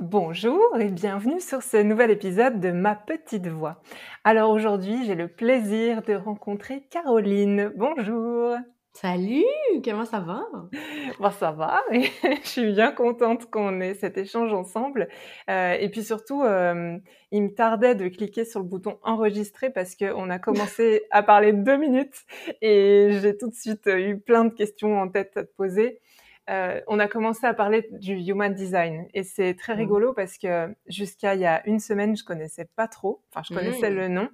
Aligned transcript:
Bonjour 0.00 0.78
et 0.80 0.88
bienvenue 0.88 1.40
sur 1.40 1.62
ce 1.62 1.76
nouvel 1.76 2.10
épisode 2.10 2.58
de 2.58 2.70
Ma 2.70 2.94
Petite 2.94 3.48
Voix. 3.48 3.82
Alors 4.24 4.48
aujourd'hui, 4.48 5.04
j'ai 5.04 5.14
le 5.14 5.28
plaisir 5.28 6.00
de 6.00 6.14
rencontrer 6.14 6.86
Caroline. 6.90 7.70
Bonjour. 7.76 8.56
Salut, 8.94 9.44
comment 9.84 10.06
ça 10.06 10.20
va? 10.20 10.42
Bon, 11.20 11.30
ça 11.30 11.52
va, 11.52 11.82
et 11.92 12.08
je 12.42 12.48
suis 12.48 12.72
bien 12.72 12.92
contente 12.92 13.50
qu'on 13.50 13.78
ait 13.82 13.92
cet 13.92 14.16
échange 14.16 14.54
ensemble. 14.54 15.08
Euh, 15.50 15.74
et 15.74 15.90
puis 15.90 16.02
surtout, 16.02 16.42
euh, 16.44 16.96
il 17.30 17.42
me 17.42 17.54
tardait 17.54 17.94
de 17.94 18.08
cliquer 18.08 18.46
sur 18.46 18.60
le 18.60 18.66
bouton 18.66 18.98
enregistrer 19.02 19.68
parce 19.68 19.96
qu'on 19.96 20.30
a 20.30 20.38
commencé 20.38 21.02
à 21.10 21.22
parler 21.22 21.52
deux 21.52 21.76
minutes 21.76 22.24
et 22.62 23.18
j'ai 23.20 23.36
tout 23.36 23.50
de 23.50 23.54
suite 23.54 23.86
eu 23.86 24.18
plein 24.18 24.46
de 24.46 24.54
questions 24.54 24.98
en 24.98 25.08
tête 25.08 25.36
à 25.36 25.44
te 25.44 25.52
poser. 25.54 26.00
Euh, 26.50 26.80
on 26.88 26.98
a 26.98 27.06
commencé 27.06 27.46
à 27.46 27.54
parler 27.54 27.88
du 27.92 28.14
human 28.14 28.52
design 28.52 29.06
et 29.14 29.22
c'est 29.22 29.54
très 29.54 29.74
mmh. 29.74 29.78
rigolo 29.78 30.12
parce 30.14 30.36
que 30.36 30.74
jusqu'à 30.86 31.34
il 31.34 31.40
y 31.40 31.46
a 31.46 31.66
une 31.66 31.78
semaine, 31.78 32.16
je 32.16 32.24
connaissais 32.24 32.68
pas 32.76 32.88
trop. 32.88 33.22
Enfin, 33.30 33.42
je 33.48 33.54
connaissais 33.54 33.90
mmh. 33.90 33.94
le 33.94 34.08
nom 34.08 34.28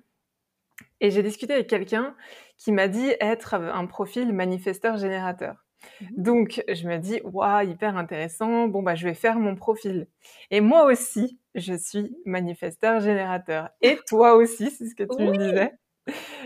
et 1.00 1.10
j'ai 1.10 1.22
discuté 1.22 1.52
avec 1.52 1.66
quelqu'un 1.66 2.14
qui 2.56 2.72
m'a 2.72 2.88
dit 2.88 3.12
être 3.20 3.54
un 3.54 3.86
profil 3.86 4.32
manifesteur 4.32 4.96
générateur. 4.96 5.66
Mmh. 6.00 6.06
Donc, 6.16 6.64
je 6.68 6.88
me 6.88 6.96
dis, 6.96 7.20
waouh, 7.24 7.68
hyper 7.68 7.96
intéressant. 7.96 8.66
Bon, 8.66 8.82
bah, 8.82 8.94
je 8.94 9.06
vais 9.06 9.14
faire 9.14 9.38
mon 9.38 9.54
profil. 9.54 10.08
Et 10.50 10.60
moi 10.60 10.84
aussi, 10.84 11.38
je 11.54 11.74
suis 11.74 12.16
manifesteur 12.24 13.00
générateur. 13.00 13.70
Et 13.82 13.98
toi 14.06 14.34
aussi, 14.36 14.70
c'est 14.70 14.86
ce 14.86 14.94
que 14.94 15.04
tu 15.04 15.22
me 15.22 15.36
disais. 15.36 15.72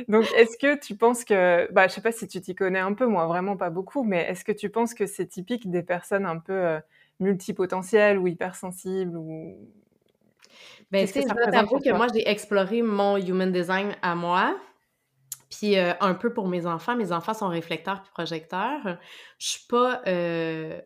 Donc, 0.09 0.24
est-ce 0.37 0.56
que 0.56 0.78
tu 0.78 0.96
penses 0.96 1.24
que, 1.24 1.70
bah, 1.73 1.88
je 1.88 1.92
sais 1.92 2.00
pas 2.00 2.12
si 2.12 2.27
tu 2.27 2.41
t'y 2.41 2.55
connais 2.55 2.78
un 2.78 2.95
peu, 2.95 3.06
moi 3.06 3.27
vraiment 3.27 3.56
pas 3.56 3.70
beaucoup, 3.70 4.02
mais 4.05 4.23
est-ce 4.23 4.45
que 4.45 4.52
tu 4.52 4.70
penses 4.70 4.95
que 4.95 5.06
c'est 5.06 5.27
typique 5.27 5.70
des 5.70 5.83
personnes 5.83 6.27
un 6.27 6.38
peu 6.38 6.52
euh, 6.52 6.80
multipotentielles 7.19 8.19
ou 8.19 8.27
hypersensibles 8.27 9.16
ou 9.16 9.59
ben, 10.91 11.06
c'est 11.06 11.22
ça 11.22 11.34
que 11.34 11.92
moi 11.92 12.08
j'ai 12.12 12.28
exploré 12.28 12.83
mon 12.83 13.16
human 13.16 13.53
design 13.53 13.94
à 14.03 14.14
moi. 14.14 14.58
Puis 15.48 15.78
euh, 15.78 15.92
un 16.00 16.14
peu 16.14 16.33
pour 16.33 16.48
mes 16.48 16.66
enfants, 16.66 16.97
mes 16.97 17.12
enfants 17.12 17.34
sont 17.34 17.48
réflecteurs 17.48 18.03
puis 18.03 18.11
projecteurs. 18.12 18.98
Je 19.38 19.48
suis 19.48 19.66
pas 19.69 20.03
euh, 20.06 20.81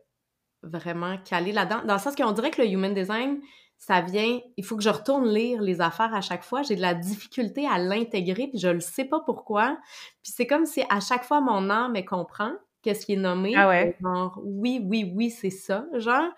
vraiment 0.63 1.17
calée 1.19 1.53
là-dedans. 1.53 1.83
Dans 1.87 1.95
le 1.95 2.01
sens 2.01 2.15
qu'on 2.15 2.33
dirait 2.33 2.51
que 2.51 2.63
le 2.63 2.69
human 2.69 2.93
design, 2.93 3.41
ça 3.87 4.01
vient, 4.01 4.41
il 4.57 4.65
faut 4.65 4.77
que 4.77 4.83
je 4.83 4.89
retourne 4.89 5.29
lire 5.29 5.61
les 5.61 5.81
affaires 5.83 6.15
à 6.15 6.23
chaque 6.23 6.43
fois. 6.43 6.63
J'ai 6.63 6.75
de 6.75 6.81
la 6.81 6.95
difficulté 6.95 7.67
à 7.67 7.79
l'intégrer, 7.79 8.47
puis 8.49 8.59
je 8.59 8.69
le 8.69 8.81
sais 8.81 9.05
pas 9.05 9.21
pourquoi. 9.21 9.77
Puis 10.23 10.33
c'est 10.35 10.47
comme 10.47 10.65
si 10.65 10.83
à 10.89 11.01
chaque 11.01 11.25
fois 11.25 11.43
mon 11.43 11.69
âme 11.69 11.95
comprend 12.05 12.53
qu'est-ce 12.81 13.05
qui 13.05 13.13
est 13.13 13.17
nommé. 13.17 13.55
Ah 13.57 13.69
ouais. 13.69 13.97
Genre, 14.03 14.41
oui, 14.43 14.81
oui, 14.83 15.13
oui, 15.15 15.31
c'est 15.31 15.51
ça, 15.51 15.87
genre. 15.95 16.31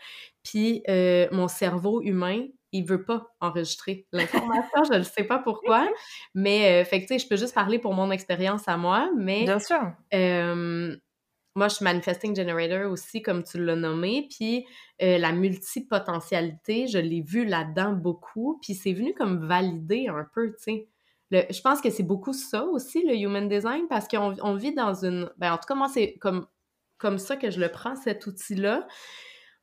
Puis 0.42 0.82
euh, 0.88 1.28
mon 1.30 1.46
cerveau 1.46 2.02
humain, 2.02 2.46
il 2.72 2.84
veut 2.84 3.04
pas 3.04 3.28
enregistrer 3.40 4.06
l'information, 4.12 4.84
je 4.92 4.98
ne 4.98 5.02
sais 5.02 5.24
pas 5.24 5.38
pourquoi, 5.38 5.88
mais 6.34 6.82
euh, 6.82 6.84
fait 6.84 7.00
que 7.00 7.06
tu 7.06 7.14
sais, 7.14 7.18
je 7.18 7.28
peux 7.28 7.36
juste 7.36 7.54
parler 7.54 7.78
pour 7.78 7.94
mon 7.94 8.10
expérience 8.10 8.66
à 8.66 8.76
moi, 8.76 9.08
mais 9.16 9.44
bien 9.44 9.60
sûr. 9.60 9.92
Euh, 10.14 10.96
moi, 11.56 11.68
je 11.68 11.76
suis 11.76 11.84
manifesting 11.84 12.36
generator 12.36 12.90
aussi, 12.90 13.22
comme 13.22 13.42
tu 13.42 13.62
l'as 13.62 13.76
nommé. 13.76 14.28
Puis 14.30 14.66
euh, 15.02 15.18
la 15.18 15.32
multipotentialité, 15.32 16.86
je 16.86 16.98
l'ai 16.98 17.22
vu 17.22 17.44
là-dedans 17.44 17.92
beaucoup. 17.92 18.58
Puis 18.62 18.74
c'est 18.74 18.92
venu 18.92 19.14
comme 19.14 19.46
valider 19.46 20.08
un 20.08 20.26
peu, 20.34 20.54
tu 20.62 20.86
sais. 21.30 21.48
je 21.50 21.60
pense 21.62 21.80
que 21.80 21.90
c'est 21.90 22.02
beaucoup 22.02 22.34
ça 22.34 22.64
aussi, 22.64 23.02
le 23.02 23.14
human 23.16 23.48
design, 23.48 23.86
parce 23.88 24.06
qu'on 24.06 24.54
vit 24.54 24.74
dans 24.74 25.04
une. 25.04 25.30
Ben, 25.38 25.52
en 25.52 25.56
tout 25.56 25.66
cas, 25.66 25.74
moi, 25.74 25.88
c'est 25.88 26.14
comme, 26.20 26.46
comme 26.98 27.18
ça 27.18 27.36
que 27.36 27.50
je 27.50 27.58
le 27.58 27.70
prends, 27.70 27.96
cet 27.96 28.26
outil-là. 28.26 28.86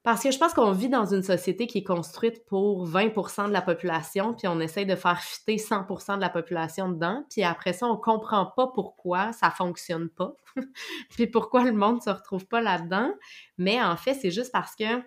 Parce 0.03 0.21
que 0.21 0.31
je 0.31 0.37
pense 0.37 0.53
qu'on 0.53 0.73
vit 0.73 0.89
dans 0.89 1.05
une 1.05 1.23
société 1.23 1.65
qui 1.65 1.77
est 1.77 1.83
construite 1.83 2.45
pour 2.45 2.85
20% 2.85 3.47
de 3.47 3.53
la 3.53 3.61
population, 3.61 4.33
puis 4.33 4.49
on 4.49 4.59
essaye 4.59 4.85
de 4.85 4.95
faire 4.95 5.19
fitter 5.21 5.55
100% 5.55 6.17
de 6.17 6.21
la 6.21 6.29
population 6.29 6.89
dedans, 6.89 7.23
puis 7.29 7.43
après 7.43 7.71
ça, 7.71 7.87
on 7.87 7.95
comprend 7.95 8.47
pas 8.47 8.67
pourquoi 8.67 9.31
ça 9.31 9.49
fonctionne 9.49 10.09
pas, 10.09 10.35
puis 11.11 11.27
pourquoi 11.27 11.63
le 11.63 11.71
monde 11.71 12.01
se 12.01 12.09
retrouve 12.09 12.45
pas 12.45 12.59
là-dedans. 12.59 13.13
Mais 13.57 13.81
en 13.81 13.95
fait, 13.95 14.13
c'est 14.13 14.31
juste 14.31 14.51
parce 14.51 14.75
que 14.75 15.01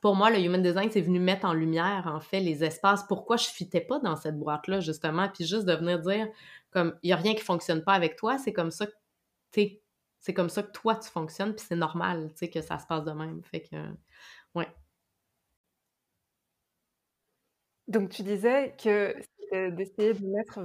pour 0.00 0.14
moi, 0.14 0.30
le 0.30 0.38
human 0.38 0.62
design, 0.62 0.88
c'est 0.90 1.00
venu 1.00 1.18
mettre 1.18 1.44
en 1.44 1.52
lumière, 1.52 2.04
en 2.06 2.20
fait, 2.20 2.40
les 2.40 2.62
espaces, 2.62 3.04
pourquoi 3.08 3.36
je 3.36 3.46
fitais 3.46 3.80
pas 3.80 3.98
dans 3.98 4.16
cette 4.16 4.38
boîte-là, 4.38 4.78
justement, 4.78 5.28
puis 5.28 5.44
juste 5.44 5.64
de 5.66 5.74
venir 5.74 5.98
dire, 5.98 6.28
comme, 6.70 6.96
il 7.02 7.10
y 7.10 7.12
a 7.12 7.16
rien 7.16 7.34
qui 7.34 7.42
fonctionne 7.42 7.82
pas 7.82 7.92
avec 7.92 8.16
toi, 8.16 8.38
c'est 8.38 8.52
comme 8.52 8.70
ça 8.70 8.86
que 8.86 8.92
t'es 9.50 9.82
c'est 10.22 10.34
comme 10.34 10.48
ça 10.48 10.62
que 10.62 10.70
toi, 10.72 10.94
tu 10.96 11.08
fonctionnes, 11.10 11.54
puis 11.54 11.64
c'est 11.68 11.76
normal, 11.76 12.30
tu 12.30 12.38
sais, 12.38 12.50
que 12.50 12.62
ça 12.62 12.78
se 12.78 12.86
passe 12.86 13.04
de 13.04 13.10
même. 13.10 13.42
Fait 13.42 13.62
que, 13.62 13.76
ouais. 14.54 14.68
Donc, 17.92 18.10
tu 18.10 18.22
disais 18.22 18.74
que 18.82 19.14
d'essayer 19.70 20.14
de 20.14 20.26
mettre 20.26 20.60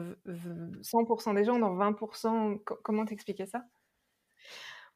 100% 0.81 1.33
des 1.33 1.43
gens 1.43 1.59
dans 1.59 1.75
20%. 1.75 2.57
Comment 2.83 3.05
t'expliquais 3.05 3.45
ça? 3.45 3.63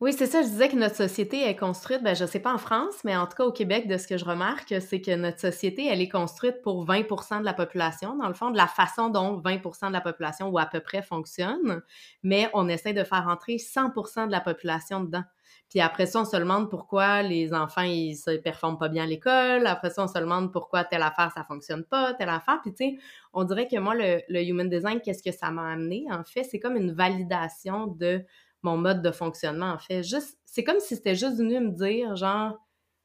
Oui, 0.02 0.14
c'est 0.14 0.26
ça. 0.26 0.42
Je 0.42 0.48
disais 0.48 0.68
que 0.68 0.76
notre 0.76 0.96
société 0.96 1.48
est 1.48 1.56
construite, 1.56 2.02
ben, 2.02 2.16
je 2.16 2.26
sais 2.26 2.40
pas 2.40 2.52
en 2.52 2.58
France, 2.58 2.96
mais 3.04 3.16
en 3.16 3.28
tout 3.28 3.36
cas 3.38 3.46
au 3.46 3.52
Québec, 3.52 3.88
de 3.88 3.98
ce 3.98 4.08
que 4.08 4.18
je 4.18 4.26
remarque, 4.26 4.74
c'est 4.82 5.00
que 5.00 5.16
notre 5.16 5.40
société, 5.40 5.86
elle 5.86 6.02
est 6.02 6.10
construite 6.10 6.64
pour 6.64 6.84
20% 6.88 7.40
de 7.40 7.46
la 7.46 7.54
population, 7.54 8.18
dans 8.18 8.28
le 8.28 8.34
fond, 8.34 8.50
de 8.50 8.58
la 8.58 8.66
façon 8.66 9.10
dont 9.10 9.40
20% 9.40 9.90
de 9.90 9.94
la 9.94 10.02
population 10.02 10.50
ou 10.50 10.58
à 10.58 10.66
peu 10.66 10.80
près 10.80 11.04
fonctionne, 11.04 11.84
mais 12.24 12.50
on 12.56 12.68
essaie 12.68 12.94
de 12.94 13.04
faire 13.04 13.28
entrer 13.28 13.60
100 13.60 14.26
de 14.26 14.32
la 14.32 14.42
population 14.42 15.02
dedans. 15.04 15.24
Puis 15.70 15.82
après 15.82 16.08
ça, 16.08 16.22
on 16.22 16.26
se 16.26 16.36
demande 16.36 16.72
pourquoi 16.72 17.22
les 17.22 17.54
enfants, 17.54 17.84
ils 17.84 18.16
se 18.16 18.32
performent 18.38 18.80
pas 18.80 18.90
bien 18.90 19.04
à 19.04 19.08
l'école. 19.08 19.68
Après 19.68 19.92
ça, 19.92 20.04
on 20.04 20.08
se 20.08 20.18
demande 20.18 20.52
pourquoi 20.52 20.84
telle 20.84 21.04
affaire, 21.04 21.32
ça 21.36 21.44
fonctionne 21.44 21.84
pas, 21.84 22.16
telle 22.16 22.30
affaire. 22.30 22.60
Puis 22.64 22.74
tu 22.74 22.86
sais, 22.86 22.98
on 23.34 23.44
dirait 23.44 23.68
que 23.68 23.78
moi, 23.78 23.94
le, 23.94 24.22
le 24.30 24.42
human 24.44 24.68
design, 24.68 25.00
qu'est-ce 25.00 25.22
que 25.22 25.32
ça 25.32 25.52
m'a 25.52 25.72
amené? 25.72 26.06
En 26.10 26.24
fait, 26.24 26.44
c'est 26.44 26.60
comme 26.60 26.76
une 26.76 26.92
validation 26.92 27.86
de 27.86 28.26
mon 28.64 28.78
mode 28.78 29.02
de 29.02 29.12
fonctionnement, 29.12 29.72
en 29.72 29.80
fait. 29.80 30.04
Juste, 30.04 30.40
c'est 30.46 30.64
comme 30.64 30.80
si 30.80 30.96
c'était 30.96 31.16
juste 31.16 31.38
venu 31.38 31.60
me 31.60 31.72
dire, 31.72 32.16
genre, 32.16 32.58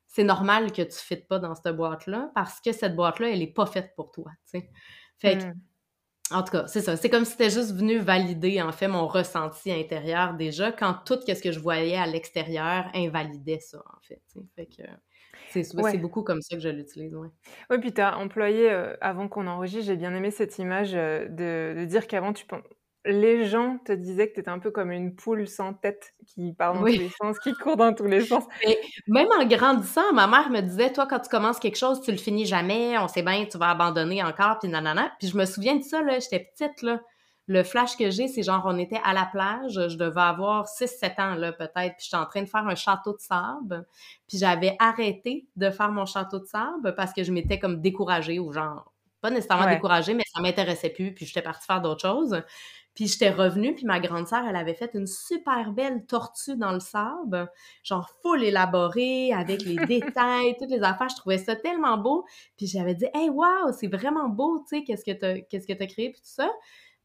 c'est 0.07 0.25
normal 0.25 0.73
que 0.73 0.83
tu 0.83 0.89
ne 0.89 0.93
fites 0.93 1.29
pas 1.29 1.39
dans 1.39 1.55
cette 1.55 1.77
boîte-là 1.77 2.31
parce 2.35 2.61
que 2.61 2.73
cette 2.73 2.97
boîte-là, 2.97 3.31
elle 3.31 3.41
n'est 3.41 3.47
pas 3.53 3.67
faite 3.67 3.93
pour 3.97 4.11
toi, 4.13 4.31
tu 4.51 4.61
sais. 4.61 4.71
Fait 5.19 5.39
que, 5.39 5.45
hmm. 5.45 5.55
en 6.31 6.43
tout 6.43 6.53
cas, 6.53 6.67
c'est 6.67 6.81
ça. 6.81 6.97
C'est 6.97 7.11
comme 7.11 7.25
si 7.25 7.33
c'était 7.33 7.51
juste 7.51 7.75
venu 7.75 7.99
valider, 7.99 8.61
en 8.63 8.73
fait, 8.73 8.89
mon 8.89 9.07
ressenti 9.07 9.73
intérieur 9.73 10.35
déjà 10.35 10.73
quand 10.73 10.95
tout 11.05 11.19
ce 11.27 11.43
que 11.43 11.53
je 11.53 11.59
voyais 11.59 11.97
à 11.97 12.07
l'extérieur 12.07 12.87
invalidait 12.95 13.61
ça, 13.61 13.79
en 13.79 14.01
fait. 14.03 14.23
Fait 14.55 14.67
que 14.67 14.83
c'est 15.51 15.99
beaucoup 15.99 16.23
comme 16.23 16.43
ça 16.43 16.57
que 16.57 16.63
je 16.63 16.69
l'utilise, 16.69 17.15
ouais. 17.15 17.29
Oui, 17.71 17.79
puis 17.79 17.93
tu 17.93 18.01
as 18.01 18.19
employé, 18.19 18.71
euh, 18.71 18.95
avant 19.01 19.29
qu'on 19.29 19.47
enregistre, 19.47 19.87
j'ai 19.87 19.97
bien 19.97 20.15
aimé 20.15 20.31
cette 20.31 20.59
image 20.59 20.95
euh, 20.95 21.27
de, 21.29 21.79
de, 21.81 21.85
dire 21.85 22.07
qu'avant, 22.07 22.33
tu, 22.33 22.45
les 23.07 23.47
gens 23.47 23.79
te 23.85 23.93
disaient 23.93 24.29
que 24.29 24.35
tu 24.35 24.41
étais 24.41 24.51
un 24.51 24.59
peu 24.59 24.71
comme 24.71 24.91
une 24.91 25.15
poule 25.15 25.47
sans 25.47 25.75
tête 25.75 26.15
qui 26.27 26.53
parle 26.53 26.79
dans 26.79 26.85
tous 26.85 26.99
les 26.99 27.11
sens, 27.11 27.39
qui 27.39 27.53
court 27.55 27.77
dans 27.77 27.95
tous 27.95 28.07
les 28.07 28.21
sens. 28.27 28.45
même 29.07 29.29
en 29.39 29.45
grandissant, 29.47 30.13
ma 30.13 30.27
mère 30.27 30.51
me 30.51 30.61
disait, 30.61 30.93
toi, 30.93 31.07
quand 31.07 31.21
tu 31.21 31.29
commences 31.29 31.59
quelque 31.59 31.79
chose, 31.79 32.01
tu 32.01 32.11
le 32.11 32.17
finis 32.19 32.47
jamais, 32.47 32.99
on 32.99 33.09
sait 33.09 33.23
bien, 33.23 33.45
tu 33.51 33.59
vas 33.59 33.71
abandonner 33.71 34.23
encore, 34.23 34.59
puis 34.59 34.69
nanana. 34.69 35.13
Puis 35.19 35.29
je 35.29 35.37
me 35.37 35.45
souviens 35.45 35.77
de 35.77 35.83
ça, 35.83 36.03
là, 36.03 36.19
j'étais 36.19 36.51
petite, 36.55 36.83
là. 36.83 37.01
Le 37.49 37.63
flash 37.63 37.97
que 37.97 38.11
j'ai, 38.11 38.27
c'est 38.27 38.43
genre, 38.43 38.63
on 38.65 38.77
était 38.77 39.01
à 39.05 39.15
la 39.15 39.25
plage, 39.25 39.75
je 39.89 39.97
devais 39.97 40.21
avoir 40.21 40.67
6-7 40.67 41.21
ans, 41.21 41.35
là, 41.37 41.53
peut-être, 41.53 41.97
puis 41.97 42.05
j'étais 42.05 42.17
en 42.17 42.27
train 42.27 42.43
de 42.43 42.49
faire 42.49 42.67
un 42.67 42.75
château 42.75 43.13
de 43.13 43.21
sable, 43.21 43.87
puis 44.27 44.39
j'avais 44.39 44.75
arrêté 44.81 45.47
de 45.55 45.71
faire 45.71 45.93
mon 45.93 46.07
château 46.07 46.41
de 46.41 46.47
sable 46.47 46.97
parce 46.97 47.13
que 47.13 47.23
je 47.23 47.31
m'étais 47.31 47.61
comme 47.61 47.81
découragée, 47.81 48.41
ou 48.41 48.53
genre, 48.53 48.93
pas 49.21 49.31
nécessairement 49.31 49.69
découragée, 49.69 50.15
mais 50.15 50.25
ça 50.27 50.41
m'intéressait 50.41 50.91
plus, 50.91 51.15
puis 51.15 51.25
j'étais 51.25 51.43
partie 51.43 51.65
faire 51.67 51.81
d'autres 51.81 52.03
choses. 52.03 52.43
Puis 52.97 53.09
j'étais 53.09 53.31
revenue, 53.31 53.75
puis 53.75 53.85
ma 53.85 54.01
grande 54.01 54.27
sœur, 54.27 54.43
elle 54.49 54.57
avait 54.57 54.75
fait 54.75 54.91
une 54.95 55.07
super 55.07 55.73
belle 55.73 56.07
tortue 56.07 56.57
dans 56.57 56.73
le 56.73 56.81
sable, 56.81 57.47
genre 57.85 58.11
full 58.23 58.43
élaborée, 58.43 59.35
avec 59.35 59.63
les 59.65 59.77
détails, 59.87 60.57
toutes 60.59 60.71
les 60.71 60.83
affaires. 60.83 61.11
Je 61.11 61.17
trouvais 61.17 61.37
ça 61.37 61.55
tellement 61.55 61.99
beau. 61.99 62.25
Puis 62.57 62.67
j'avais 62.67 62.95
dit, 62.95 63.05
hey, 63.13 63.29
wow, 63.29 63.71
c'est 63.79 63.87
vraiment 63.87 64.31
beau, 64.31 64.61
tu 64.61 64.79
sais, 64.79 64.85
qu'est-ce 64.85 65.05
que 65.05 65.13
t'as, 65.13 65.41
qu'est-ce 65.41 65.67
que 65.67 65.75
t'as 65.75 65.87
créé, 65.87 66.11
puis 66.11 66.23
tout 66.23 66.27
ça. 66.27 66.51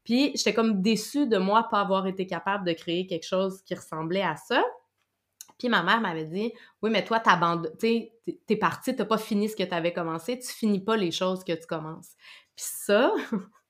Puis 0.02 0.32
j'étais 0.34 0.54
comme 0.54 0.80
déçue 0.80 1.26
de 1.26 1.36
moi 1.36 1.68
pas 1.70 1.80
avoir 1.80 2.06
été 2.06 2.26
capable 2.26 2.66
de 2.66 2.72
créer 2.72 3.06
quelque 3.06 3.26
chose 3.26 3.60
qui 3.62 3.74
ressemblait 3.74 4.22
à 4.22 4.36
ça. 4.36 4.64
Puis 5.58 5.68
ma 5.68 5.82
mère 5.82 6.00
m'avait 6.00 6.24
dit, 6.24 6.52
oui, 6.80 6.90
mais 6.90 7.04
toi, 7.04 7.20
tu 7.78 8.10
t'es 8.46 8.56
partie, 8.56 8.96
t'as 8.96 9.04
pas 9.04 9.18
fini 9.18 9.50
ce 9.50 9.56
que 9.56 9.62
t'avais 9.62 9.92
commencé, 9.92 10.38
tu 10.38 10.48
finis 10.48 10.80
pas 10.80 10.96
les 10.96 11.10
choses 11.10 11.44
que 11.44 11.52
tu 11.52 11.66
commences. 11.66 12.14
Puis 12.56 12.64
ça, 12.66 13.12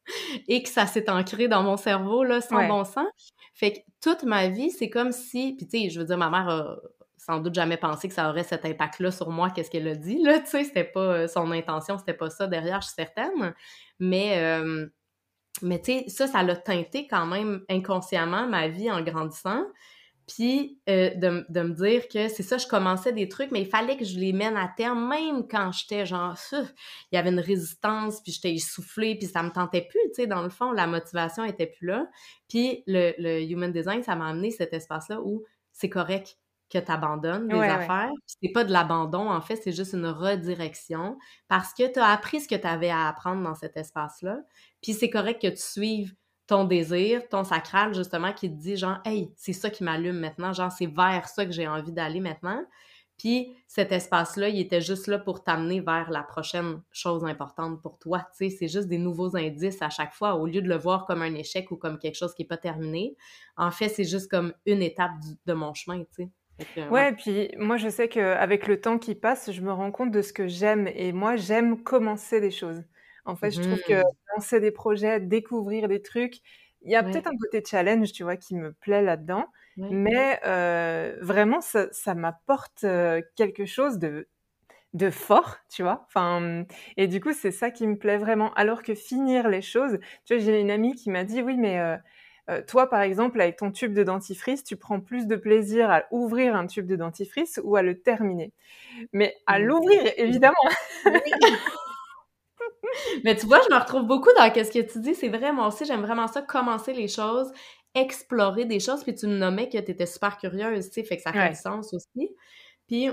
et 0.48 0.62
que 0.62 0.68
ça 0.68 0.86
s'est 0.86 1.08
ancré 1.10 1.48
dans 1.48 1.62
mon 1.62 1.76
cerveau, 1.76 2.24
là, 2.24 2.40
sans 2.40 2.66
bon 2.68 2.84
sens. 2.84 3.06
Fait 3.54 3.72
que 3.72 3.78
toute 4.00 4.24
ma 4.24 4.48
vie, 4.48 4.70
c'est 4.70 4.90
comme 4.90 5.12
si... 5.12 5.54
Puis 5.56 5.66
tu 5.66 5.78
sais, 5.78 5.90
je 5.90 6.00
veux 6.00 6.06
dire, 6.06 6.18
ma 6.18 6.30
mère 6.30 6.48
a 6.48 6.76
sans 7.16 7.38
doute 7.38 7.54
jamais 7.54 7.76
pensé 7.76 8.08
que 8.08 8.14
ça 8.14 8.28
aurait 8.28 8.42
cet 8.42 8.64
impact-là 8.64 9.12
sur 9.12 9.30
moi, 9.30 9.50
qu'est-ce 9.50 9.70
qu'elle 9.70 9.86
a 9.86 9.94
dit, 9.94 10.20
là, 10.22 10.40
tu 10.40 10.46
sais, 10.46 10.64
c'était 10.64 10.82
pas 10.82 11.00
euh, 11.00 11.28
son 11.28 11.52
intention, 11.52 11.96
c'était 11.96 12.14
pas 12.14 12.30
ça 12.30 12.48
derrière, 12.48 12.80
je 12.80 12.88
suis 12.88 12.94
certaine. 12.94 13.54
Mais... 13.98 14.38
Euh, 14.38 14.86
mais 15.60 15.80
tu 15.80 15.92
sais, 15.92 16.04
ça, 16.08 16.26
ça 16.26 16.42
l'a 16.42 16.56
teinté 16.56 17.06
quand 17.06 17.26
même 17.26 17.62
inconsciemment 17.68 18.48
ma 18.48 18.68
vie 18.68 18.90
en 18.90 19.02
grandissant. 19.02 19.62
Puis 20.34 20.80
euh, 20.88 21.10
de, 21.14 21.44
de, 21.50 21.60
me 21.60 21.74
dire 21.74 22.08
que 22.08 22.28
c'est 22.28 22.42
ça, 22.42 22.56
je 22.56 22.66
commençais 22.66 23.12
des 23.12 23.28
trucs, 23.28 23.50
mais 23.50 23.60
il 23.60 23.66
fallait 23.66 23.98
que 23.98 24.04
je 24.04 24.18
les 24.18 24.32
mène 24.32 24.56
à 24.56 24.72
terme, 24.74 25.06
même 25.08 25.46
quand 25.46 25.72
j'étais 25.72 26.06
genre, 26.06 26.36
il 26.52 26.66
y 27.12 27.18
avait 27.18 27.28
une 27.28 27.40
résistance, 27.40 28.22
puis 28.22 28.32
j'étais 28.32 28.54
essoufflée, 28.54 29.14
puis 29.16 29.26
ça 29.26 29.42
me 29.42 29.50
tentait 29.50 29.82
plus, 29.82 30.00
tu 30.08 30.22
sais, 30.22 30.26
dans 30.26 30.42
le 30.42 30.48
fond, 30.48 30.72
la 30.72 30.86
motivation 30.86 31.44
était 31.44 31.66
plus 31.66 31.86
là. 31.88 32.06
Puis 32.48 32.82
le, 32.86 33.12
le 33.18 33.42
Human 33.42 33.70
Design, 33.72 34.02
ça 34.02 34.16
m'a 34.16 34.28
amené 34.28 34.50
cet 34.50 34.72
espace-là 34.72 35.20
où 35.20 35.44
c'est 35.72 35.90
correct 35.90 36.38
que 36.70 36.78
tu 36.78 36.90
abandonnes 36.90 37.48
des 37.48 37.60
affaires. 37.60 38.10
C'est 38.26 38.52
pas 38.52 38.64
de 38.64 38.72
l'abandon, 38.72 39.30
en 39.30 39.42
fait, 39.42 39.56
c'est 39.56 39.72
juste 39.72 39.92
une 39.92 40.06
redirection 40.06 41.18
parce 41.48 41.74
que 41.74 41.92
tu 41.92 41.98
as 41.98 42.06
appris 42.06 42.40
ce 42.40 42.48
que 42.48 42.54
tu 42.54 42.66
avais 42.66 42.88
à 42.88 43.08
apprendre 43.08 43.42
dans 43.42 43.54
cet 43.54 43.76
espace-là. 43.76 44.38
Puis 44.80 44.94
c'est 44.94 45.10
correct 45.10 45.42
que 45.42 45.48
tu 45.48 45.60
suives 45.60 46.14
ton 46.52 46.64
désir, 46.64 47.26
ton 47.30 47.44
sacral, 47.44 47.94
justement, 47.94 48.34
qui 48.34 48.50
te 48.50 48.60
dit 48.60 48.76
genre, 48.76 48.98
hey, 49.06 49.32
c'est 49.36 49.54
ça 49.54 49.70
qui 49.70 49.84
m'allume 49.84 50.18
maintenant, 50.18 50.52
genre, 50.52 50.70
c'est 50.70 50.84
vers 50.84 51.26
ça 51.26 51.46
que 51.46 51.50
j'ai 51.50 51.66
envie 51.66 51.92
d'aller 51.92 52.20
maintenant. 52.20 52.62
Puis 53.16 53.56
cet 53.66 53.90
espace-là, 53.90 54.50
il 54.50 54.60
était 54.60 54.82
juste 54.82 55.06
là 55.06 55.18
pour 55.18 55.44
t'amener 55.44 55.80
vers 55.80 56.10
la 56.10 56.22
prochaine 56.22 56.82
chose 56.90 57.24
importante 57.24 57.80
pour 57.80 57.98
toi. 57.98 58.26
Tu 58.36 58.50
sais, 58.50 58.54
c'est 58.54 58.68
juste 58.68 58.88
des 58.88 58.98
nouveaux 58.98 59.34
indices 59.34 59.80
à 59.80 59.88
chaque 59.88 60.12
fois, 60.12 60.34
au 60.34 60.44
lieu 60.44 60.60
de 60.60 60.68
le 60.68 60.76
voir 60.76 61.06
comme 61.06 61.22
un 61.22 61.34
échec 61.34 61.70
ou 61.70 61.76
comme 61.76 61.98
quelque 61.98 62.16
chose 62.16 62.34
qui 62.34 62.42
n'est 62.42 62.48
pas 62.48 62.58
terminé. 62.58 63.16
En 63.56 63.70
fait, 63.70 63.88
c'est 63.88 64.04
juste 64.04 64.30
comme 64.30 64.52
une 64.66 64.82
étape 64.82 65.12
de 65.46 65.52
mon 65.54 65.72
chemin, 65.72 66.00
tu 66.00 66.28
sais. 66.66 66.90
Ouais, 66.90 67.14
puis 67.14 67.50
moi 67.56 67.78
je 67.78 67.88
sais 67.88 68.08
qu'avec 68.08 68.66
le 68.66 68.78
temps 68.78 68.98
qui 68.98 69.14
passe, 69.14 69.50
je 69.50 69.62
me 69.62 69.72
rends 69.72 69.90
compte 69.90 70.10
de 70.10 70.20
ce 70.20 70.34
que 70.34 70.46
j'aime 70.46 70.86
et 70.86 71.12
moi 71.12 71.36
j'aime 71.36 71.82
commencer 71.82 72.42
des 72.42 72.50
choses. 72.50 72.82
En 73.24 73.36
fait, 73.36 73.50
je 73.50 73.60
trouve 73.60 73.80
que 73.82 74.00
mmh. 74.00 74.34
lancer 74.36 74.60
des 74.60 74.72
projets, 74.72 75.20
découvrir 75.20 75.88
des 75.88 76.02
trucs, 76.02 76.36
il 76.82 76.90
y 76.90 76.96
a 76.96 77.02
peut-être 77.02 77.28
un 77.28 77.36
côté 77.40 77.62
challenge, 77.64 78.12
tu 78.12 78.24
vois, 78.24 78.36
qui 78.36 78.56
me 78.56 78.72
plaît 78.72 79.02
là-dedans, 79.02 79.46
mais 79.76 80.40
euh, 80.44 81.16
vraiment 81.20 81.60
ça, 81.60 81.86
ça 81.92 82.14
m'apporte 82.14 82.84
quelque 83.36 83.64
chose 83.64 83.98
de 83.98 84.26
de 84.94 85.10
fort, 85.10 85.56
tu 85.70 85.82
vois. 85.82 86.04
Enfin, 86.08 86.64
et 86.96 87.06
du 87.06 87.20
coup, 87.20 87.32
c'est 87.32 87.50
ça 87.50 87.70
qui 87.70 87.86
me 87.86 87.96
plaît 87.96 88.18
vraiment. 88.18 88.52
Alors 88.54 88.82
que 88.82 88.94
finir 88.94 89.48
les 89.48 89.62
choses, 89.62 89.98
tu 90.24 90.34
vois, 90.34 90.44
j'ai 90.44 90.60
une 90.60 90.70
amie 90.70 90.94
qui 90.94 91.10
m'a 91.10 91.24
dit, 91.24 91.40
oui, 91.42 91.56
mais 91.56 91.78
euh, 92.50 92.60
toi, 92.62 92.90
par 92.90 93.00
exemple, 93.00 93.40
avec 93.40 93.56
ton 93.56 93.70
tube 93.70 93.94
de 93.94 94.02
dentifrice, 94.02 94.64
tu 94.64 94.76
prends 94.76 95.00
plus 95.00 95.26
de 95.26 95.36
plaisir 95.36 95.90
à 95.90 96.04
ouvrir 96.10 96.56
un 96.56 96.66
tube 96.66 96.86
de 96.86 96.96
dentifrice 96.96 97.60
ou 97.64 97.76
à 97.76 97.82
le 97.82 98.00
terminer? 98.00 98.52
Mais 99.12 99.34
à 99.46 99.58
mmh. 99.58 99.62
l'ouvrir, 99.62 100.12
évidemment. 100.16 100.54
Mais 103.24 103.36
tu 103.36 103.46
vois, 103.46 103.60
je 103.68 103.74
me 103.74 103.78
retrouve 103.80 104.04
beaucoup 104.06 104.30
dans 104.36 104.44
ce 104.52 104.70
que 104.70 104.80
tu 104.92 105.00
dis. 105.00 105.14
C'est 105.14 105.28
vraiment 105.28 105.68
aussi, 105.68 105.84
j'aime 105.84 106.02
vraiment 106.02 106.28
ça, 106.28 106.42
commencer 106.42 106.92
les 106.92 107.08
choses, 107.08 107.50
explorer 107.94 108.64
des 108.64 108.80
choses. 108.80 109.02
Puis 109.04 109.14
tu 109.14 109.26
me 109.26 109.36
nommais 109.36 109.68
que 109.68 109.78
tu 109.78 109.90
étais 109.90 110.06
super 110.06 110.38
curieuse, 110.38 110.86
tu 110.88 110.94
sais, 110.94 111.04
fait 111.04 111.16
que 111.16 111.22
ça 111.22 111.32
fait 111.32 111.50
du 111.50 111.54
sens 111.56 111.92
aussi. 111.94 112.30
Puis 112.88 113.08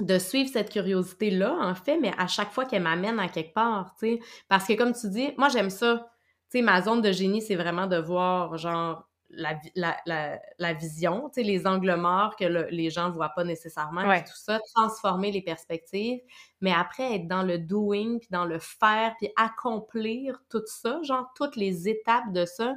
de 0.00 0.18
suivre 0.18 0.50
cette 0.50 0.70
curiosité-là, 0.70 1.56
en 1.60 1.74
fait, 1.74 1.98
mais 2.00 2.12
à 2.18 2.26
chaque 2.26 2.52
fois 2.52 2.64
qu'elle 2.66 2.82
m'amène 2.82 3.20
à 3.20 3.28
quelque 3.28 3.54
part, 3.54 3.94
tu 3.98 4.16
sais. 4.16 4.20
Parce 4.48 4.66
que 4.66 4.74
comme 4.74 4.92
tu 4.94 5.08
dis, 5.10 5.32
moi, 5.38 5.48
j'aime 5.48 5.70
ça 5.70 6.08
tu 6.50 6.58
sais, 6.58 6.62
ma 6.62 6.82
zone 6.82 7.00
de 7.02 7.12
génie, 7.12 7.42
c'est 7.42 7.56
vraiment 7.56 7.86
de 7.86 7.96
voir, 7.96 8.58
genre, 8.58 9.08
la, 9.32 9.58
la, 9.74 10.40
la, 10.58 10.72
vision, 10.74 11.30
les 11.36 11.66
angles 11.66 11.94
morts 11.96 12.36
que 12.36 12.44
les 12.44 12.90
gens 12.90 13.08
ne 13.08 13.14
voient 13.14 13.32
pas 13.34 13.44
nécessairement, 13.44 14.02
tout 14.20 14.36
ça, 14.36 14.60
transformer 14.74 15.30
les 15.32 15.42
perspectives, 15.42 16.20
mais 16.60 16.72
après 16.72 17.16
être 17.16 17.28
dans 17.28 17.42
le 17.42 17.58
doing, 17.58 18.18
puis 18.18 18.28
dans 18.30 18.44
le 18.44 18.58
faire, 18.58 19.14
puis 19.18 19.30
accomplir 19.36 20.42
tout 20.50 20.62
ça, 20.66 21.00
genre 21.02 21.32
toutes 21.34 21.56
les 21.56 21.88
étapes 21.88 22.32
de 22.32 22.44
ça, 22.44 22.74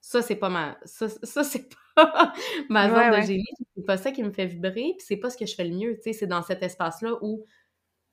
ça, 0.00 0.22
c'est 0.22 0.36
pas 0.36 0.48
ma... 0.48 0.76
Ça, 0.84 1.08
c'est 1.42 1.68
pas 1.96 2.32
ma 2.68 2.88
zone 2.88 3.20
de 3.20 3.26
génie, 3.26 3.44
c'est 3.74 3.84
pas 3.84 3.96
ça 3.96 4.12
qui 4.12 4.22
me 4.22 4.30
fait 4.30 4.46
vibrer, 4.46 4.94
puis 4.96 5.04
c'est 5.06 5.16
pas 5.16 5.30
ce 5.30 5.36
que 5.36 5.46
je 5.46 5.54
fais 5.54 5.64
le 5.64 5.74
mieux, 5.74 5.96
tu 5.96 6.02
sais, 6.02 6.12
c'est 6.12 6.26
dans 6.26 6.42
cet 6.42 6.62
espace-là 6.62 7.14
où, 7.22 7.44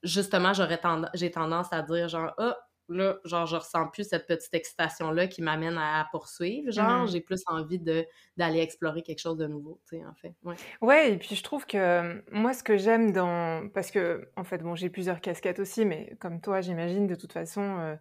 justement, 0.01 0.53
j'aurais 0.53 0.81
j'ai 1.13 1.31
tendance 1.31 1.71
à 1.71 1.81
dire, 1.81 2.07
genre, 2.07 2.33
ah, 2.37 2.57
là, 2.93 3.17
genre, 3.25 3.45
je 3.45 3.55
ressens 3.55 3.87
plus 3.87 4.07
cette 4.07 4.27
petite 4.27 4.53
excitation-là 4.53 5.27
qui 5.27 5.41
m'amène 5.41 5.77
à, 5.77 6.07
poursuivre. 6.11 6.71
Genre, 6.71 7.03
mmh. 7.03 7.07
j'ai 7.07 7.21
plus 7.21 7.43
envie 7.47 7.79
d'aller 7.79 8.59
explorer 8.59 9.01
quelque 9.01 9.19
chose 9.19 9.37
de 9.37 9.47
nouveau, 9.47 9.79
tu 9.89 9.97
sais, 9.97 10.05
en 10.05 10.13
fait. 10.13 10.33
Ouais. 10.43 10.55
ouais, 10.81 11.13
et 11.13 11.17
puis 11.17 11.35
je 11.35 11.43
trouve 11.43 11.65
que 11.65 12.23
moi, 12.31 12.53
ce 12.53 12.63
que 12.63 12.77
j'aime 12.77 13.11
dans. 13.11 13.67
Parce 13.69 13.91
que, 13.91 14.29
en 14.35 14.43
fait, 14.43 14.59
bon, 14.59 14.75
j'ai 14.75 14.89
plusieurs 14.89 15.21
casquettes 15.21 15.59
aussi, 15.59 15.85
mais 15.85 16.15
comme 16.19 16.41
toi, 16.41 16.61
j'imagine, 16.61 17.07
de 17.07 17.15
toute 17.15 17.33
façon, 17.33 17.77
euh, 17.79 17.95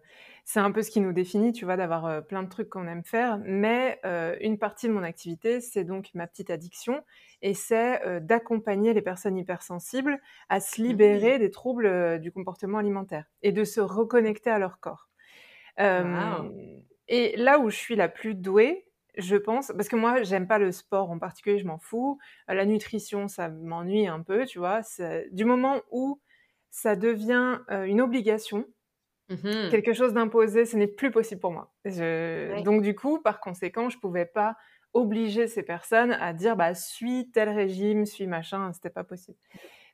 c'est 0.45 0.59
un 0.59 0.71
peu 0.71 0.81
ce 0.81 0.91
qui 0.91 0.99
nous 0.99 1.13
définit, 1.13 1.53
tu 1.53 1.63
vois, 1.63 1.77
d'avoir 1.77 2.05
euh, 2.05 2.21
plein 2.21 2.43
de 2.43 2.49
trucs 2.49 2.69
qu'on 2.69 2.87
aime 2.87 3.03
faire. 3.03 3.39
Mais 3.45 3.99
euh, 4.05 4.35
une 4.41 4.57
partie 4.57 4.87
de 4.87 4.93
mon 4.93 5.03
activité, 5.03 5.61
c'est 5.61 5.85
donc 5.85 6.09
ma 6.13 6.27
petite 6.27 6.49
addiction 6.49 7.03
et 7.41 7.53
c'est 7.53 8.05
euh, 8.05 8.19
d'accompagner 8.19 8.93
les 8.93 9.01
personnes 9.01 9.37
hypersensibles 9.37 10.19
à 10.49 10.59
se 10.59 10.81
mmh 10.81 10.85
libérer 10.85 11.39
des 11.39 11.49
troubles 11.49 11.85
euh, 11.85 12.17
du 12.17 12.31
comportement 12.31 12.77
alimentaire 12.77 13.25
et 13.41 13.51
de 13.51 13.63
se 13.63 13.79
reconnecter 13.79 14.49
à 14.49 14.59
leur 14.59 14.79
corps. 14.79 15.09
Et 17.09 17.35
là 17.37 17.59
où 17.59 17.69
je 17.69 17.75
suis 17.75 17.95
la 17.95 18.07
plus 18.07 18.35
douée, 18.35 18.85
je 19.17 19.35
pense, 19.35 19.71
parce 19.75 19.89
que 19.89 19.95
moi, 19.95 20.23
j'aime 20.23 20.47
pas 20.47 20.57
le 20.57 20.71
sport 20.71 21.11
en 21.11 21.19
particulier, 21.19 21.59
je 21.59 21.65
m'en 21.65 21.77
fous. 21.77 22.17
La 22.47 22.65
nutrition, 22.65 23.27
ça 23.27 23.49
m'ennuie 23.49 24.07
un 24.07 24.21
peu, 24.21 24.45
tu 24.45 24.59
vois. 24.59 24.81
Du 25.31 25.45
moment 25.45 25.81
où 25.91 26.21
ça 26.71 26.95
devient 26.95 27.59
une 27.69 28.01
obligation, 28.01 28.65
mmh 29.29 29.69
quelque 29.69 29.93
chose 29.93 30.13
d'imposé, 30.13 30.65
ce 30.65 30.77
n'est 30.77 30.87
plus 30.87 31.11
possible 31.11 31.41
pour 31.41 31.51
moi. 31.51 31.73
Donc 32.57 32.81
du 32.81 32.95
coup, 32.95 33.19
par 33.21 33.39
conséquent, 33.39 33.89
je 33.89 33.97
pouvais 33.99 34.25
pas 34.25 34.55
obliger 34.93 35.47
ces 35.47 35.63
personnes 35.63 36.11
à 36.13 36.33
dire 36.33 36.55
bah 36.55 36.75
suis 36.75 37.31
tel 37.31 37.49
régime, 37.49 38.05
suis 38.05 38.27
machin, 38.27 38.71
c'était 38.73 38.89
pas 38.91 39.03
possible. 39.03 39.37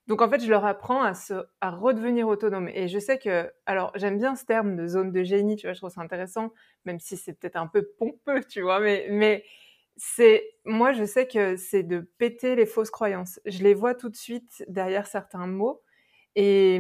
Donc 0.08 0.22
en 0.22 0.30
fait, 0.30 0.42
je 0.44 0.50
leur 0.50 0.66
apprends 0.66 1.04
à 1.04 1.14
se 1.14 1.34
à 1.62 1.72
redevenir 1.72 2.28
autonome 2.28 2.70
et 2.70 2.88
je 2.88 3.00
sais 3.00 3.20
que 3.20 3.52
alors 3.66 3.92
j'aime 3.96 4.18
bien 4.18 4.36
ce 4.36 4.46
terme 4.46 4.76
de 4.76 4.88
zone 4.88 5.12
de 5.12 5.24
génie, 5.24 5.56
tu 5.56 5.68
vois, 5.68 5.74
je 5.74 5.80
trouve 5.80 5.92
ça 5.92 6.02
intéressant 6.02 6.54
même 6.86 7.00
si 7.00 7.18
c'est 7.18 7.34
peut-être 7.34 7.58
un 7.58 7.68
peu 7.68 7.84
pompeux, 7.98 8.42
tu 8.50 8.62
vois, 8.62 8.80
mais 8.80 9.08
mais 9.12 9.46
c'est 9.98 10.44
moi 10.66 10.94
je 10.94 11.04
sais 11.06 11.28
que 11.28 11.58
c'est 11.58 11.84
de 11.84 12.00
péter 12.18 12.56
les 12.56 12.66
fausses 12.66 12.92
croyances. 12.92 13.40
Je 13.46 13.64
les 13.64 13.74
vois 13.76 13.96
tout 13.96 14.10
de 14.10 14.16
suite 14.16 14.64
derrière 14.68 15.08
certains 15.08 15.48
mots 15.48 15.82
et 16.36 16.80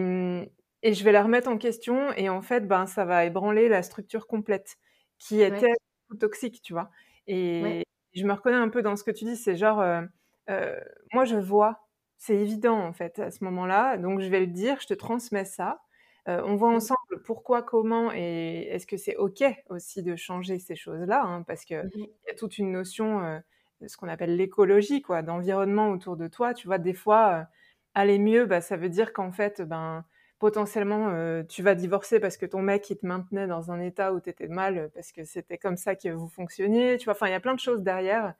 et 0.83 0.93
je 0.93 1.03
vais 1.03 1.11
les 1.11 1.19
remettre 1.19 1.49
en 1.49 1.57
question 1.57 2.13
et 2.13 2.29
en 2.29 2.41
fait 2.41 2.67
ben 2.67 2.85
ça 2.85 3.05
va 3.05 3.25
ébranler 3.25 3.67
la 3.67 3.83
structure 3.83 4.27
complète 4.27 4.77
qui 5.17 5.41
était 5.41 5.73
toxique, 6.19 6.61
tu 6.61 6.73
vois? 6.73 6.89
Et, 7.27 7.83
je 8.15 8.25
me 8.25 8.33
reconnais 8.33 8.57
un 8.57 8.69
peu 8.69 8.81
dans 8.81 8.95
ce 8.95 9.03
que 9.03 9.11
tu 9.11 9.23
dis, 9.25 9.35
c'est 9.35 9.55
genre, 9.55 9.79
euh, 9.81 10.01
euh, 10.49 10.79
moi 11.13 11.25
je 11.25 11.35
vois, 11.35 11.85
c'est 12.17 12.35
évident 12.35 12.75
en 12.75 12.91
fait 12.91 13.19
à 13.19 13.29
ce 13.29 13.43
moment-là, 13.43 13.97
donc 13.97 14.19
je 14.19 14.27
vais 14.27 14.39
le 14.39 14.47
dire, 14.47 14.79
je 14.81 14.87
te 14.87 14.95
transmets 14.95 15.45
ça. 15.45 15.79
Euh, 16.27 16.41
on 16.43 16.55
voit 16.55 16.71
mmh. 16.71 16.75
ensemble 16.75 17.23
pourquoi, 17.23 17.61
comment 17.61 18.11
et 18.11 18.67
est-ce 18.71 18.87
que 18.87 18.97
c'est 18.97 19.15
OK 19.15 19.43
aussi 19.69 20.01
de 20.01 20.15
changer 20.15 20.57
ces 20.57 20.75
choses-là, 20.75 21.23
hein, 21.23 21.43
parce 21.43 21.65
qu'il 21.65 21.77
mmh 21.77 22.07
y 22.27 22.31
a 22.31 22.33
toute 22.33 22.57
une 22.57 22.71
notion 22.71 23.41
de 23.79 23.87
ce 23.87 23.95
qu'on 23.95 24.07
appelle 24.07 24.35
l'écologie, 24.35 25.01
quoi, 25.03 25.21
d'environnement 25.21 25.91
autour 25.91 26.17
de 26.17 26.27
toi. 26.27 26.53
Tu 26.53 26.67
vois, 26.67 26.79
des 26.79 26.93
fois, 26.93 27.47
aller 27.93 28.19
mieux, 28.19 28.45
bah, 28.45 28.61
ça 28.61 28.75
veut 28.75 28.89
dire 28.89 29.13
qu'en 29.13 29.31
fait, 29.31 29.61
ben, 29.61 30.03
potentiellement 30.39 31.09
euh, 31.09 31.43
tu 31.43 31.61
vas 31.61 31.75
divorcer 31.75 32.19
parce 32.19 32.37
que 32.37 32.45
ton 32.45 32.61
mec 32.61 32.89
il 32.89 32.97
te 32.97 33.05
maintenait 33.05 33.45
dans 33.45 33.71
un 33.71 33.79
état 33.81 34.13
où 34.13 34.21
tu 34.21 34.29
étais 34.29 34.47
mal 34.47 34.77
euh, 34.77 34.87
parce 34.93 35.11
que 35.11 35.25
c'était 35.25 35.57
comme 35.57 35.75
ça 35.75 35.95
que 35.95 36.09
vous 36.09 36.29
fonctionniez 36.29 36.97
tu 36.97 37.05
vois. 37.05 37.13
Enfin 37.13 37.27
il 37.27 37.31
y 37.31 37.35
a 37.35 37.39
plein 37.41 37.53
de 37.53 37.59
choses 37.59 37.83
derrière. 37.83 38.33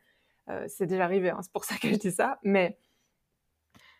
Euh, 0.50 0.66
c'est 0.68 0.88
déjà 0.88 1.04
arrivé 1.04 1.30
hein, 1.30 1.40
c'est 1.42 1.52
pour 1.52 1.66
ça 1.66 1.76
que 1.76 1.90
je 1.90 1.96
dis 1.96 2.12
ça. 2.12 2.40
Mais 2.44 2.78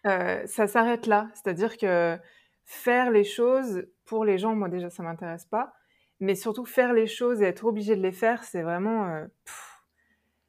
ça 0.04 0.68
s'arrête 0.68 1.08
là. 1.08 1.28
C'est-à-dire 1.34 1.78
que 1.78 2.18
faire 2.64 3.12
les 3.12 3.26
choses 3.26 3.86
pour 4.06 4.24
les 4.24 4.38
gens 4.38 4.56
moi 4.56 4.70
déjà 4.70 4.90
ça 4.90 5.04
m'intéresse 5.04 5.46
pas. 5.46 5.74
Mais 6.22 6.36
surtout 6.36 6.66
faire 6.66 6.94
les 6.94 7.08
choses 7.08 7.42
et 7.42 7.46
être 7.46 7.66
obligé 7.66 7.98
de 7.98 8.02
les 8.02 8.14
faire 8.14 8.46
c'est 8.46 8.62
vraiment 8.62 9.28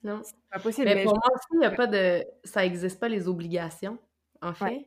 non. 0.05 0.23
c'est 0.23 0.37
pas 0.53 0.61
possible. 0.61 0.87
Mais, 0.87 1.03
pour 1.03 1.15
moi 1.15 1.35
aussi 1.35 1.49
il 1.55 1.63
y 1.63 1.67
a 1.67 1.73
pas 1.73 1.89
de 1.89 2.25
ça 2.45 2.65
existe 2.65 3.01
pas 3.01 3.09
les 3.09 3.27
obligations 3.27 3.99
en 4.41 4.55
fait 4.55 4.87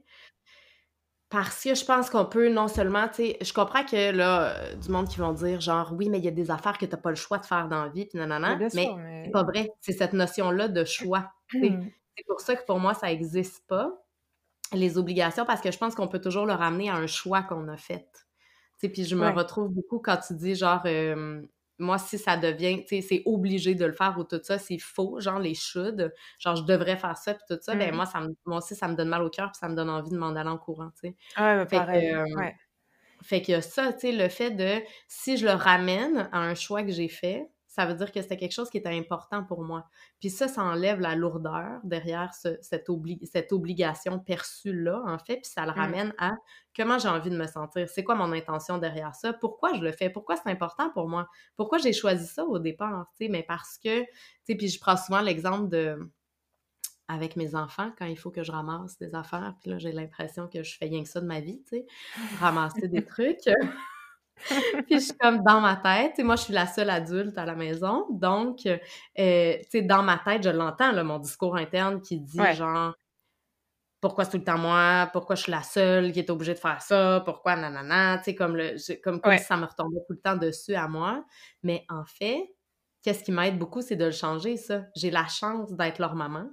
parce 1.33 1.63
que 1.63 1.73
je 1.73 1.83
pense 1.83 2.11
qu'on 2.11 2.25
peut 2.25 2.47
non 2.47 2.67
seulement, 2.67 3.07
tu 3.07 3.15
sais, 3.15 3.37
je 3.41 3.53
comprends 3.53 3.83
que 3.83 4.11
là, 4.11 4.55
euh, 4.55 4.75
du 4.75 4.89
monde 4.89 5.07
qui 5.09 5.17
vont 5.17 5.33
dire 5.33 5.59
genre 5.61 5.91
oui, 5.97 6.07
mais 6.07 6.19
il 6.19 6.25
y 6.25 6.27
a 6.27 6.31
des 6.31 6.51
affaires 6.51 6.77
que 6.77 6.85
tu 6.85 6.91
n'as 6.91 6.97
pas 6.97 7.09
le 7.09 7.15
choix 7.15 7.39
de 7.39 7.45
faire 7.47 7.67
dans 7.67 7.85
la 7.85 7.89
vie, 7.89 8.05
puis 8.05 8.19
nanana, 8.19 8.55
mais, 8.55 8.67
mais... 8.75 9.23
c'est 9.25 9.31
pas 9.31 9.41
vrai. 9.41 9.71
C'est 9.81 9.93
cette 9.93 10.13
notion-là 10.13 10.67
de 10.67 10.85
choix. 10.85 11.31
c'est 11.51 11.73
pour 12.27 12.39
ça 12.39 12.55
que 12.55 12.63
pour 12.67 12.79
moi, 12.79 12.93
ça 12.93 13.07
n'existe 13.07 13.65
pas, 13.67 13.91
les 14.73 14.99
obligations, 14.99 15.43
parce 15.43 15.59
que 15.59 15.71
je 15.71 15.77
pense 15.79 15.95
qu'on 15.95 16.07
peut 16.07 16.21
toujours 16.21 16.45
le 16.45 16.53
ramener 16.53 16.91
à 16.91 16.97
un 16.97 17.07
choix 17.07 17.41
qu'on 17.41 17.67
a 17.67 17.77
fait. 17.77 18.07
Tu 18.13 18.81
sais, 18.81 18.89
puis 18.89 19.03
je 19.03 19.15
me 19.15 19.27
retrouve 19.29 19.69
beaucoup 19.69 19.97
quand 19.97 20.17
tu 20.17 20.35
dis 20.35 20.53
genre, 20.53 20.83
euh, 20.85 21.41
moi, 21.79 21.97
si 21.97 22.17
ça 22.17 22.37
devient, 22.37 22.83
tu 22.85 22.95
sais, 22.95 23.01
c'est 23.01 23.23
obligé 23.25 23.75
de 23.75 23.85
le 23.85 23.93
faire 23.93 24.15
ou 24.17 24.23
tout 24.23 24.39
ça, 24.43 24.57
c'est 24.59 24.77
faux, 24.77 25.19
genre 25.19 25.39
les 25.39 25.55
should, 25.55 26.13
genre 26.39 26.55
je 26.55 26.63
devrais 26.63 26.97
faire 26.97 27.17
ça 27.17 27.33
puis 27.33 27.43
tout 27.49 27.57
ça, 27.61 27.75
ben 27.75 27.91
mmh. 27.91 27.95
moi, 27.95 28.05
ça 28.05 28.21
me, 28.21 28.35
moi 28.45 28.57
aussi, 28.57 28.75
ça 28.75 28.87
me 28.87 28.95
donne 28.95 29.09
mal 29.09 29.23
au 29.23 29.29
cœur 29.29 29.51
puis 29.51 29.59
ça 29.59 29.69
me 29.69 29.75
donne 29.75 29.89
envie 29.89 30.11
de 30.11 30.17
m'en 30.17 30.35
aller 30.35 30.49
en 30.49 30.57
courant, 30.57 30.91
tu 31.01 31.09
sais. 31.09 31.15
Ah 31.35 31.57
ouais, 31.57 31.67
fait 31.67 31.77
pareil, 31.77 32.11
que, 32.11 33.25
Fait 33.25 33.41
que 33.41 33.61
ça, 33.61 33.93
tu 33.93 33.99
sais, 34.01 34.11
le 34.11 34.29
fait 34.29 34.51
de, 34.51 34.81
si 35.07 35.37
je 35.37 35.45
le 35.45 35.53
ramène 35.53 36.29
à 36.31 36.39
un 36.39 36.55
choix 36.55 36.83
que 36.83 36.91
j'ai 36.91 37.09
fait, 37.09 37.47
ça 37.73 37.87
veut 37.87 37.95
dire 37.95 38.11
que 38.11 38.21
c'était 38.21 38.37
quelque 38.37 38.51
chose 38.51 38.69
qui 38.69 38.77
était 38.77 38.95
important 38.95 39.43
pour 39.43 39.63
moi. 39.63 39.87
Puis 40.19 40.29
ça, 40.29 40.47
ça 40.47 40.61
enlève 40.61 40.99
la 40.99 41.15
lourdeur 41.15 41.79
derrière 41.83 42.31
cette, 42.35 42.63
cette 42.63 43.51
obligation 43.51 44.19
perçue-là, 44.19 45.01
en 45.07 45.17
fait, 45.17 45.37
puis 45.37 45.49
ça 45.51 45.65
le 45.65 45.71
mmh. 45.71 45.75
ramène 45.75 46.13
à 46.19 46.33
comment 46.77 46.99
j'ai 46.99 47.07
envie 47.07 47.31
de 47.31 47.37
me 47.37 47.47
sentir, 47.47 47.89
c'est 47.89 48.03
quoi 48.03 48.13
mon 48.13 48.31
intention 48.31 48.77
derrière 48.77 49.15
ça, 49.15 49.33
pourquoi 49.33 49.73
je 49.73 49.81
le 49.81 49.91
fais, 49.91 50.11
pourquoi 50.11 50.35
c'est 50.35 50.51
important 50.51 50.91
pour 50.91 51.09
moi, 51.09 51.27
pourquoi 51.55 51.79
j'ai 51.79 51.93
choisi 51.93 52.27
ça 52.27 52.45
au 52.45 52.59
départ, 52.59 53.07
tu 53.17 53.25
sais, 53.25 53.31
mais 53.31 53.41
parce 53.41 53.79
que, 53.79 54.01
tu 54.01 54.07
sais, 54.43 54.55
puis 54.55 54.67
je 54.67 54.79
prends 54.79 54.97
souvent 54.97 55.21
l'exemple 55.21 55.67
de 55.69 55.97
avec 57.07 57.35
mes 57.35 57.55
enfants 57.55 57.91
quand 57.97 58.05
il 58.05 58.17
faut 58.17 58.31
que 58.31 58.43
je 58.43 58.51
ramasse 58.51 58.97
des 58.97 59.13
affaires. 59.13 59.55
Puis 59.61 59.69
là, 59.69 59.77
j'ai 59.77 59.91
l'impression 59.91 60.47
que 60.47 60.63
je 60.63 60.77
fais 60.77 60.85
rien 60.85 61.03
que 61.03 61.09
ça 61.09 61.19
de 61.21 61.25
ma 61.25 61.41
vie, 61.41 61.61
tu 61.63 61.77
sais, 61.77 61.85
ramasser 62.39 62.87
des 62.87 63.03
trucs. 63.05 63.49
puis 64.87 64.95
je 64.95 64.99
suis 64.99 65.17
comme 65.17 65.43
dans 65.43 65.61
ma 65.61 65.75
tête, 65.77 66.19
moi 66.19 66.35
je 66.35 66.43
suis 66.43 66.53
la 66.53 66.67
seule 66.67 66.89
adulte 66.89 67.37
à 67.37 67.45
la 67.45 67.55
maison, 67.55 68.07
donc 68.09 68.65
euh, 68.65 68.77
tu 69.15 69.69
sais 69.69 69.81
dans 69.83 70.03
ma 70.03 70.17
tête 70.17 70.43
je 70.43 70.49
l'entends 70.49 70.91
là 70.91 71.03
mon 71.03 71.19
discours 71.19 71.55
interne 71.55 72.01
qui 72.01 72.19
dit 72.19 72.39
genre 72.53 72.93
pourquoi 74.01 74.25
c'est 74.25 74.31
tout 74.31 74.37
le 74.37 74.43
temps 74.43 74.57
moi, 74.57 75.09
pourquoi 75.13 75.35
je 75.37 75.43
suis 75.43 75.51
la 75.51 75.63
seule 75.63 76.11
qui 76.11 76.19
est 76.19 76.29
obligée 76.29 76.53
de 76.53 76.59
faire 76.59 76.81
ça, 76.81 77.21
pourquoi 77.23 77.55
nanana, 77.55 78.17
tu 78.17 78.25
sais 78.25 78.35
comme 78.35 78.57
le 78.57 78.75
comme, 79.01 79.21
comme 79.21 79.37
si 79.37 79.45
ça 79.45 79.55
me 79.55 79.65
retombait 79.65 80.01
tout 80.07 80.13
le 80.13 80.19
temps 80.19 80.35
dessus 80.35 80.75
à 80.75 80.87
moi, 80.89 81.23
mais 81.63 81.85
en 81.89 82.03
fait 82.05 82.53
qu'est-ce 83.01 83.23
qui 83.23 83.31
m'aide 83.31 83.57
beaucoup 83.57 83.81
c'est 83.81 83.95
de 83.95 84.05
le 84.05 84.11
changer 84.11 84.57
ça. 84.57 84.83
J'ai 84.95 85.11
la 85.11 85.27
chance 85.27 85.71
d'être 85.73 85.99
leur 85.99 86.15
maman. 86.15 86.49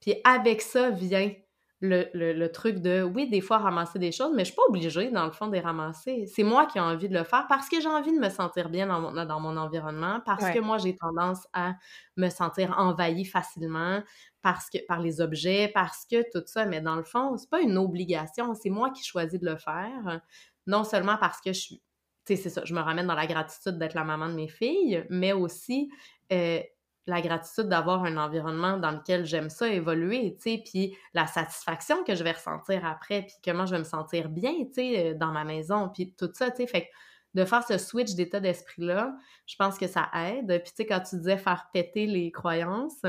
Puis 0.00 0.16
avec 0.24 0.62
ça 0.62 0.90
vient 0.90 1.32
le, 1.82 2.46
truc 2.46 2.78
de, 2.78 3.02
oui, 3.02 3.28
des 3.28 3.40
fois 3.40 3.58
ramasser 3.58 3.98
des 3.98 4.12
choses, 4.12 4.32
mais 4.34 4.44
je 4.44 4.52
suis 4.52 4.56
pas 4.56 4.62
obligée, 4.68 5.10
dans 5.10 5.24
le 5.26 5.32
fond, 5.32 5.48
de 5.48 5.52
les 5.52 5.60
ramasser. 5.60 6.26
C'est 6.26 6.44
moi 6.44 6.66
qui 6.66 6.78
ai 6.78 6.80
envie 6.80 7.08
de 7.08 7.14
le 7.14 7.24
faire 7.24 7.46
parce 7.48 7.68
que 7.68 7.80
j'ai 7.80 7.88
envie 7.88 8.12
de 8.12 8.20
me 8.20 8.28
sentir 8.28 8.70
bien 8.70 8.86
dans 8.86 9.00
mon, 9.00 9.12
dans 9.12 9.40
mon 9.40 9.56
environnement, 9.56 10.20
parce 10.24 10.50
que 10.50 10.60
moi, 10.60 10.78
j'ai 10.78 10.94
tendance 10.94 11.46
à 11.52 11.74
me 12.16 12.28
sentir 12.28 12.74
envahie 12.78 13.24
facilement 13.24 14.02
parce 14.42 14.70
que, 14.70 14.78
par 14.86 15.00
les 15.00 15.20
objets, 15.20 15.70
parce 15.74 16.06
que 16.08 16.22
tout 16.32 16.44
ça. 16.46 16.66
Mais 16.66 16.80
dans 16.80 16.96
le 16.96 17.04
fond, 17.04 17.36
c'est 17.36 17.50
pas 17.50 17.60
une 17.60 17.76
obligation, 17.76 18.54
c'est 18.54 18.70
moi 18.70 18.90
qui 18.90 19.04
choisis 19.04 19.40
de 19.40 19.46
le 19.46 19.56
faire. 19.56 20.20
Non 20.66 20.84
seulement 20.84 21.16
parce 21.18 21.40
que 21.40 21.52
je 21.52 21.60
suis 21.60 21.82
tu 22.24 22.36
sais, 22.36 22.42
c'est 22.42 22.50
ça, 22.50 22.62
je 22.64 22.72
me 22.72 22.78
ramène 22.78 23.08
dans 23.08 23.16
la 23.16 23.26
gratitude 23.26 23.78
d'être 23.78 23.94
la 23.94 24.04
maman 24.04 24.28
de 24.28 24.34
mes 24.34 24.46
filles, 24.46 25.04
mais 25.10 25.32
aussi 25.32 25.90
euh, 26.32 26.60
la 27.06 27.20
gratitude 27.20 27.68
d'avoir 27.68 28.04
un 28.04 28.16
environnement 28.16 28.78
dans 28.78 28.92
lequel 28.92 29.24
j'aime 29.24 29.50
ça 29.50 29.68
évoluer, 29.68 30.36
tu 30.36 30.50
sais, 30.50 30.62
puis 30.64 30.96
la 31.14 31.26
satisfaction 31.26 32.04
que 32.04 32.14
je 32.14 32.22
vais 32.22 32.32
ressentir 32.32 32.84
après, 32.86 33.22
puis 33.22 33.34
comment 33.44 33.66
je 33.66 33.72
vais 33.72 33.80
me 33.80 33.84
sentir 33.84 34.28
bien, 34.28 34.52
tu 34.66 34.74
sais, 34.74 35.10
euh, 35.10 35.14
dans 35.14 35.32
ma 35.32 35.44
maison, 35.44 35.88
puis 35.88 36.14
tout 36.14 36.30
ça, 36.32 36.50
tu 36.50 36.58
sais, 36.58 36.66
fait 36.66 36.88
de 37.34 37.44
faire 37.44 37.66
ce 37.66 37.78
switch 37.78 38.14
d'état 38.14 38.40
d'esprit-là, 38.40 39.16
je 39.46 39.56
pense 39.56 39.78
que 39.78 39.86
ça 39.86 40.10
aide. 40.14 40.48
Puis, 40.62 40.72
tu 40.72 40.76
sais, 40.76 40.86
quand 40.86 41.00
tu 41.00 41.16
disais 41.16 41.38
faire 41.38 41.70
péter 41.72 42.06
les 42.06 42.30
croyances, 42.30 43.00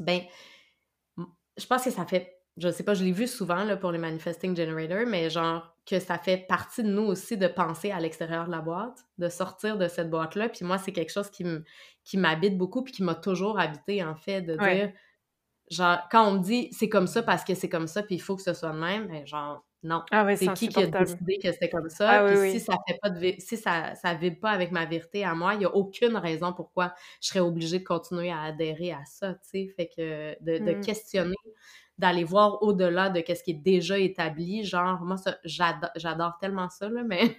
ben, 0.00 0.22
je 1.16 1.66
pense 1.66 1.84
que 1.84 1.90
ça 1.92 2.04
fait 2.04 2.40
je 2.56 2.70
sais 2.70 2.82
pas, 2.82 2.94
je 2.94 3.04
l'ai 3.04 3.12
vu 3.12 3.26
souvent 3.26 3.64
là, 3.64 3.76
pour 3.76 3.92
les 3.92 3.98
manifesting 3.98 4.56
generators, 4.56 5.06
mais 5.06 5.30
genre 5.30 5.69
que 5.86 5.98
ça 5.98 6.18
fait 6.18 6.36
partie 6.36 6.82
de 6.82 6.88
nous 6.88 7.02
aussi 7.02 7.36
de 7.36 7.48
penser 7.48 7.90
à 7.90 7.98
l'extérieur 7.98 8.46
de 8.46 8.50
la 8.50 8.60
boîte, 8.60 9.04
de 9.18 9.28
sortir 9.28 9.76
de 9.78 9.88
cette 9.88 10.10
boîte-là. 10.10 10.48
Puis 10.48 10.64
moi, 10.64 10.78
c'est 10.78 10.92
quelque 10.92 11.10
chose 11.10 11.30
qui 11.30 12.16
m'habite 12.16 12.56
beaucoup 12.56 12.82
puis 12.82 12.92
qui 12.92 13.02
m'a 13.02 13.14
toujours 13.14 13.58
habité, 13.58 14.04
en 14.04 14.14
fait, 14.14 14.42
de 14.42 14.56
dire, 14.56 14.92
genre, 15.70 15.98
quand 16.10 16.28
on 16.28 16.32
me 16.34 16.38
dit 16.40 16.68
c'est 16.72 16.88
comme 16.88 17.06
ça 17.06 17.22
parce 17.22 17.44
que 17.44 17.54
c'est 17.54 17.68
comme 17.68 17.86
ça 17.86 18.02
puis 18.02 18.16
il 18.16 18.20
faut 18.20 18.36
que 18.36 18.42
ce 18.42 18.54
soit 18.54 18.72
de 18.72 18.78
même, 18.78 19.08
ben 19.08 19.26
genre, 19.26 19.64
non. 19.82 20.02
Ah 20.10 20.26
c'est 20.36 20.52
qui 20.54 20.68
qui 20.68 20.82
a 20.82 20.86
décidé 20.86 21.38
que 21.42 21.50
c'était 21.52 21.70
comme 21.70 21.88
ça? 21.88 22.10
Ah 22.10 22.26
puis 22.26 22.50
si 22.50 22.60
ça 22.60 22.74
fait 22.86 22.98
pas 23.00 23.10
de 23.10 23.34
si 23.38 23.56
ça, 23.56 23.94
ça 23.94 24.14
vibre 24.14 24.40
pas 24.40 24.50
avec 24.50 24.72
ma 24.72 24.84
vérité 24.84 25.24
à 25.24 25.34
moi, 25.34 25.54
il 25.54 25.62
y 25.62 25.64
a 25.64 25.74
aucune 25.74 26.16
raison 26.16 26.52
pourquoi 26.52 26.94
je 27.22 27.28
serais 27.28 27.40
obligée 27.40 27.78
de 27.78 27.84
continuer 27.84 28.30
à 28.30 28.42
adhérer 28.42 28.92
à 28.92 29.04
ça, 29.06 29.34
tu 29.34 29.40
sais. 29.42 29.72
Fait 29.76 29.88
que 29.88 30.36
de, 30.42 30.64
de 30.64 30.72
mmh. 30.76 30.80
questionner 30.80 31.36
d'aller 32.00 32.24
voir 32.24 32.62
au-delà 32.62 33.10
de 33.10 33.22
ce 33.26 33.42
qui 33.42 33.50
est 33.50 33.54
déjà 33.54 33.98
établi. 33.98 34.64
Genre, 34.64 35.00
moi, 35.02 35.16
j'adore 35.44 36.38
tellement 36.40 36.70
ça, 36.70 36.88
là, 36.88 37.02
mais 37.04 37.36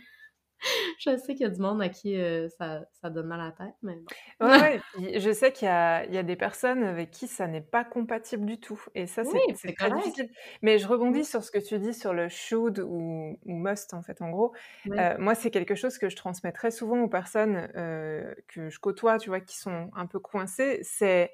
je 1.00 1.18
sais 1.18 1.34
qu'il 1.34 1.42
y 1.42 1.46
a 1.46 1.50
du 1.50 1.60
monde 1.60 1.82
à 1.82 1.90
qui 1.90 2.20
euh, 2.20 2.48
ça, 2.50 3.10
donne 3.10 3.28
mal 3.28 3.42
à 3.42 3.46
la 3.46 3.52
tête, 3.52 3.76
mais 3.82 3.98
Oui, 4.40 4.80
je 5.20 5.32
sais 5.32 5.52
qu'il 5.52 5.68
y 5.68 5.70
a, 5.70 6.24
des 6.24 6.36
personnes 6.36 6.84
avec 6.84 7.12
qui 7.12 7.28
ça 7.28 7.48
n'est 7.48 7.62
pas 7.62 7.84
compatible 7.84 8.46
du 8.46 8.60
tout. 8.60 8.82
Et 8.96 9.08
ça, 9.08 9.24
c'est 9.24 9.74
très 9.74 9.92
difficile. 9.92 10.30
Mais 10.62 10.78
je 10.78 10.88
rebondis 10.88 11.26
sur 11.26 11.44
ce 11.44 11.52
que 11.52 11.60
tu 11.60 11.80
dis 11.80 11.94
sur 11.94 12.14
le 12.14 12.30
should 12.30 12.80
ou, 12.80 13.38
must, 13.46 13.94
en 13.94 14.02
fait, 14.02 14.22
en 14.22 14.30
gros. 14.30 14.54
Euh, 14.92 15.16
moi, 15.18 15.36
c'est 15.36 15.52
quelque 15.52 15.76
chose 15.76 15.98
que 15.98 16.10
je 16.10 16.16
transmets 16.16 16.52
très 16.52 16.72
souvent 16.72 17.02
aux 17.02 17.10
personnes 17.10 17.70
euh, 17.76 18.34
que 18.48 18.70
je 18.70 18.80
côtoie, 18.80 19.18
tu 19.18 19.30
vois, 19.30 19.42
qui 19.42 19.58
sont 19.58 19.90
un 19.96 20.06
peu 20.06 20.20
coincées. 20.20 20.80
C'est 20.84 21.32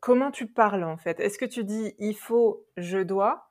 comment 0.00 0.30
tu 0.30 0.46
parles 0.46 0.84
en 0.84 0.96
fait? 0.96 1.20
Est-ce 1.20 1.38
que 1.38 1.44
tu 1.44 1.62
dis 1.62 1.94
il 1.98 2.16
faut, 2.16 2.64
je 2.78 2.98
dois 2.98 3.50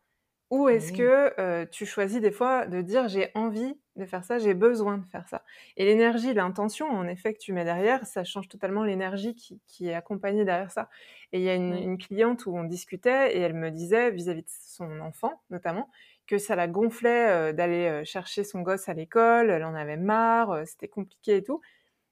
Ou 0.49 0.67
est-ce 0.67 0.91
que 0.91 1.65
tu 1.65 1.85
choisis 1.85 2.19
des 2.19 2.31
fois 2.31 2.65
de 2.65 2.81
dire 2.81 3.07
j'ai 3.07 3.29
envie 3.35 3.77
de 3.95 4.05
faire 4.05 4.23
ça, 4.23 4.37
j'ai 4.37 4.53
besoin 4.53 4.97
de 4.97 5.05
faire 5.05 5.27
ça 5.27 5.43
Et 5.77 5.85
l'énergie, 5.85 6.33
l'intention 6.33 6.87
en 6.87 7.07
effet 7.07 7.33
que 7.33 7.39
tu 7.39 7.53
mets 7.53 7.63
derrière, 7.63 8.05
ça 8.05 8.23
change 8.23 8.47
totalement 8.47 8.83
l'énergie 8.83 9.35
qui, 9.35 9.87
est 9.87 9.93
accompagnée 9.93 10.45
derrière 10.45 10.71
ça. 10.71 10.89
Et 11.31 11.39
il 11.39 11.43
y 11.43 11.49
a 11.49 11.55
une, 11.55 11.97
cliente 11.97 12.45
où 12.45 12.55
on 12.55 12.63
discutait 12.63 13.35
et 13.35 13.39
elle 13.39 13.53
me 13.53 13.71
disait 13.71 14.11
vis-à-vis 14.11 14.43
de 14.43 14.49
son 14.49 14.99
enfant 14.99 15.41
notamment 15.49 15.89
que 16.27 16.37
ça 16.37 16.55
la 16.55 16.67
gonflait 16.67 17.53
d'aller 17.53 18.03
chercher 18.03 18.43
son 18.43 18.61
gosse 18.61 18.89
à 18.89 18.93
l'école, 18.93 19.49
elle 19.49 19.63
en 19.63 19.75
avait 19.75 19.97
marre, 19.97 20.65
c'était 20.65 20.87
compliqué 20.87 21.37
et 21.37 21.43
tout. 21.43 21.61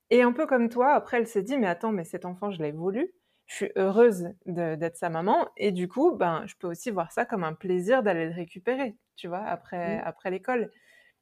Et 0.09 0.21
un 0.21 0.31
peu 0.31 0.45
comme 0.45 0.69
toi, 0.69 0.93
après 0.93 1.17
elle 1.17 1.27
s'est 1.27 1.43
dit 1.43 1.57
mais 1.57 1.67
attends, 1.67 1.91
mais 1.91 2.03
cet 2.03 2.25
enfant 2.25 2.51
je 2.51 2.61
l'ai 2.61 2.71
voulu 2.71 3.13
je 3.47 3.55
suis 3.55 3.71
heureuse 3.75 4.29
d'être 4.45 4.95
sa 4.95 5.09
maman 5.09 5.47
et 5.57 5.71
du 5.71 5.87
coup, 5.87 6.15
ben, 6.15 6.43
je 6.47 6.55
peux 6.55 6.67
aussi 6.67 6.91
voir 6.91 7.11
ça 7.11 7.25
comme 7.25 7.43
un 7.43 7.53
plaisir 7.53 8.03
d'aller 8.03 8.25
le 8.25 8.33
récupérer, 8.33 8.95
tu 9.15 9.27
vois, 9.27 9.43
après, 9.43 9.99
après 9.99 10.31
l'école. 10.31 10.71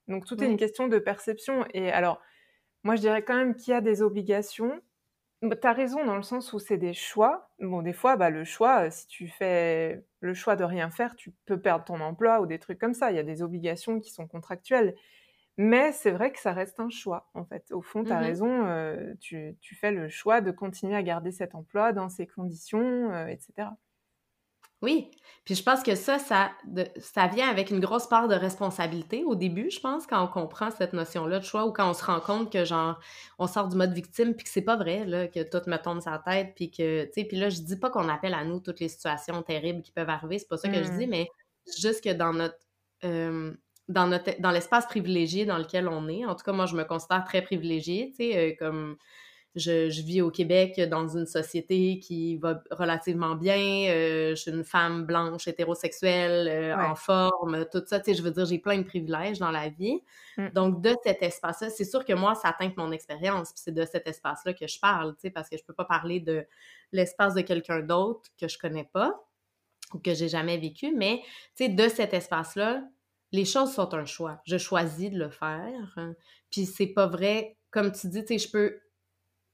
Donc 0.07 0.25
tout 0.25 0.41
est 0.43 0.47
une 0.47 0.57
question 0.57 0.87
de 0.87 0.99
perception. 0.99 1.65
Et 1.73 1.91
alors, 1.91 2.21
moi, 2.83 2.95
je 2.95 3.01
dirais 3.01 3.23
quand 3.23 3.35
même 3.35 3.55
qu'il 3.55 3.71
y 3.71 3.75
a 3.75 3.81
des 3.81 4.01
obligations. 4.01 4.81
Bah, 5.41 5.55
tu 5.55 5.67
as 5.67 5.73
raison 5.73 6.05
dans 6.05 6.15
le 6.15 6.23
sens 6.23 6.53
où 6.53 6.59
c'est 6.59 6.77
des 6.77 6.93
choix. 6.93 7.49
Bon, 7.59 7.81
des 7.81 7.93
fois, 7.93 8.15
bah, 8.15 8.29
le 8.29 8.43
choix, 8.43 8.89
si 8.91 9.07
tu 9.07 9.27
fais 9.27 10.03
le 10.19 10.33
choix 10.33 10.55
de 10.55 10.63
rien 10.63 10.89
faire, 10.91 11.15
tu 11.15 11.31
peux 11.45 11.59
perdre 11.59 11.85
ton 11.85 11.99
emploi 11.99 12.41
ou 12.41 12.45
des 12.45 12.59
trucs 12.59 12.79
comme 12.79 12.93
ça. 12.93 13.11
Il 13.11 13.15
y 13.15 13.19
a 13.19 13.23
des 13.23 13.41
obligations 13.41 13.99
qui 13.99 14.11
sont 14.11 14.27
contractuelles. 14.27 14.95
Mais 15.57 15.91
c'est 15.91 16.11
vrai 16.11 16.31
que 16.31 16.39
ça 16.39 16.53
reste 16.53 16.79
un 16.79 16.89
choix, 16.89 17.29
en 17.33 17.45
fait. 17.45 17.71
Au 17.71 17.81
fond, 17.81 18.03
tu 18.03 18.11
as 18.11 18.19
mmh 18.19 18.23
raison, 18.23 18.65
euh, 18.67 19.13
tu, 19.19 19.55
fais 19.75 19.91
le 19.91 20.09
choix 20.09 20.41
de 20.41 20.51
continuer 20.51 20.95
à 20.95 21.03
garder 21.03 21.31
cet 21.31 21.55
emploi 21.55 21.91
dans 21.91 22.09
ces 22.09 22.25
conditions, 22.25 23.11
euh, 23.11 23.27
etc. 23.27 23.67
Oui, 24.81 25.11
puis 25.43 25.55
je 25.55 25.63
pense 25.63 25.81
que 25.81 25.95
ça, 25.95 26.19
ça, 26.19 26.51
ça 26.97 27.27
vient 27.27 27.49
avec 27.49 27.71
une 27.71 27.79
grosse 27.79 28.07
part 28.07 28.27
de 28.27 28.35
responsabilité 28.35 29.23
au 29.23 29.35
début, 29.35 29.71
je 29.71 29.79
pense, 29.79 30.05
quand 30.05 30.23
on 30.23 30.27
comprend 30.27 30.69
cette 30.69 30.93
notion-là 30.93 31.39
de 31.39 31.43
choix 31.43 31.65
ou 31.65 31.71
quand 31.71 31.89
on 31.89 31.93
se 31.93 32.03
rend 32.03 32.19
compte 32.19 32.51
que, 32.51 32.63
genre, 32.63 32.99
on 33.39 33.47
sort 33.47 33.67
du 33.67 33.75
mode 33.75 33.93
victime 33.93 34.35
puis 34.35 34.43
que 34.43 34.49
c'est 34.51 34.61
pas 34.61 34.75
vrai, 34.75 35.05
là, 35.05 35.27
que 35.27 35.41
tout 35.41 35.67
me 35.67 35.77
tombe 35.77 36.01
sur 36.01 36.11
la 36.11 36.19
tête 36.19 36.53
puis 36.55 36.69
que, 36.69 37.05
tu 37.05 37.11
sais, 37.13 37.23
puis 37.25 37.37
là, 37.37 37.49
je 37.49 37.61
dis 37.61 37.77
pas 37.77 37.89
qu'on 37.89 38.07
appelle 38.07 38.35
à 38.35 38.43
nous 38.43 38.59
toutes 38.59 38.79
les 38.79 38.89
situations 38.89 39.41
terribles 39.41 39.81
qui 39.81 39.91
peuvent 39.91 40.09
arriver, 40.09 40.37
c'est 40.37 40.47
pas 40.47 40.57
ça 40.57 40.69
que 40.69 40.83
je 40.83 40.91
dis, 40.91 41.07
mmh. 41.07 41.09
mais 41.09 41.27
juste 41.79 42.03
que 42.03 42.13
dans 42.13 42.33
notre... 42.33 42.57
Euh, 43.03 43.53
dans, 43.87 44.07
notre, 44.07 44.39
dans 44.39 44.51
l'espace 44.51 44.85
privilégié 44.85 45.45
dans 45.45 45.57
lequel 45.57 45.89
on 45.89 46.07
est. 46.07 46.23
En 46.23 46.35
tout 46.35 46.45
cas, 46.45 46.53
moi, 46.53 46.65
je 46.65 46.75
me 46.77 46.83
considère 46.85 47.25
très 47.25 47.41
privilégiée, 47.41 48.11
tu 48.11 48.17
sais, 48.17 48.37
euh, 48.37 48.55
comme 48.57 48.95
je, 49.55 49.89
je, 49.89 50.01
vis 50.01 50.21
au 50.21 50.31
Québec 50.31 50.79
dans 50.89 51.07
une 51.07 51.25
société 51.25 51.99
qui 51.99 52.37
va 52.37 52.63
relativement 52.71 53.35
bien. 53.35 53.89
Euh, 53.89 54.29
je 54.29 54.35
suis 54.35 54.51
une 54.51 54.63
femme 54.63 55.05
blanche, 55.05 55.47
hétérosexuelle, 55.47 56.47
euh, 56.47 56.75
en 56.77 56.95
forme, 56.95 57.65
tout 57.71 57.83
ça. 57.85 57.99
Tu 57.99 58.11
sais, 58.11 58.17
je 58.17 58.23
veux 58.23 58.31
dire, 58.31 58.45
j'ai 58.45 58.59
plein 58.59 58.77
de 58.77 58.83
privilèges 58.83 59.39
dans 59.39 59.51
la 59.51 59.67
vie. 59.67 59.99
Mm. 60.37 60.49
Donc, 60.49 60.81
de 60.81 60.95
cet 61.03 61.21
espace-là, 61.21 61.69
c'est 61.69 61.83
sûr 61.83 62.05
que 62.05 62.13
moi, 62.13 62.33
ça 62.35 62.49
atteint 62.49 62.71
mon 62.77 62.91
expérience. 62.93 63.51
Puis 63.51 63.61
c'est 63.65 63.73
de 63.73 63.85
cet 63.85 64.07
espace-là 64.07 64.53
que 64.53 64.67
je 64.67 64.79
parle, 64.79 65.13
tu 65.15 65.21
sais, 65.23 65.31
parce 65.31 65.49
que 65.49 65.57
je 65.57 65.63
peux 65.65 65.73
pas 65.73 65.85
parler 65.85 66.21
de 66.21 66.45
l'espace 66.93 67.33
de 67.33 67.41
quelqu'un 67.41 67.81
d'autre 67.81 68.29
que 68.39 68.47
je 68.47 68.57
connais 68.57 68.89
pas 68.93 69.21
ou 69.93 69.99
que 69.99 70.13
j'ai 70.13 70.29
jamais 70.29 70.57
vécu. 70.57 70.93
Mais, 70.95 71.21
tu 71.57 71.65
sais, 71.65 71.69
de 71.69 71.89
cet 71.89 72.13
espace-là, 72.13 72.83
les 73.33 73.43
choses 73.45 73.73
sont 73.73 73.93
un 73.93 74.05
choix. 74.05 74.41
Je 74.45 74.57
choisis 74.57 75.11
de 75.11 75.17
le 75.17 75.29
faire. 75.29 75.93
Hein. 75.97 76.13
Puis 76.49 76.65
c'est 76.65 76.87
pas 76.87 77.07
vrai, 77.07 77.57
comme 77.69 77.91
tu 77.91 78.07
dis, 78.07 78.21
tu 78.21 78.39
sais, 78.39 78.47
je 78.47 78.49
peux 78.49 78.79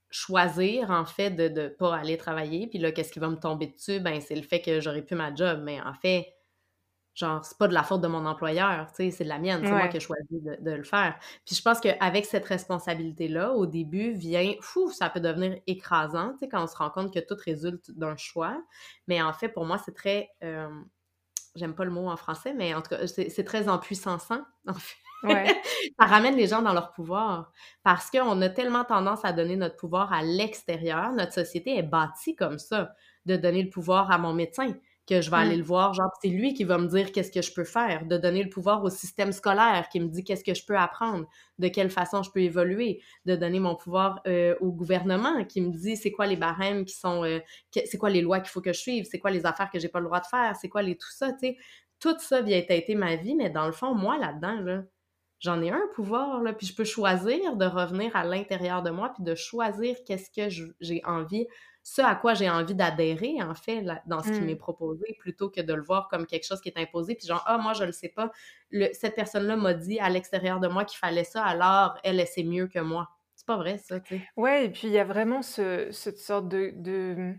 choisir 0.09 0.91
en 0.91 1.05
fait 1.05 1.31
de 1.31 1.49
ne 1.49 1.67
pas 1.67 1.95
aller 1.95 2.17
travailler. 2.17 2.67
Puis 2.67 2.79
là, 2.79 2.91
qu'est-ce 2.91 3.11
qui 3.11 3.19
va 3.19 3.29
me 3.29 3.35
tomber 3.35 3.67
dessus? 3.67 3.99
Ben, 3.99 4.21
c'est 4.21 4.35
le 4.35 4.41
fait 4.41 4.61
que 4.61 4.79
j'aurais 4.79 5.01
pu 5.01 5.15
ma 5.15 5.33
job. 5.33 5.61
Mais 5.63 5.81
en 5.81 5.93
fait, 5.93 6.27
genre, 7.17 7.43
c'est 7.43 7.57
pas 7.57 7.67
de 7.67 7.73
la 7.73 7.83
faute 7.83 8.01
de 8.01 8.07
mon 8.07 8.25
employeur, 8.25 8.87
tu 8.89 8.95
sais, 8.95 9.11
c'est 9.11 9.23
de 9.23 9.29
la 9.29 9.39
mienne. 9.39 9.61
C'est 9.63 9.71
moi 9.71 9.87
qui 9.87 9.97
ai 9.97 9.99
choisi 9.99 10.23
de, 10.31 10.71
le 10.71 10.83
faire. 10.83 11.17
Puis 11.45 11.55
je 11.55 11.61
pense 11.61 11.79
qu'avec 11.79 12.25
cette 12.25 12.45
responsabilité-là, 12.45 13.53
au 13.53 13.65
début, 13.65 14.11
vient, 14.11 14.53
fou, 14.61 14.91
ça 14.91 15.09
peut 15.09 15.19
devenir 15.19 15.59
écrasant, 15.65 16.33
tu 16.33 16.39
sais, 16.39 16.49
quand 16.49 16.63
on 16.63 16.67
se 16.67 16.75
rend 16.75 16.91
compte 16.91 17.13
que 17.13 17.19
tout 17.19 17.37
résulte 17.43 17.91
d'un 17.91 18.15
choix. 18.17 18.61
Mais 19.07 19.21
en 19.21 19.33
fait, 19.33 19.49
pour 19.49 19.65
moi, 19.65 19.79
c'est 19.83 19.95
très. 19.95 20.29
Euh, 20.43 20.69
j'aime 21.55 21.73
pas 21.73 21.85
le 21.85 21.91
mot 21.91 22.07
en 22.07 22.17
français, 22.17 22.53
mais 22.53 22.75
en 22.75 22.81
tout 22.81 22.89
cas, 22.89 23.07
c'est 23.07 23.43
très 23.43 23.67
empuissançant, 23.67 24.43
en 24.67 24.73
fait. 24.73 24.95
ça 25.99 26.05
ramène 26.05 26.35
les 26.35 26.47
gens 26.47 26.61
dans 26.61 26.73
leur 26.73 26.91
pouvoir. 26.91 27.51
Parce 27.83 28.09
qu'on 28.09 28.41
a 28.41 28.49
tellement 28.49 28.83
tendance 28.83 29.23
à 29.23 29.33
donner 29.33 29.55
notre 29.55 29.75
pouvoir 29.75 30.13
à 30.13 30.23
l'extérieur. 30.23 31.11
Notre 31.13 31.33
société 31.33 31.77
est 31.77 31.83
bâtie 31.83 32.35
comme 32.35 32.59
ça, 32.59 32.93
de 33.25 33.35
donner 33.35 33.63
le 33.63 33.69
pouvoir 33.69 34.11
à 34.11 34.17
mon 34.17 34.33
médecin 34.33 34.73
que 35.07 35.21
je 35.21 35.31
vais 35.31 35.37
aller 35.37 35.55
le 35.55 35.63
voir, 35.63 35.93
genre, 35.93 36.11
c'est 36.21 36.27
lui 36.27 36.53
qui 36.53 36.65
va 36.65 36.77
me 36.77 36.87
dire 36.87 37.13
qu'est-ce 37.13 37.31
que 37.31 37.41
je 37.41 37.53
peux 37.53 37.63
faire, 37.63 38.05
de 38.05 38.17
donner 38.17 38.43
le 38.43 38.49
pouvoir 38.49 38.83
au 38.83 38.89
système 38.89 39.31
scolaire 39.31 39.87
qui 39.89 40.01
me 40.01 40.09
dit 40.09 40.23
qu'est-ce 40.23 40.43
que 40.43 40.53
je 40.53 40.65
peux 40.65 40.77
apprendre, 40.77 41.25
de 41.59 41.69
quelle 41.69 41.89
façon 41.89 42.23
je 42.23 42.29
peux 42.29 42.41
évoluer, 42.41 43.01
de 43.25 43.37
donner 43.37 43.61
mon 43.61 43.75
pouvoir 43.75 44.21
euh, 44.27 44.55
au 44.59 44.71
gouvernement 44.71 45.45
qui 45.45 45.61
me 45.61 45.71
dit 45.71 45.95
c'est 45.95 46.11
quoi 46.11 46.27
les 46.27 46.35
barèmes 46.35 46.83
qui 46.83 46.93
sont, 46.93 47.23
euh, 47.23 47.39
c'est 47.71 47.97
quoi 47.97 48.09
les 48.09 48.21
lois 48.21 48.41
qu'il 48.41 48.49
faut 48.49 48.61
que 48.61 48.73
je 48.73 48.79
suive, 48.79 49.07
c'est 49.09 49.19
quoi 49.19 49.31
les 49.31 49.45
affaires 49.45 49.71
que 49.71 49.79
j'ai 49.79 49.87
pas 49.87 49.99
le 49.99 50.05
droit 50.05 50.19
de 50.19 50.27
faire, 50.27 50.57
c'est 50.59 50.69
quoi 50.69 50.81
les 50.81 50.97
tout 50.97 51.11
ça, 51.11 51.31
tu 51.31 51.39
sais. 51.39 51.57
Tout 51.99 52.19
ça 52.19 52.41
vient 52.41 52.59
été 52.59 52.93
ma 52.93 53.15
vie, 53.15 53.33
mais 53.33 53.49
dans 53.49 53.65
le 53.65 53.71
fond, 53.71 53.95
moi, 53.95 54.19
là-dedans, 54.19 54.59
là, 54.59 54.83
j'en 55.39 55.61
ai 55.61 55.69
un 55.69 55.87
pouvoir, 55.93 56.41
là, 56.41 56.53
puis 56.53 56.67
je 56.67 56.75
peux 56.75 56.83
choisir 56.83 57.55
de 57.55 57.65
revenir 57.65 58.15
à 58.15 58.23
l'intérieur 58.23 58.81
de 58.83 58.89
moi, 58.89 59.11
puis 59.13 59.23
de 59.23 59.35
choisir 59.35 59.95
qu'est-ce 60.05 60.29
que 60.31 60.49
j'ai 60.79 61.01
envie 61.05 61.47
ce 61.83 62.01
à 62.01 62.15
quoi 62.15 62.33
j'ai 62.33 62.49
envie 62.49 62.75
d'adhérer, 62.75 63.41
en 63.41 63.53
fait, 63.53 63.85
dans 64.07 64.21
ce 64.21 64.29
qui 64.29 64.41
m'est 64.41 64.55
mmh. 64.55 64.57
proposé, 64.57 65.15
plutôt 65.19 65.49
que 65.49 65.61
de 65.61 65.73
le 65.73 65.81
voir 65.81 66.09
comme 66.09 66.25
quelque 66.25 66.45
chose 66.45 66.59
qui 66.59 66.67
est 66.67 66.77
imposé, 66.77 67.15
puis 67.15 67.25
genre, 67.25 67.43
ah, 67.45 67.57
moi, 67.57 67.71
je 67.71 67.85
le 67.85 67.93
sais 67.93 68.09
pas, 68.09 68.29
cette 68.91 69.15
personne-là 69.15 69.55
m'a 69.55 69.73
dit 69.73 69.97
à 69.99 70.09
l'extérieur 70.09 70.59
de 70.59 70.67
moi 70.67 70.83
qu'il 70.83 70.97
fallait 70.97 71.23
ça, 71.23 71.45
alors 71.45 71.97
elle, 72.03 72.19
elle 72.19 72.27
sait 72.27 72.43
mieux 72.43 72.67
que 72.67 72.79
moi. 72.79 73.07
C'est 73.35 73.47
pas 73.47 73.55
vrai, 73.55 73.77
ça, 73.77 74.01
tu 74.01 74.17
sais. 74.17 74.21
Ouais, 74.35 74.65
et 74.65 74.69
puis 74.69 74.87
il 74.87 74.93
y 74.93 74.99
a 74.99 75.05
vraiment 75.05 75.41
ce, 75.41 75.89
cette 75.91 76.17
sorte 76.17 76.49
de... 76.49 76.73
de... 76.75 77.35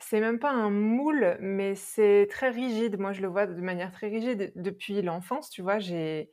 C'est 0.00 0.20
même 0.20 0.40
pas 0.40 0.50
un 0.50 0.70
moule, 0.70 1.36
mais 1.40 1.74
c'est 1.76 2.26
très 2.30 2.48
rigide. 2.48 2.98
Moi, 2.98 3.12
je 3.12 3.20
le 3.20 3.28
vois 3.28 3.46
de 3.46 3.60
manière 3.60 3.92
très 3.92 4.08
rigide. 4.08 4.50
Depuis 4.56 5.00
l'enfance, 5.02 5.50
tu 5.50 5.60
vois, 5.60 5.78
j'ai 5.78 6.30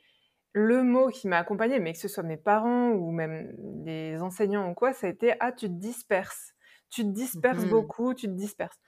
le 0.58 0.84
mot 0.84 1.10
qui 1.10 1.28
m'a 1.28 1.38
accompagné, 1.40 1.80
mais 1.80 1.94
que 1.94 2.00
ce 2.00 2.08
soit 2.08 2.24
mes 2.24 2.38
parents 2.38 2.90
ou 2.92 3.12
même 3.12 3.54
des 3.58 4.22
enseignants 4.22 4.70
ou 4.70 4.74
quoi, 4.74 4.94
ça 4.94 5.08
a 5.08 5.10
été 5.10 5.34
Ah, 5.40 5.52
tu 5.52 5.68
te 5.68 5.74
disperses. 5.74 6.54
Tu 6.90 7.04
te 7.04 7.10
disperses 7.10 7.66
mmh 7.66 7.68
beaucoup, 7.68 8.14
tu 8.14 8.28
te 8.28 8.32
disperses. 8.34 8.80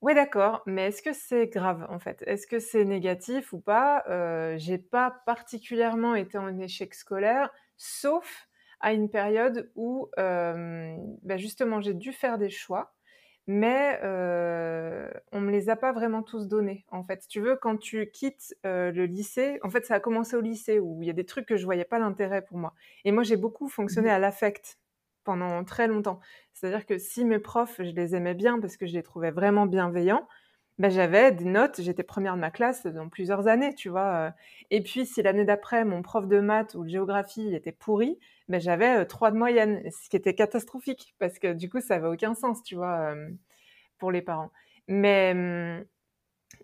Oui, 0.00 0.14
d'accord, 0.14 0.62
mais 0.66 0.88
est-ce 0.88 1.02
que 1.02 1.12
c'est 1.14 1.46
grave 1.48 1.86
en 1.88 1.98
fait? 1.98 2.22
Est-ce 2.26 2.46
que 2.46 2.58
c'est 2.58 2.84
négatif 2.84 3.52
ou 3.52 3.60
pas? 3.60 4.04
Euh, 4.08 4.56
J'ai 4.58 4.78
pas 4.78 5.10
particulièrement 5.26 6.14
été 6.14 6.36
en 6.38 6.58
échec 6.58 6.94
scolaire, 6.94 7.50
sauf 7.76 8.48
à 8.80 8.92
une 8.92 9.10
période 9.10 9.72
où 9.76 10.10
bah, 11.22 11.36
justement 11.36 11.80
j'ai 11.80 11.94
dû 11.94 12.12
faire 12.12 12.38
des 12.38 12.50
choix, 12.50 12.94
mais 13.46 14.00
euh, 14.02 15.10
on 15.32 15.40
me 15.40 15.50
les 15.50 15.68
a 15.68 15.76
pas 15.76 15.92
vraiment 15.92 16.22
tous 16.22 16.48
donnés 16.48 16.84
en 16.90 17.04
fait. 17.04 17.22
Si 17.22 17.28
tu 17.28 17.40
veux, 17.40 17.56
quand 17.56 17.76
tu 17.76 18.10
quittes 18.10 18.56
le 18.64 19.04
lycée, 19.06 19.58
en 19.62 19.70
fait 19.70 19.84
ça 19.86 19.94
a 19.96 20.00
commencé 20.00 20.36
au 20.36 20.40
lycée 20.40 20.78
où 20.80 21.02
il 21.02 21.06
y 21.06 21.10
a 21.10 21.14
des 21.14 21.26
trucs 21.26 21.46
que 21.46 21.56
je 21.56 21.64
voyais 21.64 21.84
pas 21.84 21.98
l'intérêt 21.98 22.42
pour 22.42 22.58
moi. 22.58 22.74
Et 23.04 23.12
moi 23.12 23.22
j'ai 23.22 23.36
beaucoup 23.36 23.68
fonctionné 23.68 24.08
mmh 24.08 24.12
à 24.12 24.18
l'affect 24.18 24.78
pendant 25.24 25.64
très 25.64 25.88
longtemps. 25.88 26.20
C'est-à-dire 26.52 26.86
que 26.86 26.98
si 26.98 27.24
mes 27.24 27.38
profs, 27.38 27.76
je 27.78 27.90
les 27.90 28.14
aimais 28.14 28.34
bien 28.34 28.60
parce 28.60 28.76
que 28.76 28.86
je 28.86 28.92
les 28.92 29.02
trouvais 29.02 29.30
vraiment 29.30 29.66
bienveillants, 29.66 30.28
ben 30.78 30.90
j'avais 30.90 31.30
des 31.30 31.44
notes, 31.44 31.80
j'étais 31.80 32.02
première 32.02 32.34
de 32.34 32.40
ma 32.40 32.50
classe 32.50 32.84
dans 32.86 33.08
plusieurs 33.08 33.46
années, 33.46 33.74
tu 33.74 33.88
vois. 33.88 34.14
Euh. 34.14 34.30
Et 34.70 34.82
puis, 34.82 35.06
si 35.06 35.22
l'année 35.22 35.44
d'après, 35.44 35.84
mon 35.84 36.02
prof 36.02 36.26
de 36.26 36.40
maths 36.40 36.74
ou 36.74 36.84
de 36.84 36.88
géographie 36.88 37.54
était 37.54 37.72
pourri, 37.72 38.18
ben 38.48 38.60
j'avais 38.60 39.02
euh, 39.02 39.04
trois 39.04 39.30
de 39.30 39.36
moyenne, 39.36 39.82
ce 39.90 40.08
qui 40.08 40.16
était 40.16 40.34
catastrophique 40.34 41.14
parce 41.18 41.38
que 41.38 41.52
du 41.52 41.70
coup, 41.70 41.80
ça 41.80 41.94
n'avait 41.96 42.08
aucun 42.08 42.34
sens, 42.34 42.62
tu 42.64 42.74
vois, 42.74 43.12
euh, 43.12 43.30
pour 43.98 44.10
les 44.10 44.22
parents. 44.22 44.50
Mais 44.88 45.32
hum, 45.34 45.84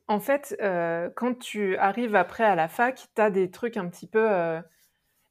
en 0.08 0.20
fait, 0.20 0.56
quand 1.16 1.38
tu 1.38 1.76
arrives 1.76 2.14
après 2.16 2.44
à 2.44 2.54
la 2.56 2.68
fac, 2.68 3.08
tu 3.14 3.22
as 3.22 3.30
des 3.30 3.50
trucs 3.50 3.76
un 3.76 3.88
petit 3.88 4.06
peu 4.08 4.28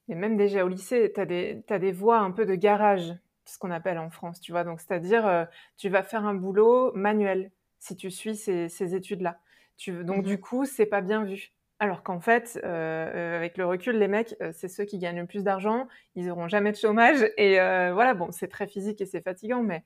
et 0.09 0.15
même 0.15 0.37
déjà 0.37 0.65
au 0.65 0.69
lycée, 0.69 1.11
tu 1.13 1.19
as 1.21 1.25
des, 1.25 1.91
voies 1.91 2.19
un 2.19 2.31
peu 2.31 2.45
de 2.45 2.55
garage, 2.55 3.13
ce 3.45 3.57
qu'on 3.59 3.71
appelle 3.71 3.99
en 3.99 4.09
France, 4.09 4.39
tu 4.41 4.51
vois. 4.51 4.63
Donc, 4.63 4.79
c'est-à-dire, 4.79 5.47
tu 5.77 5.89
vas 5.89 6.03
faire 6.03 6.25
un 6.25 6.33
boulot 6.33 6.93
manuel 6.95 7.51
si 7.79 7.95
tu 7.95 8.11
suis 8.11 8.35
ces, 8.35 8.95
études-là. 8.95 9.39
Tu, 9.77 10.03
donc, 10.03 10.23
du 10.23 10.35
mmh 10.35 10.39
coup, 10.39 10.65
c'est 10.65 10.85
pas 10.85 11.01
bien 11.01 11.23
vu. 11.23 11.51
Alors 11.79 12.03
qu'en 12.03 12.19
fait, 12.19 12.59
euh, 12.63 12.67
euh, 12.67 13.37
avec 13.37 13.57
le 13.57 13.65
recul, 13.65 13.97
les 13.97 14.09
mecs, 14.09 14.35
c'est 14.51 14.67
ceux 14.67 14.83
qui 14.83 14.99
gagnent 14.99 15.21
le 15.21 15.25
plus 15.25 15.43
d'argent, 15.43 15.87
ils 16.15 16.27
n'auront 16.27 16.49
jamais 16.49 16.71
de 16.71 16.77
chômage. 16.77 17.25
Et 17.37 17.55
voilà, 17.55 18.13
bon, 18.13 18.31
c'est 18.31 18.49
très 18.49 18.67
physique 18.67 18.99
et 19.01 19.05
c'est 19.05 19.21
fatigant, 19.21 19.63
mais, 19.63 19.83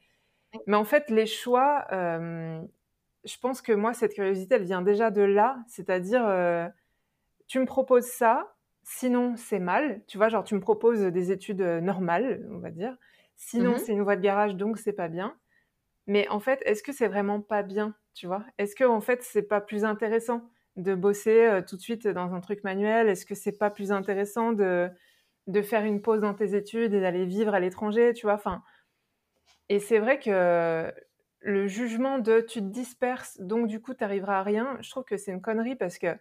mais 0.65 0.75
en 0.75 0.85
fait, 0.85 1.09
les 1.11 1.27
choix, 1.27 1.85
je 1.91 3.37
pense 3.39 3.61
que 3.61 3.71
moi, 3.71 3.93
cette 3.93 4.13
curiosité, 4.15 4.55
elle 4.55 4.63
vient 4.63 4.81
déjà 4.81 5.11
de 5.11 5.21
là. 5.21 5.59
C'est-à-dire, 5.67 6.23
tu 7.47 7.59
me 7.59 7.65
proposes 7.65 8.07
ça, 8.07 8.53
Sinon, 8.83 9.35
c'est 9.37 9.59
mal. 9.59 10.01
Tu 10.07 10.17
vois, 10.17 10.29
genre, 10.29 10.43
tu 10.43 10.55
me 10.55 10.59
proposes 10.59 11.01
des 11.01 11.31
études 11.31 11.61
euh, 11.61 11.81
normales, 11.81 12.45
on 12.51 12.59
va 12.59 12.69
dire. 12.69 12.95
Sinon, 13.35 13.75
mmh 13.75 13.77
c'est 13.79 13.93
une 13.93 14.03
voie 14.03 14.15
de 14.15 14.21
garage, 14.21 14.55
donc 14.55 14.77
c'est 14.77 14.93
pas 14.93 15.07
bien. 15.07 15.35
Mais 16.07 16.27
en 16.29 16.39
fait, 16.39 16.61
est-ce 16.65 16.83
que 16.83 16.91
c'est 16.91 17.07
vraiment 17.07 17.41
pas 17.41 17.63
bien, 17.63 17.95
tu 18.13 18.27
vois? 18.27 18.45
Est-ce 18.57 18.75
que 18.75 18.83
en 18.83 19.01
fait, 19.01 19.23
c'est 19.23 19.43
pas 19.43 19.61
plus 19.61 19.85
intéressant 19.85 20.49
de 20.75 20.95
bosser 20.95 21.45
euh, 21.45 21.61
tout 21.61 21.77
de 21.77 21.81
suite 21.81 22.07
dans 22.07 22.33
un 22.33 22.41
truc 22.41 22.63
manuel? 22.63 23.07
Est-ce 23.09 23.25
que 23.25 23.35
c'est 23.35 23.57
pas 23.57 23.69
plus 23.69 23.91
intéressant 23.91 24.51
de, 24.53 24.89
de 25.47 25.61
faire 25.61 25.85
une 25.85 26.01
pause 26.01 26.21
dans 26.21 26.33
tes 26.35 26.55
études 26.55 26.93
et 26.93 27.01
d'aller 27.01 27.25
vivre 27.25 27.53
à 27.53 27.59
l'étranger, 27.59 28.13
tu 28.13 28.25
vois? 28.27 28.35
Enfin, 28.35 28.63
et 29.69 29.79
c'est 29.79 29.99
vrai 29.99 30.19
que 30.19 30.93
le 31.39 31.67
jugement 31.67 32.19
de 32.19 32.39
tu 32.41 32.59
te 32.59 32.65
disperses, 32.65 33.39
donc 33.41 33.67
du 33.67 33.81
coup, 33.81 33.93
tu 33.93 34.03
arriveras 34.03 34.39
à 34.39 34.43
rien, 34.43 34.77
je 34.81 34.89
trouve 34.89 35.03
que 35.03 35.17
c'est 35.17 35.31
une 35.31 35.41
connerie 35.41 35.75
parce 35.75 35.97
que 35.97 36.17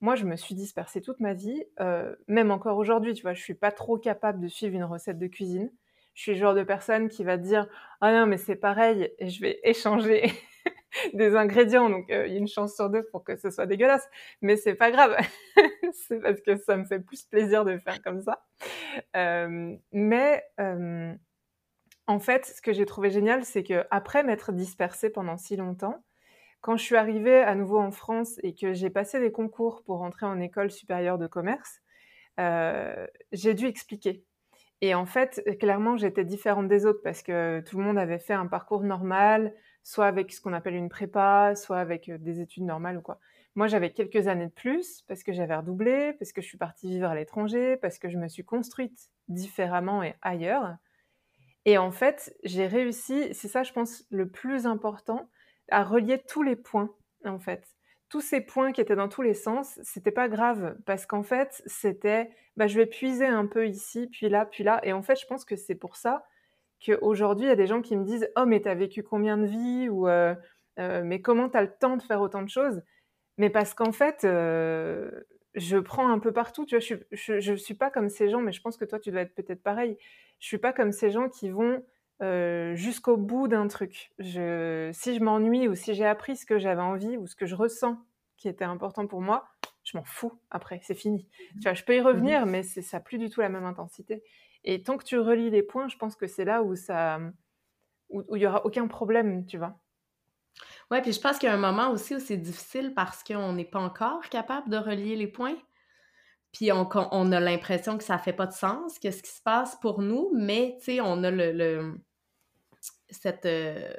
moi, 0.00 0.14
je 0.14 0.24
me 0.26 0.36
suis 0.36 0.54
dispersée 0.54 1.00
toute 1.00 1.20
ma 1.20 1.32
vie, 1.32 1.64
euh, 1.80 2.14
même 2.28 2.50
encore 2.50 2.76
aujourd'hui, 2.76 3.14
tu 3.14 3.22
vois, 3.22 3.34
suis 3.34 3.54
pas 3.54 3.72
trop 3.72 3.96
capable 3.98 4.40
de 4.40 4.48
suivre 4.48 4.74
une 4.74 4.84
recette 4.84 5.18
de 5.18 5.26
cuisine. 5.26 5.70
Je 6.16 6.22
suis 6.22 6.32
le 6.32 6.38
genre 6.38 6.54
de 6.54 6.64
personne 6.64 7.08
qui 7.08 7.22
va 7.22 7.36
dire 7.36 7.68
ah 8.00 8.12
non 8.12 8.26
mais 8.26 8.38
c'est 8.38 8.56
pareil 8.56 9.12
et 9.18 9.28
je 9.28 9.40
vais 9.40 9.60
échanger 9.64 10.32
des 11.14 11.36
ingrédients 11.36 11.88
donc 11.88 12.10
euh, 12.10 12.26
il 12.26 12.32
y 12.32 12.36
a 12.36 12.38
une 12.38 12.48
chance 12.48 12.74
sur 12.74 12.90
deux 12.90 13.04
pour 13.12 13.22
que 13.22 13.36
ce 13.36 13.50
soit 13.50 13.66
dégueulasse. 13.66 14.08
Mais 14.42 14.56
c'est 14.56 14.74
pas 14.74 14.90
grave. 14.90 15.16
C'est 15.92 16.20
parce 16.20 16.40
que 16.40 16.56
ça 16.56 16.76
me 16.76 16.84
fait 16.84 16.98
plus 17.00 17.22
plaisir 17.22 17.64
de 17.64 17.78
faire 17.78 18.02
comme 18.02 18.20
ça. 18.20 18.44
Euh, 19.14 19.76
mais 19.92 20.42
en 22.08 22.18
fait 22.18 22.46
ce 22.46 22.60
que 22.60 22.72
j'ai 22.72 22.86
trouvé 22.86 23.10
génial 23.10 23.44
c'est 23.44 23.62
que 23.62 23.84
après 23.90 24.24
m'être 24.24 24.52
dispersée 24.52 25.10
pendant 25.10 25.36
si 25.36 25.56
longtemps 25.56 26.02
quand 26.60 26.76
je 26.76 26.82
suis 26.82 26.96
arrivée 26.96 27.42
à 27.42 27.54
nouveau 27.54 27.78
en 27.78 27.92
France 27.92 28.40
et 28.42 28.52
que 28.52 28.72
j'ai 28.72 28.90
passé 28.90 29.20
des 29.20 29.30
concours 29.30 29.84
pour 29.84 29.98
rentrer 29.98 30.26
en 30.26 30.40
école 30.40 30.72
supérieure 30.72 31.16
de 31.16 31.28
commerce, 31.28 31.80
euh, 32.40 33.06
j'ai 33.30 33.54
dû 33.54 33.66
expliquer. 33.66 34.24
Et 34.82 34.94
en 34.94 35.06
fait, 35.06 35.42
clairement, 35.58 35.96
j'étais 35.96 36.24
différente 36.24 36.68
des 36.68 36.84
autres 36.84 37.00
parce 37.02 37.22
que 37.22 37.60
tout 37.60 37.78
le 37.78 37.84
monde 37.84 37.98
avait 37.98 38.18
fait 38.18 38.34
un 38.34 38.46
parcours 38.46 38.82
normal, 38.82 39.54
soit 39.82 40.06
avec 40.06 40.32
ce 40.32 40.40
qu'on 40.40 40.52
appelle 40.52 40.74
une 40.74 40.88
prépa, 40.88 41.54
soit 41.54 41.78
avec 41.78 42.08
euh, 42.08 42.18
des 42.18 42.40
études 42.40 42.64
normales 42.64 42.98
ou 42.98 43.02
quoi. 43.02 43.18
Moi, 43.54 43.68
j'avais 43.68 43.90
quelques 43.90 44.28
années 44.28 44.48
de 44.48 44.52
plus 44.52 45.02
parce 45.08 45.22
que 45.22 45.32
j'avais 45.32 45.56
redoublé, 45.56 46.12
parce 46.18 46.32
que 46.32 46.42
je 46.42 46.46
suis 46.46 46.58
partie 46.58 46.88
vivre 46.88 47.08
à 47.08 47.14
l'étranger, 47.14 47.78
parce 47.78 47.98
que 47.98 48.10
je 48.10 48.18
me 48.18 48.28
suis 48.28 48.44
construite 48.44 49.10
différemment 49.28 50.02
et 50.02 50.14
ailleurs. 50.20 50.76
Et 51.64 51.78
en 51.78 51.90
fait, 51.90 52.36
j'ai 52.44 52.66
réussi, 52.66 53.32
c'est 53.34 53.48
ça, 53.48 53.62
je 53.62 53.72
pense, 53.72 54.04
le 54.10 54.28
plus 54.28 54.66
important, 54.66 55.30
à 55.70 55.84
relier 55.84 56.22
tous 56.28 56.42
les 56.42 56.56
points, 56.56 56.90
en 57.24 57.38
fait. 57.38 57.75
Tous 58.08 58.20
ces 58.20 58.40
points 58.40 58.72
qui 58.72 58.80
étaient 58.80 58.96
dans 58.96 59.08
tous 59.08 59.22
les 59.22 59.34
sens, 59.34 59.80
c'était 59.82 60.12
pas 60.12 60.28
grave, 60.28 60.76
parce 60.86 61.06
qu'en 61.06 61.22
fait, 61.22 61.62
c'était, 61.66 62.30
bah, 62.56 62.66
je 62.68 62.78
vais 62.78 62.86
puiser 62.86 63.26
un 63.26 63.46
peu 63.46 63.66
ici, 63.66 64.08
puis 64.08 64.28
là, 64.28 64.46
puis 64.46 64.64
là. 64.64 64.80
Et 64.84 64.92
en 64.92 65.02
fait, 65.02 65.20
je 65.20 65.26
pense 65.26 65.44
que 65.44 65.56
c'est 65.56 65.74
pour 65.74 65.96
ça 65.96 66.24
qu'aujourd'hui, 66.84 67.46
il 67.46 67.48
y 67.48 67.52
a 67.52 67.56
des 67.56 67.66
gens 67.66 67.82
qui 67.82 67.96
me 67.96 68.04
disent 68.04 68.28
Oh, 68.36 68.44
mais 68.46 68.60
t'as 68.60 68.74
vécu 68.74 69.02
combien 69.02 69.38
de 69.38 69.46
vies? 69.46 69.88
Ou 69.88 70.08
euh, 70.08 70.34
euh, 70.78 71.02
Mais 71.04 71.20
comment 71.20 71.48
t'as 71.48 71.62
le 71.62 71.72
temps 71.72 71.96
de 71.96 72.02
faire 72.02 72.20
autant 72.20 72.42
de 72.42 72.48
choses? 72.50 72.82
Mais 73.38 73.50
parce 73.50 73.74
qu'en 73.74 73.92
fait, 73.92 74.24
euh, 74.24 75.10
je 75.54 75.78
prends 75.78 76.08
un 76.08 76.18
peu 76.18 76.32
partout. 76.32 76.66
Tu 76.66 76.76
vois, 76.76 76.96
je, 77.10 77.40
je, 77.40 77.54
suis 77.54 77.74
pas 77.74 77.90
comme 77.90 78.08
ces 78.08 78.28
gens, 78.28 78.40
mais 78.40 78.52
je 78.52 78.60
pense 78.62 78.76
que 78.76 78.84
toi, 78.84 78.98
tu 78.98 79.10
dois 79.10 79.22
être 79.22 79.34
peut-être 79.34 79.62
pareil. 79.62 79.96
Je 80.40 80.46
suis 80.46 80.58
pas 80.58 80.72
comme 80.72 80.92
ces 80.92 81.10
gens 81.10 81.28
qui 81.28 81.50
vont 81.50 81.82
euh, 82.22 82.74
jusqu'au 82.74 83.16
bout 83.16 83.48
d'un 83.48 83.68
truc. 83.68 84.12
Je, 84.18 84.90
si 84.92 85.16
je 85.16 85.22
m'ennuie 85.22 85.68
ou 85.68 85.74
si 85.74 85.94
j'ai 85.94 86.06
appris 86.06 86.36
ce 86.36 86.46
que 86.46 86.58
j'avais 86.58 86.82
envie 86.82 87.16
ou 87.16 87.26
ce 87.26 87.36
que 87.36 87.46
je 87.46 87.54
ressens 87.54 87.98
qui 88.36 88.48
était 88.48 88.64
important 88.64 89.06
pour 89.06 89.20
moi, 89.20 89.48
je 89.84 89.96
m'en 89.96 90.04
fous 90.04 90.32
après, 90.50 90.80
c'est 90.82 90.94
fini. 90.94 91.28
Tu 91.54 91.62
vois, 91.62 91.74
je 91.74 91.84
peux 91.84 91.96
y 91.96 92.00
mmh 92.00 92.06
revenir, 92.06 92.46
mais 92.46 92.62
c'est, 92.62 92.82
ça 92.82 92.98
n'a 92.98 93.02
plus 93.02 93.18
du 93.18 93.30
tout 93.30 93.40
la 93.40 93.48
même 93.48 93.64
intensité. 93.64 94.22
Et 94.64 94.82
tant 94.82 94.96
que 94.96 95.04
tu 95.04 95.18
relis 95.18 95.50
les 95.50 95.62
points, 95.62 95.88
je 95.88 95.96
pense 95.96 96.16
que 96.16 96.26
c'est 96.26 96.44
là 96.44 96.62
où 96.62 96.74
ça, 96.74 97.20
où 98.10 98.36
il 98.36 98.42
y 98.42 98.46
aura 98.46 98.66
aucun 98.66 98.88
problème, 98.88 99.46
tu 99.46 99.58
vois. 99.58 99.78
Ouais, 100.90 101.02
puis 101.02 101.12
je 101.12 101.20
pense 101.20 101.38
qu'il 101.38 101.48
y 101.48 101.52
a 101.52 101.54
un 101.54 101.58
moment 101.58 101.90
aussi 101.90 102.14
où 102.14 102.20
c'est 102.20 102.36
difficile 102.36 102.94
parce 102.94 103.22
qu'on 103.22 103.52
n'est 103.52 103.64
pas 103.64 103.80
encore 103.80 104.28
capable 104.28 104.68
de 104.70 104.76
relier 104.76 105.16
les 105.16 105.26
points. 105.26 105.56
Puis 106.56 106.72
on, 106.72 106.88
on 107.12 107.32
a 107.32 107.40
l'impression 107.40 107.98
que 107.98 108.04
ça 108.04 108.16
fait 108.16 108.32
pas 108.32 108.46
de 108.46 108.54
sens, 108.54 108.98
qu'est-ce 108.98 109.22
qui 109.22 109.30
se 109.30 109.42
passe 109.42 109.76
pour 109.82 110.00
nous, 110.00 110.30
mais 110.34 110.76
tu 110.78 110.84
sais, 110.84 111.00
on 111.02 111.22
a 111.22 111.30
le, 111.30 112.00
cette. 113.10 113.44
Euh, 113.44 113.92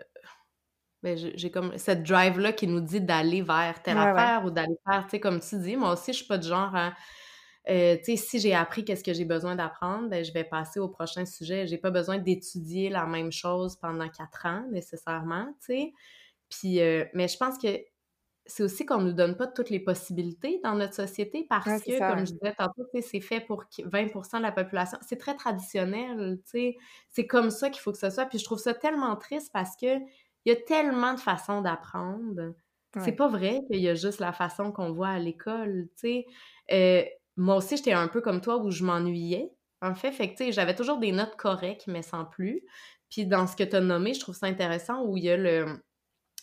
ben, 1.03 1.15
j'ai 1.15 1.51
comme 1.51 1.77
cette 1.77 2.01
drive-là 2.01 2.53
qui 2.53 2.65
nous 2.65 2.81
dit 2.81 2.99
d'aller 2.99 3.43
vers 3.43 3.83
telle 3.83 3.99
affaire 3.99 4.43
ou 4.43 4.49
d'aller 4.49 4.75
faire, 4.89 5.03
tu 5.03 5.11
sais, 5.11 5.19
comme 5.19 5.39
tu 5.39 5.59
dis, 5.59 5.77
moi 5.77 5.93
aussi, 5.93 6.13
je 6.13 6.17
suis 6.17 6.25
pas 6.25 6.39
du 6.39 6.47
genre 6.47 6.75
euh, 7.69 7.97
tu 7.97 8.03
sais, 8.05 8.15
si 8.15 8.39
j'ai 8.39 8.55
appris 8.55 8.83
qu'est-ce 8.83 9.03
que 9.03 9.13
j'ai 9.13 9.25
besoin 9.25 9.55
d'apprendre, 9.55 10.09
ben, 10.09 10.25
je 10.25 10.33
vais 10.33 10.43
passer 10.43 10.79
au 10.79 10.89
prochain 10.89 11.25
sujet. 11.25 11.67
J'ai 11.67 11.77
pas 11.77 11.91
besoin 11.91 12.17
d'étudier 12.17 12.89
la 12.89 13.05
même 13.05 13.31
chose 13.31 13.75
pendant 13.75 14.09
quatre 14.09 14.47
ans, 14.47 14.65
nécessairement, 14.71 15.45
tu 15.59 15.65
sais. 15.73 15.93
Puis, 16.49 16.79
euh, 16.79 17.05
mais 17.13 17.27
je 17.27 17.37
pense 17.37 17.59
que 17.59 17.67
c'est 18.47 18.63
aussi 18.63 18.85
qu'on 18.85 19.01
nous 19.01 19.13
donne 19.13 19.35
pas 19.35 19.47
toutes 19.47 19.69
les 19.69 19.79
possibilités 19.79 20.59
dans 20.63 20.73
notre 20.73 20.93
société 20.93 21.45
parce 21.49 21.83
que, 21.83 21.99
comme 21.99 22.25
je 22.25 22.31
disais 22.31 22.55
tantôt, 22.57 22.85
c'est 23.01 23.19
fait 23.19 23.41
pour 23.41 23.65
20% 23.65 24.37
de 24.37 24.41
la 24.41 24.51
population. 24.51 24.97
C'est 25.01 25.17
très 25.17 25.35
traditionnel, 25.35 26.39
tu 26.45 26.51
sais. 26.51 26.77
C'est 27.09 27.27
comme 27.27 27.49
ça 27.49 27.69
qu'il 27.69 27.81
faut 27.81 27.91
que 27.91 27.97
ce 27.97 28.09
soit. 28.09 28.25
Puis 28.25 28.39
je 28.39 28.45
trouve 28.45 28.59
ça 28.59 28.73
tellement 28.73 29.15
triste 29.15 29.51
parce 29.53 29.75
que 29.75 29.97
il 30.45 30.49
y 30.49 30.51
a 30.51 30.55
tellement 30.55 31.13
de 31.13 31.19
façons 31.19 31.61
d'apprendre. 31.61 32.53
C'est 33.03 33.11
pas 33.11 33.27
vrai 33.27 33.59
qu'il 33.69 33.81
y 33.81 33.89
a 33.89 33.93
juste 33.93 34.19
la 34.19 34.33
façon 34.33 34.71
qu'on 34.71 34.91
voit 34.91 35.09
à 35.09 35.19
l'école, 35.19 35.87
tu 35.99 36.07
sais. 36.07 36.25
Euh, 36.71 37.03
moi 37.35 37.57
aussi, 37.57 37.77
j'étais 37.77 37.93
un 37.93 38.07
peu 38.07 38.21
comme 38.21 38.41
toi 38.41 38.57
où 38.57 38.71
je 38.71 38.83
m'ennuyais. 38.83 39.51
En 39.81 39.93
fait, 39.93 40.11
fait 40.11 40.33
que, 40.33 40.51
j'avais 40.51 40.73
toujours 40.73 40.97
des 40.97 41.11
notes 41.11 41.35
correctes, 41.35 41.85
mais 41.85 42.01
sans 42.01 42.25
plus. 42.25 42.63
Puis 43.11 43.27
dans 43.27 43.45
ce 43.45 43.55
que 43.55 43.63
tu 43.63 43.75
as 43.75 43.81
nommé, 43.81 44.15
je 44.15 44.19
trouve 44.19 44.35
ça 44.35 44.47
intéressant 44.47 45.03
où 45.03 45.15
il 45.17 45.25
y 45.25 45.29
a 45.29 45.37
le, 45.37 45.79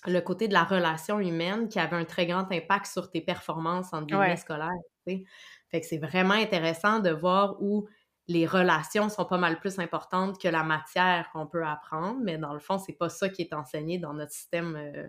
le 0.07 0.21
côté 0.21 0.49
de 0.49 0.53
la 0.53 0.65
relation 0.65 1.19
humaine 1.21 1.69
qui 1.69 1.79
avait 1.79 1.97
un 1.97 2.05
très 2.05 2.27
grand 2.27 2.51
impact 2.53 2.87
sur 2.87 3.11
tes 3.11 3.21
performances 3.21 3.93
en 3.93 4.03
guillemets 4.03 4.37
scolaires. 4.37 4.71
Fait 5.07 5.81
que 5.81 5.87
c'est 5.87 5.99
vraiment 5.99 6.35
intéressant 6.35 7.01
de 7.01 7.11
voir 7.11 7.61
où 7.61 7.89
les 8.27 8.47
relations 8.47 9.09
sont 9.09 9.25
pas 9.27 9.39
mal 9.39 9.59
plus 9.61 9.79
importantes 9.79 10.41
que 10.41 10.49
la 10.49 10.63
matière 10.63 11.31
qu'on 11.33 11.47
peut 11.47 11.65
apprendre, 11.65 12.21
mais 12.23 12.39
dans 12.39 12.55
le 12.55 12.61
fond, 12.61 12.79
c'est 12.79 12.95
pas 12.95 13.09
ça 13.09 13.29
qui 13.29 13.43
est 13.43 13.53
enseigné 13.53 13.99
dans 13.99 14.15
notre 14.15 14.33
système 14.33 14.77
euh, 14.77 15.09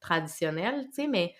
traditionnel, 0.00 0.86
tu 0.86 1.02
sais, 1.02 1.08
mais 1.08 1.34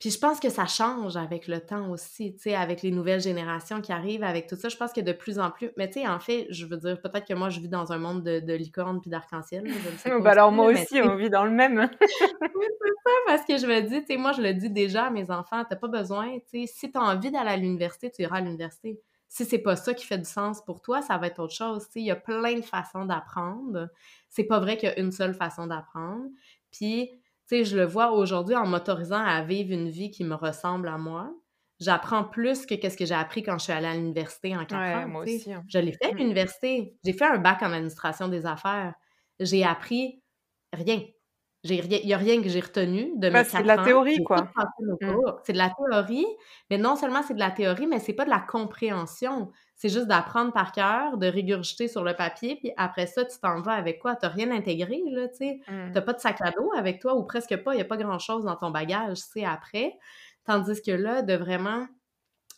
puis 0.00 0.10
je 0.10 0.18
pense 0.18 0.40
que 0.40 0.50
ça 0.50 0.66
change 0.66 1.16
avec 1.16 1.46
le 1.46 1.60
temps 1.60 1.90
aussi, 1.90 2.34
tu 2.34 2.42
sais, 2.42 2.54
avec 2.54 2.82
les 2.82 2.90
nouvelles 2.90 3.20
générations 3.20 3.80
qui 3.80 3.92
arrivent, 3.92 4.24
avec 4.24 4.48
tout 4.48 4.56
ça. 4.56 4.68
Je 4.68 4.76
pense 4.76 4.92
que 4.92 5.00
de 5.00 5.12
plus 5.12 5.38
en 5.38 5.50
plus. 5.50 5.70
Mais 5.76 5.88
tu 5.88 6.00
sais, 6.00 6.06
en 6.06 6.18
fait, 6.18 6.46
je 6.50 6.66
veux 6.66 6.76
dire, 6.76 7.00
peut-être 7.00 7.26
que 7.26 7.34
moi, 7.34 7.48
je 7.48 7.60
vis 7.60 7.68
dans 7.68 7.92
un 7.92 7.98
monde 7.98 8.22
de, 8.22 8.40
de 8.40 8.52
licorne 8.54 9.00
puis 9.00 9.08
d'arc-en-ciel. 9.08 9.64
bah 10.22 10.30
alors 10.30 10.52
moi 10.52 10.66
aussi, 10.66 11.00
on 11.00 11.14
vit 11.16 11.30
dans 11.30 11.44
le 11.44 11.52
même. 11.52 11.78
oui, 12.00 12.08
c'est 12.20 12.94
ça, 13.04 13.10
parce 13.26 13.44
que 13.46 13.56
je 13.56 13.66
me 13.66 13.80
dis, 13.82 14.00
tu 14.00 14.06
sais, 14.08 14.16
moi, 14.16 14.32
je 14.32 14.42
le 14.42 14.52
dis 14.52 14.68
déjà 14.68 15.04
à 15.04 15.10
mes 15.10 15.30
enfants, 15.30 15.64
t'as 15.68 15.76
pas 15.76 15.88
besoin, 15.88 16.38
tu 16.50 16.66
sais, 16.66 16.66
si 16.66 16.90
t'as 16.90 17.00
envie 17.00 17.30
d'aller 17.30 17.50
à 17.50 17.56
l'université, 17.56 18.10
tu 18.10 18.22
iras 18.22 18.38
à 18.38 18.40
l'université. 18.40 19.00
Si 19.28 19.44
c'est 19.44 19.58
pas 19.58 19.74
ça 19.74 19.94
qui 19.94 20.04
fait 20.04 20.18
du 20.18 20.28
sens 20.28 20.62
pour 20.64 20.82
toi, 20.82 21.02
ça 21.02 21.18
va 21.18 21.28
être 21.28 21.40
autre 21.40 21.54
chose. 21.54 21.86
Tu 21.86 21.92
sais, 21.92 22.00
il 22.00 22.06
y 22.06 22.10
a 22.10 22.16
plein 22.16 22.54
de 22.54 22.64
façons 22.64 23.04
d'apprendre. 23.04 23.88
C'est 24.28 24.44
pas 24.44 24.60
vrai 24.60 24.76
qu'il 24.76 24.88
y 24.88 24.92
a 24.92 24.98
une 24.98 25.12
seule 25.12 25.34
façon 25.34 25.66
d'apprendre. 25.66 26.26
Puis 26.70 27.10
sais, 27.46 27.64
je 27.64 27.76
le 27.76 27.84
vois 27.84 28.12
aujourd'hui 28.12 28.56
en 28.56 28.66
m'autorisant 28.66 29.22
à 29.22 29.42
vivre 29.42 29.72
une 29.72 29.88
vie 29.88 30.10
qui 30.10 30.24
me 30.24 30.34
ressemble 30.34 30.88
à 30.88 30.98
moi. 30.98 31.32
J'apprends 31.80 32.24
plus 32.24 32.66
que 32.66 32.74
qu'est-ce 32.74 32.96
que 32.96 33.04
j'ai 33.04 33.14
appris 33.14 33.42
quand 33.42 33.58
je 33.58 33.64
suis 33.64 33.72
allée 33.72 33.86
à 33.86 33.94
l'université 33.94 34.56
en 34.56 34.64
quatre 34.64 35.04
ans. 35.04 35.08
Moi 35.08 35.24
aussi, 35.24 35.52
hein. 35.52 35.64
Je 35.68 35.78
l'ai 35.78 35.92
fait 35.92 36.10
à 36.10 36.12
mmh. 36.12 36.18
l'université. 36.18 36.96
J'ai 37.04 37.12
fait 37.12 37.24
un 37.24 37.38
bac 37.38 37.62
en 37.62 37.72
administration 37.72 38.28
des 38.28 38.46
affaires. 38.46 38.94
J'ai 39.40 39.64
appris 39.64 40.22
rien. 40.72 41.02
Il 41.64 41.88
n'y 41.88 42.12
a 42.12 42.18
rien 42.18 42.42
que 42.42 42.48
j'ai 42.48 42.60
retenu 42.60 43.12
de 43.16 43.30
mes 43.30 43.42
C'est 43.42 43.62
de 43.62 43.66
la 43.66 43.82
théorie, 43.82 44.22
quoi. 44.22 44.50
Mmh. 44.78 45.14
C'est 45.44 45.54
de 45.54 45.58
la 45.58 45.70
théorie, 45.70 46.26
mais 46.70 46.78
non 46.78 46.94
seulement 46.94 47.22
c'est 47.22 47.34
de 47.34 47.40
la 47.40 47.50
théorie, 47.50 47.86
mais 47.86 47.98
c'est 47.98 48.12
pas 48.12 48.26
de 48.26 48.30
la 48.30 48.40
compréhension. 48.40 49.50
C'est 49.76 49.88
juste 49.88 50.06
d'apprendre 50.06 50.52
par 50.52 50.72
cœur, 50.72 51.18
de 51.18 51.26
régurgiter 51.26 51.88
sur 51.88 52.04
le 52.04 52.14
papier, 52.14 52.56
puis 52.56 52.72
après 52.76 53.06
ça, 53.06 53.24
tu 53.24 53.38
t'en 53.40 53.60
vas 53.60 53.72
avec 53.72 53.98
quoi? 53.98 54.16
Tu 54.16 54.24
n'as 54.24 54.32
rien 54.32 54.50
intégré, 54.52 55.02
là, 55.10 55.28
tu 55.28 55.36
sais? 55.36 55.60
Mmh. 55.68 55.92
pas 56.00 56.12
de 56.12 56.20
sac 56.20 56.40
à 56.40 56.50
dos 56.52 56.70
avec 56.76 57.00
toi, 57.00 57.16
ou 57.16 57.24
presque 57.24 57.56
pas. 57.56 57.74
Il 57.74 57.76
n'y 57.76 57.82
a 57.82 57.86
pas 57.86 57.96
grand-chose 57.96 58.44
dans 58.44 58.56
ton 58.56 58.70
bagage, 58.70 59.18
tu 59.18 59.40
sais, 59.40 59.44
après. 59.44 59.94
Tandis 60.44 60.80
que 60.82 60.92
là, 60.92 61.22
de 61.22 61.34
vraiment 61.34 61.86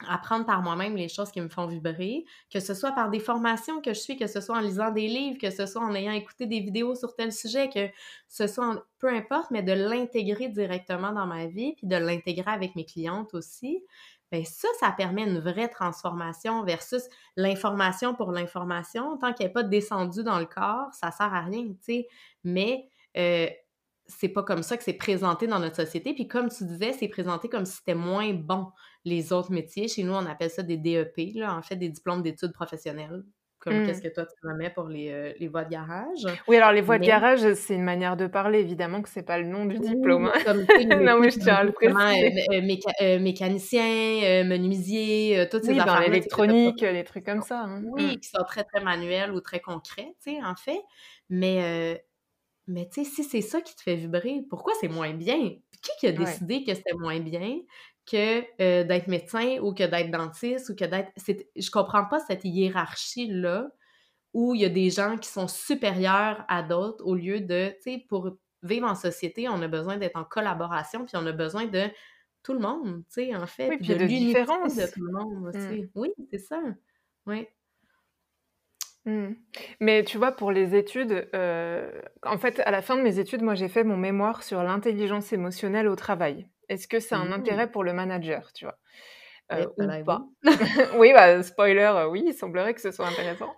apprendre 0.06 0.44
par 0.44 0.62
moi-même 0.62 0.96
les 0.96 1.08
choses 1.08 1.30
qui 1.30 1.40
me 1.40 1.48
font 1.48 1.66
vibrer, 1.66 2.24
que 2.52 2.60
ce 2.60 2.74
soit 2.74 2.92
par 2.92 3.08
des 3.10 3.18
formations 3.20 3.80
que 3.80 3.94
je 3.94 3.98
suis, 4.00 4.16
que 4.16 4.26
ce 4.26 4.40
soit 4.40 4.56
en 4.56 4.60
lisant 4.60 4.90
des 4.90 5.08
livres, 5.08 5.38
que 5.40 5.50
ce 5.50 5.64
soit 5.66 5.82
en 5.82 5.94
ayant 5.94 6.12
écouté 6.12 6.46
des 6.46 6.60
vidéos 6.60 6.94
sur 6.94 7.14
tel 7.14 7.32
sujet, 7.32 7.70
que 7.70 7.88
ce 8.28 8.46
soit 8.46 8.84
peu 8.98 9.08
importe, 9.08 9.50
mais 9.50 9.62
de 9.62 9.72
l'intégrer 9.72 10.48
directement 10.48 11.12
dans 11.12 11.26
ma 11.26 11.46
vie, 11.46 11.74
puis 11.76 11.86
de 11.86 11.96
l'intégrer 11.96 12.50
avec 12.50 12.76
mes 12.76 12.84
clientes 12.84 13.32
aussi. 13.32 13.82
Bien, 14.32 14.42
ça, 14.44 14.68
ça 14.80 14.90
permet 14.90 15.22
une 15.22 15.38
vraie 15.38 15.68
transformation 15.68 16.64
versus 16.64 17.02
l'information 17.36 18.14
pour 18.14 18.32
l'information. 18.32 19.16
Tant 19.18 19.32
qu'elle 19.32 19.48
n'est 19.48 19.52
pas 19.52 19.62
descendue 19.62 20.24
dans 20.24 20.38
le 20.38 20.46
corps, 20.46 20.92
ça 20.92 21.12
sert 21.12 21.32
à 21.32 21.42
rien, 21.42 21.68
tu 21.68 21.76
sais. 21.82 22.08
Mais 22.42 22.88
euh, 23.16 23.48
c'est 24.06 24.28
pas 24.28 24.42
comme 24.42 24.62
ça 24.62 24.76
que 24.76 24.84
c'est 24.84 24.92
présenté 24.94 25.46
dans 25.46 25.60
notre 25.60 25.76
société. 25.76 26.14
Puis 26.14 26.28
comme 26.28 26.48
tu 26.48 26.64
disais, 26.64 26.92
c'est 26.92 27.08
présenté 27.08 27.48
comme 27.48 27.64
si 27.66 27.76
c'était 27.76 27.94
moins 27.94 28.32
bon 28.34 28.72
les 29.04 29.32
autres 29.32 29.52
métiers. 29.52 29.88
Chez 29.88 30.02
nous, 30.02 30.12
on 30.12 30.26
appelle 30.26 30.50
ça 30.50 30.62
des 30.62 30.76
DEP, 30.76 31.34
là, 31.36 31.54
en 31.56 31.62
fait, 31.62 31.76
des 31.76 31.88
diplômes 31.88 32.22
d'études 32.22 32.52
professionnelles. 32.52 33.24
Comme 33.58 33.86
qu'est-ce 33.86 34.00
mmh. 34.00 34.02
que 34.02 34.14
toi 34.14 34.26
tu 34.26 34.46
mets 34.58 34.70
pour 34.70 34.86
les, 34.86 35.10
euh, 35.10 35.32
les, 35.40 35.48
voies 35.48 35.64
de 35.64 35.70
garage. 35.70 36.24
Oui, 36.46 36.56
alors 36.56 36.72
les 36.72 36.82
voies 36.82 36.98
de 36.98 37.06
garage, 37.06 37.54
c'est 37.54 37.74
une 37.74 37.82
manière 37.82 38.16
de 38.16 38.26
parler, 38.26 38.60
évidemment 38.60 39.02
que 39.02 39.08
c'est 39.08 39.22
pas 39.22 39.38
le 39.38 39.46
nom 39.46 39.64
du 39.64 39.78
diplôme. 39.78 40.30
Hein. 40.32 40.54
non, 41.00 41.18
mais 41.18 41.30
je 41.30 41.38
tiens 41.38 41.56
à 41.56 41.64
le 41.64 41.72
préciser. 41.72 42.32
Euh, 42.52 42.76
euh, 43.02 43.18
mécanicien, 43.18 44.44
menuisier, 44.44 45.48
toutes 45.50 45.64
ces 45.64 45.72
oui, 45.72 45.84
dans 45.84 45.98
l'électronique, 45.98 46.82
les 46.82 47.04
trucs 47.04 47.24
comme 47.24 47.42
ça. 47.42 47.62
Hein. 47.62 47.82
Oui, 47.86 48.16
mmh. 48.16 48.20
qui 48.20 48.28
sont 48.28 48.44
très, 48.46 48.64
très 48.64 48.80
manuels 48.80 49.32
ou 49.32 49.40
très 49.40 49.60
concrets, 49.60 50.14
tu 50.22 50.32
sais, 50.32 50.42
en 50.44 50.54
fait. 50.54 50.80
Mais, 51.30 52.00
mais 52.68 52.88
tu 52.92 53.04
sais, 53.04 53.10
si 53.10 53.24
c'est 53.24 53.40
ça 53.40 53.60
qui 53.60 53.74
te 53.74 53.82
fait 53.82 53.96
vibrer, 53.96 54.42
pourquoi 54.50 54.74
c'est 54.80 54.88
moins 54.88 55.14
bien? 55.14 55.38
Qui 55.82 55.90
qui 56.00 56.06
a 56.06 56.12
décidé 56.12 56.62
que 56.62 56.74
c'était 56.74 56.94
moins 56.94 57.20
bien? 57.20 57.58
Que 58.06 58.40
euh, 58.62 58.84
d'être 58.84 59.08
médecin 59.08 59.58
ou 59.60 59.74
que 59.74 59.84
d'être 59.84 60.10
dentiste 60.10 60.70
ou 60.70 60.76
que 60.76 60.84
d'être. 60.84 61.10
Je 61.56 61.70
comprends 61.70 62.04
pas 62.04 62.20
cette 62.20 62.44
hiérarchie-là 62.44 63.70
où 64.32 64.54
il 64.54 64.60
y 64.60 64.64
a 64.64 64.68
des 64.68 64.90
gens 64.90 65.16
qui 65.16 65.28
sont 65.28 65.48
supérieurs 65.48 66.44
à 66.48 66.62
d'autres 66.62 67.04
au 67.04 67.14
lieu 67.14 67.40
de, 67.40 67.68
tu 67.82 67.92
sais, 67.92 68.04
pour 68.08 68.36
vivre 68.62 68.86
en 68.86 68.94
société, 68.94 69.48
on 69.48 69.62
a 69.62 69.68
besoin 69.68 69.96
d'être 69.96 70.16
en 70.16 70.24
collaboration, 70.24 71.04
puis 71.04 71.16
on 71.16 71.26
a 71.26 71.32
besoin 71.32 71.66
de 71.66 71.84
tout 72.42 72.52
le 72.52 72.60
monde, 72.60 73.02
tu 73.08 73.26
sais, 73.26 73.34
en 73.34 73.46
fait. 73.46 73.68
Oui, 73.68 73.78
puis 73.78 73.88
de, 73.88 73.94
de 73.94 74.06
différence. 74.06 74.76
de 74.76 74.86
tout 74.92 75.02
le 75.02 75.12
monde 75.12 75.46
aussi. 75.48 75.82
Mmh. 75.82 75.88
Oui, 75.94 76.12
c'est 76.30 76.38
ça. 76.38 76.60
Oui. 77.26 77.46
Mmh. 79.06 79.34
Mais 79.80 80.04
tu 80.04 80.18
vois, 80.18 80.32
pour 80.32 80.52
les 80.52 80.74
études, 80.74 81.28
euh, 81.34 81.90
en 82.22 82.38
fait, 82.38 82.60
à 82.60 82.70
la 82.70 82.82
fin 82.82 82.96
de 82.96 83.02
mes 83.02 83.18
études, 83.18 83.42
moi, 83.42 83.54
j'ai 83.54 83.68
fait 83.68 83.84
mon 83.84 83.96
mémoire 83.96 84.42
sur 84.42 84.62
l'intelligence 84.62 85.32
émotionnelle 85.32 85.88
au 85.88 85.96
travail. 85.96 86.48
Est-ce 86.68 86.88
que 86.88 87.00
c'est 87.00 87.14
un 87.14 87.26
mmh. 87.26 87.32
intérêt 87.32 87.70
pour 87.70 87.84
le 87.84 87.92
manager, 87.92 88.52
tu 88.52 88.64
vois? 88.64 88.78
Euh, 89.52 89.64
ou 89.78 90.04
pas? 90.04 90.26
Oui, 90.98 91.12
bah, 91.12 91.40
spoiler, 91.42 91.92
euh, 91.94 92.08
oui, 92.08 92.24
il 92.26 92.34
semblerait 92.34 92.74
que 92.74 92.80
ce 92.80 92.90
soit 92.90 93.06
intéressant, 93.06 93.54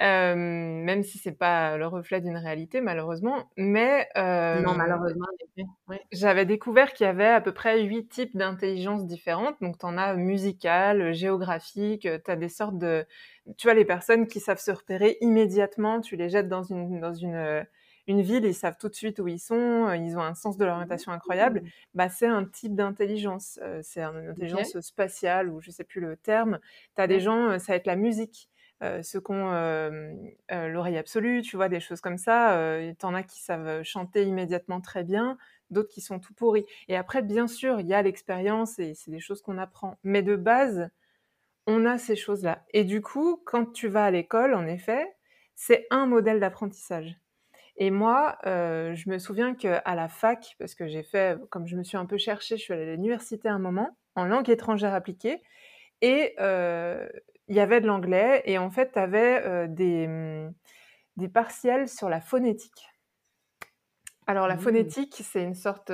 euh, 0.00 0.34
même 0.34 1.02
si 1.02 1.18
c'est 1.18 1.36
pas 1.36 1.76
le 1.76 1.86
reflet 1.86 2.22
d'une 2.22 2.38
réalité, 2.38 2.80
malheureusement. 2.80 3.50
Mais 3.58 4.08
non, 4.16 4.72
malheureusement, 4.74 5.26
j'avais 6.10 6.46
découvert 6.46 6.94
qu'il 6.94 7.04
y 7.04 7.10
avait 7.10 7.26
à 7.26 7.42
peu 7.42 7.52
près 7.52 7.82
huit 7.82 8.08
types 8.08 8.36
d'intelligence 8.36 9.06
différentes. 9.06 9.56
Donc, 9.60 9.78
tu 9.78 9.84
en 9.84 9.98
as 9.98 10.14
musicale, 10.14 11.12
géographique, 11.12 12.08
tu 12.24 12.30
as 12.30 12.36
des 12.36 12.48
sortes 12.48 12.78
de, 12.78 13.04
tu 13.58 13.66
vois, 13.66 13.74
les 13.74 13.84
personnes 13.84 14.26
qui 14.26 14.40
savent 14.40 14.60
se 14.60 14.70
repérer 14.70 15.18
immédiatement, 15.20 16.00
tu 16.00 16.16
les 16.16 16.30
jettes 16.30 16.48
dans 16.48 16.62
une 16.62 16.98
dans 16.98 17.12
une 17.12 17.66
une 18.06 18.22
ville, 18.22 18.44
ils 18.44 18.54
savent 18.54 18.76
tout 18.78 18.88
de 18.88 18.94
suite 18.94 19.18
où 19.18 19.28
ils 19.28 19.38
sont, 19.38 19.86
euh, 19.88 19.96
ils 19.96 20.16
ont 20.16 20.22
un 20.22 20.34
sens 20.34 20.56
de 20.56 20.64
l'orientation 20.64 21.12
incroyable, 21.12 21.60
mmh. 21.60 21.68
bah, 21.94 22.08
c'est 22.08 22.26
un 22.26 22.44
type 22.44 22.74
d'intelligence. 22.74 23.58
Euh, 23.62 23.80
c'est 23.82 24.02
une 24.02 24.28
intelligence 24.28 24.78
spatiale, 24.80 25.48
ou 25.48 25.60
je 25.60 25.70
sais 25.70 25.84
plus 25.84 26.00
le 26.00 26.16
terme. 26.16 26.58
Tu 26.94 27.02
as 27.02 27.06
des 27.06 27.20
gens, 27.20 27.50
euh, 27.50 27.58
ça 27.58 27.72
va 27.72 27.76
être 27.76 27.86
la 27.86 27.96
musique. 27.96 28.48
ceux 29.02 29.20
qui 29.20 29.32
ont 29.32 29.50
l'oreille 30.50 30.98
absolue, 30.98 31.40
tu 31.42 31.56
vois, 31.56 31.68
des 31.68 31.80
choses 31.80 32.02
comme 32.02 32.18
ça. 32.18 32.60
T'en 32.98 33.14
as 33.14 33.22
qui 33.22 33.40
savent 33.40 33.82
chanter 33.82 34.24
immédiatement 34.24 34.82
très 34.82 35.02
bien, 35.02 35.38
d'autres 35.70 35.88
qui 35.88 36.02
sont 36.02 36.20
tout 36.20 36.34
pourris. 36.34 36.66
Et 36.88 36.96
après, 36.96 37.22
bien 37.22 37.48
sûr, 37.48 37.80
il 37.80 37.86
y 37.86 37.94
a 37.94 38.02
l'expérience 38.02 38.78
et 38.78 38.92
c'est 38.94 39.10
des 39.10 39.20
choses 39.20 39.40
qu'on 39.40 39.56
apprend. 39.56 39.98
Mais 40.04 40.22
de 40.22 40.36
base, 40.36 40.90
on 41.66 41.86
a 41.86 41.98
ces 41.98 42.16
choses-là. 42.16 42.64
Et 42.74 42.84
du 42.84 43.00
coup, 43.00 43.42
quand 43.46 43.72
tu 43.72 43.88
vas 43.88 44.04
à 44.04 44.10
l'école, 44.10 44.54
en 44.54 44.66
effet, 44.66 45.06
c'est 45.54 45.86
un 45.90 46.06
modèle 46.06 46.38
d'apprentissage. 46.38 47.16
Et 47.78 47.90
moi, 47.90 48.38
euh, 48.46 48.94
je 48.94 49.10
me 49.10 49.18
souviens 49.18 49.54
qu'à 49.54 49.94
la 49.94 50.08
fac, 50.08 50.56
parce 50.58 50.74
que 50.74 50.86
j'ai 50.86 51.02
fait, 51.02 51.38
comme 51.50 51.66
je 51.66 51.76
me 51.76 51.82
suis 51.82 51.98
un 51.98 52.06
peu 52.06 52.16
cherchée, 52.16 52.56
je 52.56 52.62
suis 52.62 52.72
allée 52.72 52.88
à 52.88 52.92
l'université 52.92 53.48
un 53.48 53.58
moment, 53.58 53.96
en 54.14 54.24
langue 54.24 54.48
étrangère 54.48 54.94
appliquée, 54.94 55.42
et 56.00 56.34
euh, 56.40 57.06
il 57.48 57.56
y 57.56 57.60
avait 57.60 57.82
de 57.82 57.86
l'anglais, 57.86 58.42
et 58.46 58.56
en 58.56 58.70
fait, 58.70 58.92
tu 58.92 58.98
avais 58.98 59.42
euh, 59.44 59.66
des, 59.68 60.06
mmh, 60.06 60.54
des 61.18 61.28
partiels 61.28 61.88
sur 61.88 62.08
la 62.08 62.20
phonétique. 62.20 62.88
Alors, 64.26 64.48
la 64.48 64.56
mmh. 64.56 64.60
phonétique, 64.60 65.20
c'est 65.22 65.42
une 65.42 65.54
sorte 65.54 65.92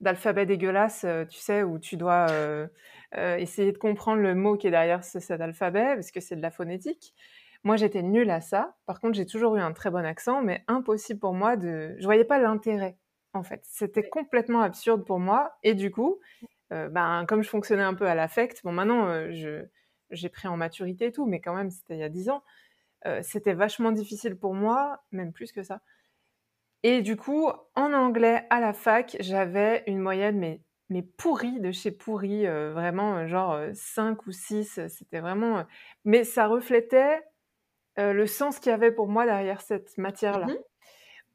d'alphabet 0.00 0.46
dégueulasse, 0.46 1.04
tu 1.28 1.38
sais, 1.38 1.62
où 1.62 1.78
tu 1.78 1.96
dois 1.98 2.28
essayer 3.12 3.70
de 3.72 3.76
comprendre 3.76 4.22
le 4.22 4.34
mot 4.34 4.56
qui 4.56 4.68
est 4.68 4.70
derrière 4.70 5.04
cet 5.04 5.42
alphabet, 5.42 5.94
parce 5.94 6.10
que 6.10 6.20
c'est 6.20 6.36
de 6.36 6.40
la 6.40 6.50
phonétique. 6.50 7.14
Moi, 7.64 7.76
j'étais 7.76 8.02
nulle 8.02 8.30
à 8.30 8.40
ça. 8.40 8.76
Par 8.86 9.00
contre, 9.00 9.14
j'ai 9.14 9.26
toujours 9.26 9.56
eu 9.56 9.60
un 9.60 9.72
très 9.72 9.90
bon 9.90 10.04
accent, 10.04 10.42
mais 10.42 10.64
impossible 10.66 11.20
pour 11.20 11.34
moi 11.34 11.56
de. 11.56 11.94
Je 11.98 12.04
voyais 12.04 12.24
pas 12.24 12.38
l'intérêt. 12.38 12.96
en 13.34 13.42
fait. 13.42 13.60
C'était 13.64 14.08
complètement 14.08 14.62
absurde 14.62 15.04
pour 15.04 15.18
moi. 15.20 15.52
Et 15.62 15.74
du 15.74 15.90
coup, 15.90 16.20
ben, 16.70 17.24
comme 17.28 17.42
je 17.42 17.48
fonctionnais 17.48 17.82
un 17.82 17.94
peu 17.94 18.06
à 18.06 18.14
l'affect, 18.14 18.62
bon, 18.64 18.72
maintenant, 18.72 19.30
je, 19.32 19.66
j'ai 20.10 20.28
pris 20.28 20.48
en 20.48 20.56
maturité 20.56 21.06
et 21.06 21.12
tout, 21.12 21.26
mais 21.26 21.40
quand 21.40 21.54
même, 21.54 21.70
c'était 21.70 21.94
il 21.94 22.00
y 22.00 22.02
a 22.02 22.08
dix 22.08 22.30
ans. 22.30 22.42
c'était 23.22 23.54
vachement 23.54 23.92
difficile 23.92 24.36
pour 24.36 24.54
moi, 24.54 25.02
même 25.12 25.32
plus 25.32 25.52
que 25.52 25.62
ça. 25.62 25.80
Et 26.82 27.02
du 27.02 27.16
coup, 27.16 27.50
en 27.74 27.92
anglais, 27.92 28.46
à 28.50 28.60
la 28.60 28.72
fac, 28.72 29.16
j'avais 29.20 29.84
une 29.86 29.98
moyenne, 29.98 30.38
mais, 30.38 30.62
mais 30.88 31.02
pourrie, 31.02 31.60
de 31.60 31.72
chez 31.72 31.90
pourrie, 31.90 32.46
vraiment, 32.46 33.26
genre 33.26 33.60
5 33.74 34.26
ou 34.26 34.32
6. 34.32 34.80
C'était 34.88 35.20
vraiment. 35.20 35.64
mais 36.04 36.24
ça 36.24 36.46
reflétait 36.46 37.20
le 38.00 38.26
sens 38.26 38.58
qu'il 38.58 38.70
y 38.70 38.74
avait 38.74 38.92
pour 38.92 39.08
moi 39.08 39.26
derrière 39.26 39.60
cette 39.60 39.96
matière-là. 39.98 40.46
Mmh 40.46 40.56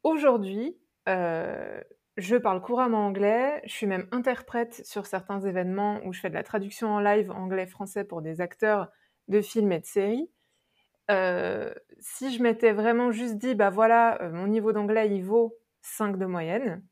Aujourd'hui, 0.02 0.76
je 1.06 2.36
parle 2.36 2.62
couramment 2.62 3.06
anglais, 3.06 3.60
je 3.64 3.72
suis 3.72 3.86
même 3.86 4.06
interprète 4.12 4.86
sur 4.86 5.06
certains 5.06 5.40
événements 5.40 6.00
où 6.04 6.12
je 6.12 6.20
fais 6.20 6.30
de 6.30 6.34
la 6.34 6.42
traduction 6.42 6.88
en 6.88 7.00
live 7.00 7.30
anglais-français 7.30 8.04
pour 8.04 8.22
des 8.22 8.40
acteurs 8.40 8.88
de 9.28 9.40
films 9.40 9.72
et 9.72 9.80
de 9.80 9.86
séries. 9.86 10.30
Euh, 11.10 11.72
si 12.00 12.34
je 12.34 12.42
m'étais 12.42 12.72
vraiment 12.72 13.12
juste 13.12 13.36
dit, 13.36 13.54
bah 13.54 13.70
voilà, 13.70 14.20
euh, 14.22 14.32
mon 14.32 14.46
niveau 14.46 14.72
d'anglais, 14.72 15.08
il 15.10 15.22
vaut 15.22 15.56
5 15.82 16.18
de 16.18 16.26
moyenne, 16.26 16.82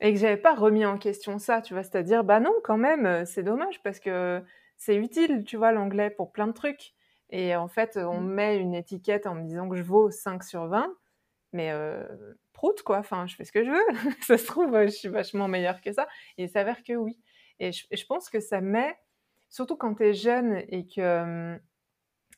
et 0.00 0.12
que 0.12 0.18
j'avais 0.18 0.36
pas 0.36 0.54
remis 0.54 0.84
en 0.84 0.98
question 0.98 1.38
ça, 1.38 1.62
tu 1.62 1.74
vois, 1.74 1.82
c'est-à-dire, 1.82 2.24
bah 2.24 2.40
non, 2.40 2.52
quand 2.64 2.78
même, 2.78 3.06
euh, 3.06 3.24
c'est 3.24 3.42
dommage 3.42 3.82
parce 3.82 4.00
que 4.00 4.42
c'est 4.76 4.96
utile, 4.96 5.44
tu 5.44 5.56
vois, 5.56 5.72
l'anglais 5.72 6.10
pour 6.10 6.32
plein 6.32 6.46
de 6.46 6.52
trucs. 6.52 6.94
Et 7.36 7.56
en 7.56 7.66
fait, 7.66 7.96
on 7.96 8.20
mmh. 8.20 8.32
met 8.32 8.56
une 8.58 8.74
étiquette 8.76 9.26
en 9.26 9.34
me 9.34 9.42
disant 9.42 9.68
que 9.68 9.74
je 9.74 9.82
vaux 9.82 10.08
5 10.08 10.44
sur 10.44 10.68
20, 10.68 10.86
mais 11.52 11.72
euh, 11.72 12.06
prout, 12.52 12.80
quoi, 12.82 12.98
enfin, 12.98 13.26
je 13.26 13.34
fais 13.34 13.44
ce 13.44 13.50
que 13.50 13.64
je 13.64 13.70
veux. 13.70 14.12
ça 14.22 14.38
se 14.38 14.46
trouve, 14.46 14.80
je 14.84 14.90
suis 14.90 15.08
vachement 15.08 15.48
meilleure 15.48 15.80
que 15.80 15.90
ça. 15.92 16.06
Et 16.38 16.44
il 16.44 16.48
s'avère 16.48 16.84
que 16.84 16.92
oui. 16.92 17.18
Et 17.58 17.72
je, 17.72 17.86
je, 17.90 18.06
pense 18.06 18.30
que 18.30 18.38
ça 18.38 18.60
met, 18.60 18.96
surtout 19.50 19.76
quand 19.76 19.96
tu 19.96 20.04
es 20.04 20.14
jeune 20.14 20.62
et 20.68 20.86
que 20.86 21.58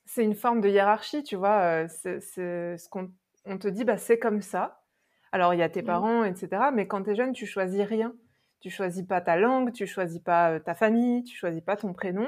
c'est 0.07 0.25
une 0.25 0.35
forme 0.35 0.63
de 0.63 0.71
hiérarchie, 0.71 1.23
tu 1.23 1.37
vois. 1.37 1.87
C'est 1.89 2.21
ce 2.21 2.89
qu'on 2.89 3.13
on 3.45 3.59
te 3.59 3.69
dit, 3.69 3.85
bah, 3.85 3.99
c'est 3.99 4.19
comme 4.19 4.41
ça. 4.41 4.83
Alors, 5.31 5.53
il 5.53 5.59
y 5.59 5.63
a 5.63 5.69
tes 5.69 5.83
mmh. 5.83 5.87
parents, 5.87 6.25
etc. 6.25 6.71
Mais 6.73 6.87
quand 6.87 7.03
tu 7.03 7.11
es 7.11 7.17
jeune, 7.17 7.35
tu 7.35 7.45
choisis 7.45 7.83
rien. 7.83 8.15
Tu 8.61 8.71
choisis 8.71 9.03
pas 9.03 9.21
ta 9.21 9.37
langue, 9.37 9.73
tu 9.73 9.87
choisis 9.87 10.21
pas 10.21 10.59
ta 10.59 10.75
famille, 10.75 11.23
tu 11.23 11.37
choisis 11.37 11.61
pas 11.61 11.77
ton 11.77 11.93
prénom. 11.93 12.27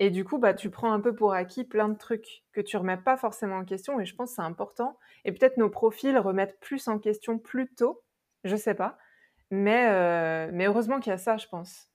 Et 0.00 0.10
du 0.10 0.24
coup, 0.24 0.38
bah, 0.38 0.54
tu 0.54 0.70
prends 0.70 0.92
un 0.92 1.00
peu 1.00 1.14
pour 1.14 1.34
acquis 1.34 1.62
plein 1.62 1.88
de 1.88 1.96
trucs 1.96 2.42
que 2.52 2.60
tu 2.62 2.76
remets 2.76 2.96
pas 2.96 3.16
forcément 3.16 3.58
en 3.58 3.64
question. 3.64 4.00
Et 4.00 4.06
je 4.06 4.14
pense 4.16 4.30
que 4.30 4.36
c'est 4.36 4.42
important. 4.42 4.98
Et 5.24 5.30
peut-être 5.30 5.58
nos 5.58 5.68
profils 5.70 6.18
remettent 6.18 6.58
plus 6.58 6.88
en 6.88 6.98
question 6.98 7.38
plus 7.38 7.68
tôt. 7.74 8.02
Je 8.42 8.56
sais 8.56 8.74
pas. 8.74 8.98
Mais, 9.50 10.50
mais 10.52 10.66
heureusement 10.66 11.00
qu'il 11.00 11.10
y 11.10 11.14
a 11.14 11.18
ça, 11.18 11.36
je 11.36 11.46
pense. 11.48 11.90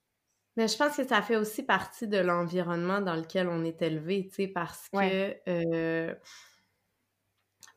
Mais 0.56 0.68
je 0.68 0.78
pense 0.78 0.96
que 0.96 1.04
ça 1.04 1.22
fait 1.24 1.36
aussi 1.36 1.64
partie 1.64 2.08
de 2.08 2.20
l'environnement 2.20 3.02
dans 3.02 3.16
lequel 3.16 3.50
on 3.50 3.64
est 3.64 3.82
élevé, 3.82 4.28
tu 4.28 4.36
sais, 4.36 4.48
parce 4.48 4.88
que. 4.90 5.36
Euh... 5.50 6.14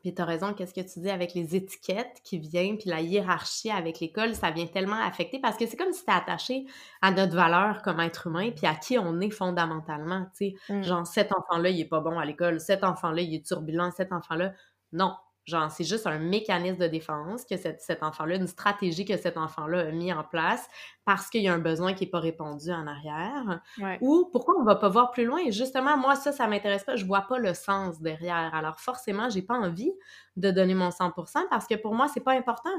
Puis 0.01 0.13
t'as 0.13 0.25
raison, 0.25 0.53
qu'est-ce 0.53 0.73
que 0.73 0.81
tu 0.81 0.99
dis 0.99 1.09
avec 1.09 1.33
les 1.33 1.55
étiquettes 1.55 2.21
qui 2.23 2.39
viennent, 2.39 2.77
puis 2.77 2.89
la 2.89 3.01
hiérarchie 3.01 3.69
avec 3.69 3.99
l'école, 3.99 4.33
ça 4.33 4.49
vient 4.51 4.65
tellement 4.65 5.01
affecter 5.01 5.39
parce 5.39 5.57
que 5.57 5.65
c'est 5.65 5.75
comme 5.75 5.91
si 5.91 6.05
t'es 6.05 6.11
attaché 6.11 6.65
à 7.01 7.11
notre 7.11 7.35
valeur 7.35 7.81
comme 7.81 7.99
être 7.99 8.27
humain, 8.27 8.51
puis 8.55 8.65
à 8.65 8.75
qui 8.75 8.97
on 8.97 9.19
est 9.19 9.29
fondamentalement, 9.29 10.25
tu 10.37 10.51
sais. 10.51 10.73
Mmh. 10.73 10.83
Genre, 10.83 11.07
cet 11.07 11.31
enfant-là, 11.33 11.69
il 11.69 11.81
est 11.81 11.85
pas 11.85 11.99
bon 11.99 12.17
à 12.17 12.25
l'école, 12.25 12.59
cet 12.59 12.83
enfant-là, 12.83 13.21
il 13.21 13.35
est 13.35 13.45
turbulent, 13.45 13.91
cet 13.91 14.13
enfant-là. 14.13 14.53
Non, 14.93 15.13
Genre, 15.45 15.71
c'est 15.71 15.83
juste 15.83 16.05
un 16.05 16.19
mécanisme 16.19 16.77
de 16.77 16.87
défense 16.87 17.43
que 17.45 17.55
cet 17.57 18.03
enfant-là, 18.03 18.35
une 18.35 18.47
stratégie 18.47 19.05
que 19.05 19.17
cet 19.17 19.35
enfant-là 19.37 19.87
a 19.87 19.91
mis 19.91 20.13
en 20.13 20.23
place 20.23 20.67
parce 21.05 21.29
qu'il 21.29 21.41
y 21.41 21.47
a 21.47 21.53
un 21.53 21.59
besoin 21.59 21.93
qui 21.93 22.05
n'est 22.05 22.09
pas 22.11 22.19
répondu 22.19 22.71
en 22.71 22.85
arrière. 22.85 23.61
Ou 23.99 24.29
pourquoi 24.31 24.55
on 24.57 24.61
ne 24.61 24.65
va 24.65 24.75
pas 24.75 24.89
voir 24.89 25.11
plus 25.11 25.25
loin? 25.25 25.39
justement, 25.49 25.97
moi, 25.97 26.15
ça, 26.15 26.31
ça 26.31 26.47
m'intéresse 26.47 26.83
pas. 26.83 26.95
Je 26.95 27.05
vois 27.05 27.21
pas 27.21 27.39
le 27.39 27.53
sens 27.53 27.99
derrière. 28.01 28.53
Alors, 28.53 28.79
forcément, 28.79 29.29
j'ai 29.29 29.41
pas 29.41 29.55
envie 29.55 29.91
de 30.35 30.51
donner 30.51 30.75
mon 30.75 30.91
100% 30.91 31.47
parce 31.49 31.67
que 31.67 31.75
pour 31.75 31.95
moi, 31.95 32.07
c'est 32.07 32.23
pas 32.23 32.33
important. 32.33 32.69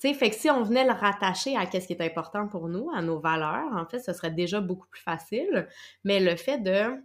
Tu 0.00 0.08
sais, 0.08 0.14
fait 0.14 0.30
que 0.30 0.36
si 0.36 0.50
on 0.50 0.62
venait 0.62 0.84
le 0.84 0.92
rattacher 0.92 1.56
à 1.56 1.66
ce 1.70 1.78
qui 1.86 1.92
est 1.92 2.00
important 2.02 2.48
pour 2.48 2.68
nous, 2.68 2.90
à 2.94 3.00
nos 3.02 3.20
valeurs, 3.20 3.72
en 3.74 3.86
fait, 3.86 4.00
ce 4.00 4.12
serait 4.12 4.30
déjà 4.32 4.60
beaucoup 4.60 4.88
plus 4.88 5.00
facile. 5.02 5.68
Mais 6.04 6.20
le 6.20 6.36
fait 6.36 6.58
de 6.58 7.02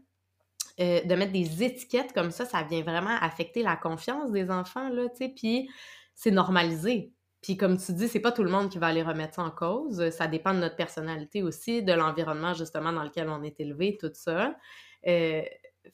euh, 0.80 1.02
de 1.04 1.16
mettre 1.16 1.32
des 1.32 1.64
étiquettes 1.64 2.14
comme 2.14 2.32
ça, 2.32 2.46
ça 2.46 2.64
vient 2.64 2.82
vraiment 2.82 3.18
affecter 3.22 3.64
la 3.64 3.76
confiance 3.76 4.32
des 4.32 4.50
enfants, 4.50 4.90
là, 4.90 5.10
tu 5.10 5.18
sais, 5.18 5.30
puis 5.30 5.70
c'est 6.16 6.32
normalisé. 6.32 7.14
Puis 7.42 7.58
comme 7.58 7.78
tu 7.78 7.94
dis, 7.94 8.08
c'est 8.08 8.20
pas 8.20 8.32
tout 8.32 8.44
le 8.44 8.52
monde 8.52 8.70
qui 8.70 8.78
va 8.78 8.88
aller 8.88 9.04
remettre 9.04 9.36
ça 9.36 9.44
en 9.44 9.52
cause. 9.52 10.10
Ça 10.10 10.28
dépend 10.28 10.54
de 10.54 10.60
notre 10.60 10.76
personnalité 10.76 11.42
aussi, 11.44 11.84
de 11.84 11.94
l'environnement 11.94 12.54
justement 12.54 12.92
dans 12.92 13.04
lequel 13.04 13.30
on 13.30 13.44
est 13.44 13.60
élevé, 13.60 13.98
tout 14.00 14.12
ça. 14.14 14.56
Euh, 15.08 15.42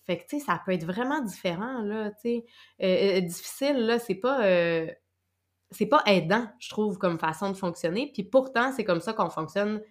fait 0.06 0.18
que, 0.18 0.24
tu 0.28 0.40
sais, 0.40 0.46
ça 0.46 0.62
peut 0.66 0.74
être 0.74 0.86
vraiment 0.86 1.22
différent, 1.22 1.82
là, 1.82 2.12
tu 2.12 2.18
sais. 2.22 2.46
Euh, 2.82 3.22
difficile, 3.22 3.86
là, 3.86 4.00
c'est 4.00 4.16
pas... 4.16 4.40
c'est 5.72 5.88
pas 5.88 6.04
aidant, 6.06 6.48
je 6.60 6.70
trouve, 6.70 6.98
comme 6.98 7.20
façon 7.20 7.52
de 7.52 7.58
fonctionner. 7.58 8.12
Puis 8.14 8.24
pourtant, 8.24 8.72
c'est 8.72 8.84
comme 8.84 9.02
ça 9.02 9.14
qu'on 9.14 9.30
fonctionne 9.30 9.82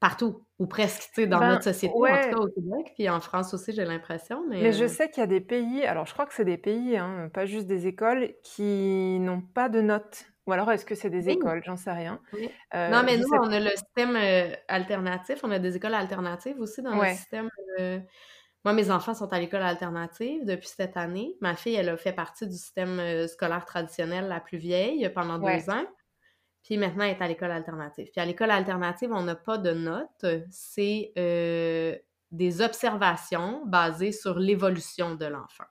partout, 0.00 0.44
ou 0.58 0.66
presque, 0.66 1.08
tu 1.14 1.22
sais, 1.22 1.26
dans 1.26 1.38
ben, 1.38 1.52
notre 1.52 1.64
société, 1.64 1.94
en 1.94 2.00
tout 2.00 2.30
cas 2.30 2.36
au 2.36 2.48
Québec, 2.48 2.92
puis 2.94 3.08
en 3.08 3.20
France 3.20 3.54
aussi, 3.54 3.72
j'ai 3.72 3.84
l'impression. 3.84 4.44
Mais, 4.48 4.62
mais 4.62 4.72
je 4.72 4.84
euh 4.84 4.88
sais 4.88 5.08
qu'il 5.08 5.20
y 5.20 5.24
a 5.24 5.26
des 5.26 5.40
pays, 5.40 5.84
alors 5.84 6.06
je 6.06 6.12
crois 6.12 6.26
que 6.26 6.34
c'est 6.34 6.44
des 6.44 6.58
pays, 6.58 6.96
hein, 6.96 7.30
pas 7.32 7.46
juste 7.46 7.66
des 7.66 7.86
écoles, 7.86 8.34
qui 8.42 9.18
n'ont 9.20 9.40
pas 9.40 9.68
de 9.68 9.80
notes. 9.80 10.26
Ou 10.46 10.52
alors 10.52 10.70
est-ce 10.70 10.86
que 10.86 10.94
c'est 10.94 11.10
des 11.10 11.28
écoles, 11.28 11.62
j'en 11.64 11.76
sais 11.76 11.90
rien. 11.90 12.20
Euh, 12.74 12.88
non, 12.88 13.02
mais 13.04 13.16
nous, 13.16 13.26
on 13.32 13.50
a 13.50 13.58
le 13.58 13.70
système 13.70 14.14
euh, 14.14 14.54
alternatif, 14.68 15.40
on 15.42 15.50
a 15.50 15.58
des 15.58 15.76
écoles 15.76 15.94
alternatives 15.94 16.60
aussi 16.60 16.82
dans 16.82 16.94
le 16.94 17.08
système. 17.08 17.48
Moi, 18.64 18.72
mes 18.72 18.90
enfants 18.90 19.14
sont 19.14 19.32
à 19.32 19.38
l'école 19.38 19.62
alternative 19.62 20.44
depuis 20.44 20.68
cette 20.68 20.96
année. 20.96 21.36
Ma 21.40 21.54
fille, 21.54 21.74
elle 21.74 21.88
a 21.88 21.96
fait 21.96 22.12
partie 22.12 22.46
du 22.46 22.54
système 22.56 23.26
scolaire 23.28 23.64
traditionnel 23.64 24.28
la 24.28 24.40
plus 24.40 24.58
vieille 24.58 25.08
pendant 25.14 25.38
deux 25.38 25.70
ans. 25.70 25.84
Puis 26.66 26.78
maintenant, 26.78 27.04
elle 27.04 27.12
est 27.12 27.22
à 27.22 27.28
l'école 27.28 27.52
alternative. 27.52 28.08
Puis 28.10 28.20
à 28.20 28.24
l'école 28.24 28.50
alternative, 28.50 29.10
on 29.12 29.22
n'a 29.22 29.36
pas 29.36 29.56
de 29.56 29.70
notes. 29.70 30.26
C'est 30.50 31.12
euh, 31.16 31.94
des 32.32 32.60
observations 32.60 33.64
basées 33.66 34.10
sur 34.10 34.36
l'évolution 34.36 35.14
de 35.14 35.26
l'enfant. 35.26 35.64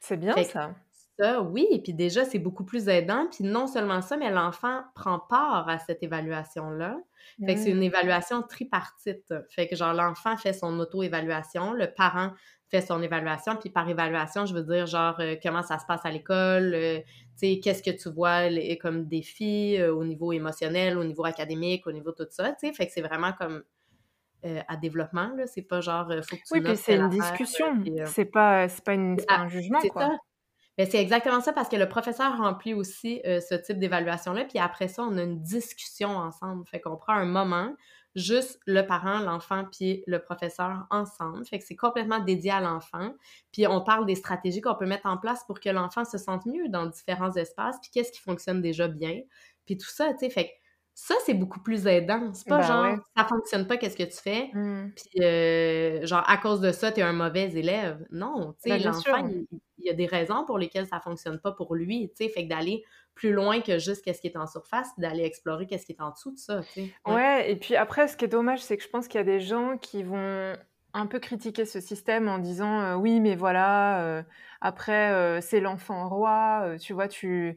C'est 0.00 0.16
bien 0.16 0.34
ça. 0.42 0.74
Ça, 1.18 1.42
oui. 1.42 1.66
Et 1.70 1.82
puis 1.82 1.92
déjà, 1.92 2.24
c'est 2.24 2.38
beaucoup 2.38 2.64
plus 2.64 2.88
aidant. 2.88 3.26
Puis 3.30 3.44
non 3.44 3.66
seulement 3.66 4.00
ça, 4.00 4.16
mais 4.16 4.30
l'enfant 4.30 4.80
prend 4.94 5.18
part 5.18 5.68
à 5.68 5.78
cette 5.78 6.02
évaluation-là. 6.02 6.96
Fait 7.44 7.54
que 7.54 7.60
c'est 7.60 7.70
une 7.70 7.80
mmh. 7.80 7.82
évaluation 7.82 8.42
tripartite. 8.42 9.34
Fait 9.50 9.68
que 9.68 9.76
genre, 9.76 9.92
l'enfant 9.92 10.38
fait 10.38 10.54
son 10.54 10.80
auto-évaluation, 10.80 11.74
le 11.74 11.92
parent 11.92 12.32
fait 12.70 12.80
son 12.80 13.02
évaluation. 13.02 13.56
Puis 13.56 13.68
par 13.68 13.88
évaluation, 13.88 14.46
je 14.46 14.54
veux 14.54 14.62
dire, 14.62 14.86
genre, 14.86 15.20
euh, 15.20 15.36
comment 15.42 15.62
ça 15.62 15.78
se 15.78 15.84
passe 15.86 16.04
à 16.04 16.10
l'école, 16.10 16.72
euh, 16.74 17.00
qu'est-ce 17.40 17.82
que 17.82 17.90
tu 17.90 18.10
vois 18.10 18.48
comme 18.80 19.06
défi 19.06 19.76
euh, 19.78 19.94
au 19.94 20.04
niveau 20.04 20.32
émotionnel, 20.32 20.98
au 20.98 21.04
niveau 21.04 21.24
académique, 21.24 21.86
au 21.86 21.92
niveau 21.92 22.12
tout 22.12 22.26
ça, 22.30 22.52
tu 22.52 22.68
sais? 22.68 22.72
Fait 22.72 22.86
que 22.86 22.92
c'est 22.92 23.02
vraiment 23.02 23.32
comme 23.32 23.62
à 24.44 24.76
développement, 24.76 25.30
là. 25.36 25.46
C'est 25.46 25.62
pas 25.62 25.80
genre, 25.80 26.08
faut 26.24 26.34
que 26.36 26.42
tu 26.42 26.52
Oui, 26.54 26.60
puis 26.60 26.76
c'est 26.76 26.96
une 26.96 27.08
discussion. 27.10 27.80
c'est 28.06 28.24
pas, 28.24 28.66
pas, 28.84 28.94
une, 28.94 29.16
un 29.28 29.48
jugement, 29.48 29.78
quoi. 29.90 30.02
Ça. 30.02 30.10
Ben, 30.78 30.88
c'est 30.90 31.00
exactement 31.00 31.40
ça 31.40 31.52
parce 31.52 31.68
que 31.68 31.76
le 31.76 31.88
professeur 31.88 32.36
remplit 32.38 32.74
aussi 32.74 33.20
ce 33.24 33.54
type 33.54 33.78
d'évaluation-là. 33.78 34.44
Puis 34.46 34.58
après 34.58 34.88
ça, 34.88 35.04
on 35.04 35.16
a 35.16 35.22
une 35.22 35.40
discussion 35.40 36.08
ensemble. 36.08 36.66
Fait 36.66 36.80
qu'on 36.80 36.96
prend 36.96 37.12
un 37.12 37.26
moment 37.26 37.72
juste 38.14 38.60
le 38.66 38.82
parent, 38.82 39.20
l'enfant, 39.20 39.64
puis 39.70 40.02
le 40.06 40.18
professeur 40.18 40.86
ensemble. 40.90 41.44
Fait 41.46 41.58
que 41.58 41.64
c'est 41.64 41.76
complètement 41.76 42.20
dédié 42.20 42.50
à 42.50 42.60
l'enfant. 42.60 43.14
Puis 43.52 43.66
on 43.66 43.80
parle 43.80 44.06
des 44.06 44.14
stratégies 44.14 44.60
qu'on 44.60 44.74
peut 44.74 44.86
mettre 44.86 45.06
en 45.06 45.16
place 45.16 45.44
pour 45.44 45.60
que 45.60 45.68
l'enfant 45.70 46.04
se 46.04 46.18
sente 46.18 46.46
mieux 46.46 46.68
dans 46.68 46.86
différents 46.86 47.32
espaces, 47.32 47.78
puis 47.80 47.90
qu'est-ce 47.92 48.12
qui 48.12 48.20
fonctionne 48.20 48.60
déjà 48.60 48.88
bien, 48.88 49.20
puis 49.64 49.76
tout 49.76 49.88
ça, 49.88 50.12
tu 50.12 50.20
sais. 50.20 50.30
Fait 50.30 50.46
que 50.46 50.61
ça, 50.94 51.14
c'est 51.24 51.34
beaucoup 51.34 51.60
plus 51.60 51.86
aidant. 51.86 52.32
C'est 52.34 52.46
pas 52.46 52.58
ben 52.58 52.66
genre, 52.66 52.96
ça 53.16 53.24
fonctionne 53.24 53.66
pas, 53.66 53.76
qu'est-ce 53.76 53.96
que 53.96 54.02
tu 54.02 54.18
fais? 54.18 54.50
Mmh. 54.52 54.90
Puis, 54.94 55.24
euh, 55.24 56.06
genre, 56.06 56.22
à 56.28 56.36
cause 56.36 56.60
de 56.60 56.70
ça, 56.70 56.92
tu 56.92 57.00
es 57.00 57.02
un 57.02 57.14
mauvais 57.14 57.50
élève. 57.52 58.04
Non, 58.10 58.54
tu 58.62 58.70
sais, 58.70 58.78
ben, 58.78 58.92
l'enfant, 58.92 59.26
il, 59.26 59.84
y 59.84 59.90
a 59.90 59.94
des 59.94 60.06
raisons 60.06 60.44
pour 60.44 60.58
lesquelles 60.58 60.86
ça 60.86 61.00
fonctionne 61.00 61.40
pas 61.40 61.52
pour 61.52 61.74
lui, 61.74 62.10
tu 62.10 62.24
sais. 62.24 62.28
Fait 62.28 62.44
que 62.44 62.50
d'aller 62.50 62.84
plus 63.14 63.32
loin 63.32 63.60
que 63.60 63.78
juste 63.78 64.04
qu'est-ce 64.04 64.20
qui 64.20 64.26
est 64.26 64.36
en 64.36 64.46
surface, 64.46 64.88
d'aller 64.98 65.24
explorer 65.24 65.66
qu'est-ce 65.66 65.86
qui 65.86 65.92
est 65.92 66.00
en 66.00 66.10
dessous 66.10 66.32
de 66.32 66.38
ça, 66.38 66.60
tu 66.60 66.82
sais. 66.82 66.94
Ouais. 67.06 67.50
et 67.50 67.56
puis 67.56 67.74
après, 67.74 68.06
ce 68.08 68.16
qui 68.16 68.26
est 68.26 68.28
dommage, 68.28 68.60
c'est 68.60 68.76
que 68.76 68.82
je 68.82 68.88
pense 68.88 69.08
qu'il 69.08 69.18
y 69.18 69.22
a 69.22 69.24
des 69.24 69.40
gens 69.40 69.78
qui 69.78 70.02
vont 70.02 70.54
un 70.94 71.06
peu 71.06 71.20
critiquer 71.20 71.64
ce 71.64 71.80
système 71.80 72.28
en 72.28 72.38
disant 72.38 72.80
euh, 72.80 72.94
oui 72.96 73.18
mais 73.18 73.34
voilà 73.34 74.04
euh, 74.04 74.22
après 74.60 75.40
c'est 75.40 75.58
l'enfant 75.58 76.06
roi 76.06 76.76
tu 76.78 76.92
vois 76.92 77.08
tu 77.08 77.56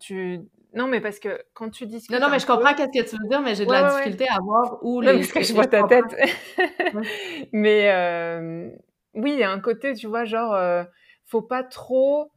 tu 0.00 0.40
non, 0.74 0.86
mais 0.86 1.00
parce 1.00 1.18
que 1.18 1.42
quand 1.54 1.70
tu 1.70 1.86
dis 1.86 2.04
Non, 2.10 2.20
non, 2.20 2.28
mais 2.30 2.38
je 2.38 2.46
comprends 2.46 2.74
qu'est-ce 2.74 3.04
que 3.04 3.10
tu 3.10 3.22
veux 3.22 3.28
dire, 3.28 3.40
mais 3.40 3.54
j'ai 3.54 3.66
de 3.66 3.72
la 3.72 3.90
difficulté 3.90 4.26
à 4.28 4.38
voir 4.42 4.78
où 4.82 5.00
les. 5.00 5.14
parce 5.18 5.32
que 5.32 5.42
je 5.42 5.52
vois 5.52 5.66
ta 5.66 5.82
tête. 5.84 6.16
mais 7.52 7.90
euh, 7.92 8.70
oui, 9.14 9.32
il 9.32 9.38
y 9.38 9.42
a 9.42 9.50
un 9.50 9.60
côté, 9.60 9.94
tu 9.94 10.06
vois, 10.06 10.24
genre, 10.24 10.54
euh, 10.54 10.84
faut 11.26 11.42
pas 11.42 11.62
trop 11.62 12.30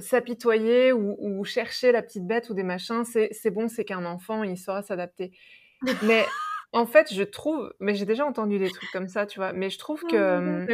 s'apitoyer 0.00 0.92
ou, 0.92 1.44
chercher 1.44 1.92
la 1.92 2.02
petite 2.02 2.26
bête 2.26 2.50
ou 2.50 2.54
des 2.54 2.64
machins, 2.64 3.04
c'est 3.04 3.50
bon, 3.50 3.68
c'est 3.68 3.84
qu'un 3.84 4.04
enfant, 4.04 4.42
il 4.42 4.58
saura 4.58 4.82
s'adapter. 4.82 5.32
Mais 6.02 6.24
en 6.74 6.86
fait, 6.86 7.14
je 7.14 7.22
trouve, 7.22 7.72
mais 7.78 7.94
j'ai 7.94 8.04
déjà 8.04 8.26
entendu 8.26 8.58
des 8.58 8.68
trucs 8.68 8.90
comme 8.90 9.06
ça, 9.06 9.26
tu 9.26 9.38
vois, 9.38 9.52
mais 9.52 9.70
je 9.70 9.78
trouve 9.78 10.02
que, 10.02 10.66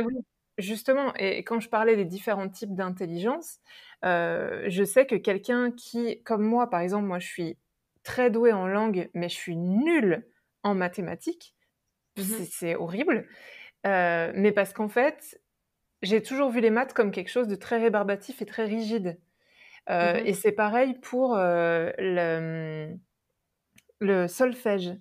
justement, 0.57 1.13
et 1.17 1.45
quand 1.45 1.61
je 1.61 1.69
parlais 1.69 1.95
des 1.95 2.07
différents 2.07 2.49
types 2.49 2.75
d'intelligence, 2.75 3.59
je 4.03 4.83
sais 4.85 5.07
que 5.07 5.17
quelqu'un 5.17 5.71
qui, 5.71 6.23
comme 6.23 6.43
moi, 6.43 6.71
par 6.71 6.81
exemple, 6.81 7.07
moi, 7.07 7.19
je 7.19 7.27
suis 7.27 7.59
très 8.03 8.31
douée 8.31 8.53
en 8.53 8.67
langue, 8.67 9.11
mais 9.15 9.29
je 9.29 9.35
suis 9.35 9.57
nulle 9.57 10.27
en 10.63 10.75
mathématiques. 10.75 11.55
Mmh 12.17 12.23
c'est 12.51 12.75
horrible. 12.75 13.29
mais 13.85 14.53
parce 14.55 14.73
qu'en 14.73 14.89
fait, 14.89 15.41
j'ai 16.03 16.23
toujours 16.23 16.51
vu 16.51 16.61
les 16.61 16.71
maths 16.71 16.93
comme 16.93 17.11
quelque 17.11 17.31
chose 17.31 17.49
de 17.49 17.57
très 17.57 17.79
rébarbatif 17.79 18.43
et 18.43 18.47
très 18.47 18.65
rigide. 18.65 19.19
Mmh 19.89 20.23
et 20.25 20.35
c'est 20.35 20.53
pareil 20.53 20.95
pour 20.95 21.37
le, 21.37 22.95
le, 24.01 24.29
solfège. 24.29 24.93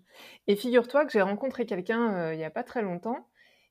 Et 0.47 0.55
figure-toi 0.55 1.05
que 1.05 1.11
j'ai 1.11 1.21
rencontré 1.21 1.65
quelqu'un 1.65 2.31
il 2.31 2.37
n'y 2.37 2.43
a 2.43 2.49
pas 2.49 2.63
très 2.63 2.81
longtemps 2.81 3.29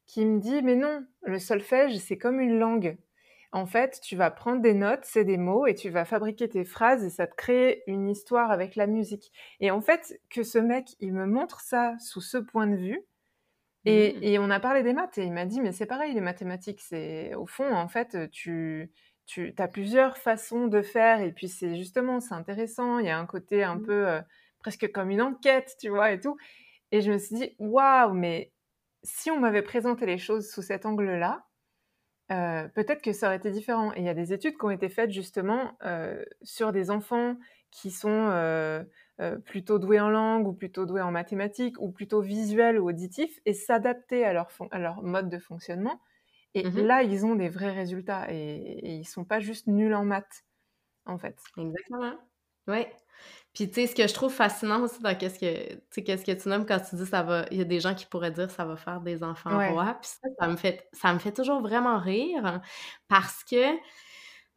qui 0.09 0.25
me 0.25 0.41
dit 0.41 0.63
Mais 0.63 0.75
non, 0.75 1.07
le 1.23 1.39
solfège, 1.39 1.97
c'est 1.99 2.19
comme 2.19 2.41
une 2.41 2.59
langue. 2.59 2.97
En 3.53 3.67
fait, 3.67 4.01
tu 4.03 4.15
vas 4.17 4.31
prendre 4.31 4.61
des 4.61 4.75
notes, 4.75 5.05
c'est 5.05 5.25
des 5.25 5.39
mots, 5.39 5.67
et 5.67 5.75
tu 5.75 5.89
vas 5.89 6.05
fabriquer 6.05 6.49
tes 6.49 6.65
phrases, 6.65 7.05
et 7.05 7.11
ça 7.11 7.27
te 7.27 7.35
crée 7.35 7.83
une 7.87 8.09
histoire 8.09 8.51
avec 8.51 8.77
la 8.77 8.87
musique. 8.87 9.33
Et 9.61 9.71
en 9.71 9.81
fait, 9.81 10.21
que 10.31 10.43
ce 10.43 10.59
mec, 10.59 10.97
il 11.01 11.15
me 11.15 11.27
montre 11.27 11.61
ça 11.61 11.97
sous 11.99 12.21
ce 12.21 12.37
point 12.37 12.67
de 12.67 12.77
vue, 12.77 13.07
Mmh. 13.85 14.23
Et, 14.23 14.39
on 14.39 14.51
a 14.51 14.61
parlé 14.61 14.83
des 14.83 14.93
maths 14.93 15.19
et 15.19 15.25
il 15.25 15.33
m'a 15.33 15.47
dit, 15.47 15.61
mais 15.61 15.73
c'est 15.73 15.87
pareil, 15.87 16.13
les 16.15 16.21
mathématiques, 16.21 16.81
c'est 16.81 17.35
au 17.35 17.47
fond, 17.47 17.73
en 17.75 17.89
fait, 17.89 18.31
tu, 18.31 18.91
tu 19.27 19.55
as 19.59 19.69
plusieurs 19.69 20.19
façons 20.19 20.67
de 20.67 20.83
faire 20.83 21.21
et 21.21 21.33
puis 21.33 21.49
c'est 21.49 21.77
justement, 21.77 22.21
c'est 22.21 22.35
intéressant, 22.35 22.99
il 22.99 23.07
y 23.07 23.11
a 23.11 23.19
un 23.19 23.27
côté 23.27 23.63
un 23.65 23.77
mmh. 23.77 23.83
peu 23.83 24.09
euh, 24.09 24.21
presque 24.59 24.91
comme 24.93 25.11
une 25.11 25.23
enquête, 25.23 25.77
tu 25.81 25.89
vois, 25.89 26.13
et 26.13 26.21
tout. 26.21 26.37
Et 26.93 27.01
je 27.01 27.13
me 27.13 27.19
suis 27.19 27.37
dit, 27.37 27.57
waouh, 27.59 28.15
mais 28.15 28.53
si 29.03 29.31
on 29.31 29.39
m'avait 29.39 29.63
présenté 29.63 30.07
les 30.07 30.19
choses 30.19 30.51
sous 30.51 30.63
cet 30.63 30.87
angle-là, 30.87 31.45
euh, 32.31 32.69
peut-être 32.69 33.03
que 33.03 33.13
ça 33.13 33.27
aurait 33.29 33.37
été 33.37 33.51
différent. 33.51 33.93
Et 33.95 34.01
il 34.01 34.05
y 34.05 34.09
a 34.09 34.15
des 34.15 34.33
études 34.33 34.57
qui 34.59 34.65
ont 34.65 34.71
été 34.71 34.89
faites 34.89 35.11
justement 35.11 35.77
euh, 35.85 36.25
sur 36.43 36.73
des 36.73 36.91
enfants 36.91 37.37
qui 37.71 37.91
sont 37.91 38.09
euh, 38.11 38.85
plutôt 39.45 39.79
doués 39.79 40.01
en 40.01 40.11
langue 40.11 40.47
ou 40.47 40.53
plutôt 40.53 40.87
doués 40.87 41.03
en 41.03 41.11
mathématiques 41.11 41.81
ou 41.81 41.91
plutôt 41.91 42.21
visuels 42.21 42.79
ou 42.79 42.89
auditifs 42.89 43.39
et 43.47 43.53
s'adapter 43.53 44.25
à 44.25 44.33
leur, 44.33 44.49
à 44.71 44.79
leur 44.79 45.03
mode 45.03 45.29
de 45.29 45.39
fonctionnement. 45.39 46.01
Et 46.55 46.65
mmh 46.65 46.81
là, 46.87 47.03
ils 47.03 47.27
ont 47.27 47.35
des 47.35 47.49
vrais 47.49 47.73
résultats 47.73 48.33
et, 48.33 48.37
et, 48.37 48.95
ils 48.95 49.05
sont 49.05 49.25
pas 49.25 49.39
juste 49.39 49.67
nuls 49.67 49.95
en 49.95 50.05
maths, 50.05 50.45
en 51.07 51.19
fait. 51.19 51.39
Exactement. 51.57 52.19
Oui. 52.67 52.87
Puis, 53.55 53.69
tu 53.69 53.75
sais, 53.75 53.87
ce 53.89 53.95
que 53.95 54.07
je 54.07 54.15
trouve 54.15 54.33
fascinant 54.33 54.83
aussi 54.83 55.01
dans 55.01 55.17
qu'est-ce 55.17 55.39
que, 55.39 56.01
qu'est-ce 56.01 56.25
que 56.25 56.33
tu 56.33 56.49
nommes 56.49 56.67
quand 56.67 56.81
tu 56.81 56.97
dis 56.97 57.07
ça 57.07 57.23
va, 57.23 57.47
il 57.51 57.59
y 57.59 57.61
a 57.61 57.65
des 57.65 57.81
gens 57.81 57.95
qui 57.95 58.07
pourraient 58.07 58.31
dire 58.31 58.51
ça 58.51 58.65
va 58.65 58.77
faire 58.77 59.01
des 59.01 59.23
enfants 59.23 59.59
rois. 59.71 59.97
Puis 60.01 60.11
ça, 60.11 60.29
ça 60.39 60.49
me 60.49 60.57
fait, 60.57 60.89
ça 60.93 61.13
me 61.13 61.19
fait 61.19 61.33
toujours 61.33 61.61
vraiment 61.61 61.99
rire 61.99 62.61
parce 63.09 63.43
que 63.45 63.75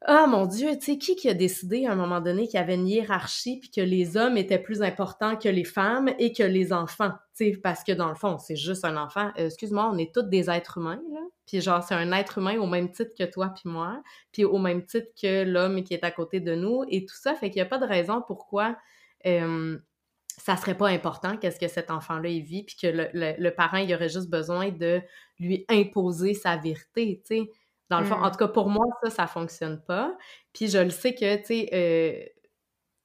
ah 0.03 0.25
mon 0.25 0.47
Dieu, 0.47 0.71
tu 0.79 0.93
sais, 0.93 0.97
qui 0.97 1.15
qui 1.15 1.29
a 1.29 1.35
décidé 1.35 1.85
à 1.85 1.91
un 1.91 1.95
moment 1.95 2.21
donné 2.21 2.47
qu'il 2.47 2.59
y 2.59 2.63
avait 2.63 2.73
une 2.73 2.87
hiérarchie 2.87 3.59
puis 3.59 3.69
que 3.69 3.81
les 3.81 4.17
hommes 4.17 4.35
étaient 4.35 4.57
plus 4.57 4.81
importants 4.81 5.35
que 5.35 5.47
les 5.47 5.63
femmes 5.63 6.09
et 6.17 6.33
que 6.33 6.41
les 6.41 6.73
enfants, 6.73 7.11
tu 7.37 7.51
sais, 7.51 7.57
parce 7.61 7.83
que 7.83 7.91
dans 7.91 8.09
le 8.09 8.15
fond, 8.15 8.39
c'est 8.39 8.55
juste 8.55 8.83
un 8.83 8.97
enfant. 8.97 9.31
Euh, 9.37 9.45
excuse-moi, 9.45 9.91
on 9.93 9.97
est 9.99 10.11
tous 10.11 10.23
des 10.23 10.49
êtres 10.49 10.79
humains, 10.79 11.01
là. 11.13 11.19
Puis 11.45 11.61
genre, 11.61 11.83
c'est 11.83 11.93
un 11.93 12.11
être 12.13 12.39
humain 12.39 12.57
au 12.57 12.65
même 12.65 12.89
titre 12.91 13.11
que 13.17 13.25
toi 13.25 13.53
puis 13.53 13.69
moi, 13.69 14.01
puis 14.31 14.43
au 14.43 14.57
même 14.57 14.85
titre 14.85 15.09
que 15.21 15.43
l'homme 15.43 15.83
qui 15.83 15.93
est 15.93 16.03
à 16.03 16.09
côté 16.09 16.39
de 16.39 16.55
nous 16.55 16.83
et 16.89 17.05
tout 17.05 17.15
ça. 17.15 17.35
Fait 17.35 17.49
qu'il 17.49 17.57
n'y 17.57 17.67
a 17.67 17.69
pas 17.69 17.77
de 17.77 17.85
raison 17.85 18.23
pourquoi 18.25 18.77
euh, 19.27 19.77
ça 20.37 20.57
serait 20.57 20.77
pas 20.77 20.87
important 20.87 21.37
qu'est-ce 21.37 21.59
que 21.59 21.67
cet 21.67 21.91
enfant-là 21.91 22.29
vit 22.29 22.63
puis 22.63 22.75
que 22.81 22.87
le, 22.87 23.09
le, 23.13 23.49
parent, 23.51 23.77
il 23.77 23.93
aurait 23.93 24.09
juste 24.09 24.29
besoin 24.29 24.69
de 24.69 25.01
lui 25.39 25.65
imposer 25.69 26.33
sa 26.33 26.57
vérité, 26.57 27.21
tu 27.27 27.35
sais 27.35 27.51
dans 27.91 27.99
le 27.99 28.05
fond, 28.05 28.15
en 28.15 28.25
mmh. 28.25 28.31
tout 28.31 28.37
cas, 28.37 28.47
pour 28.47 28.69
moi, 28.69 28.85
ça, 29.03 29.09
ça 29.09 29.27
fonctionne 29.27 29.81
pas. 29.81 30.17
Puis 30.53 30.69
je 30.69 30.77
le 30.77 30.91
sais 30.91 31.13
que, 31.13 31.35
tu 31.35 31.43
sais, 31.43 31.69
euh, 31.73 32.23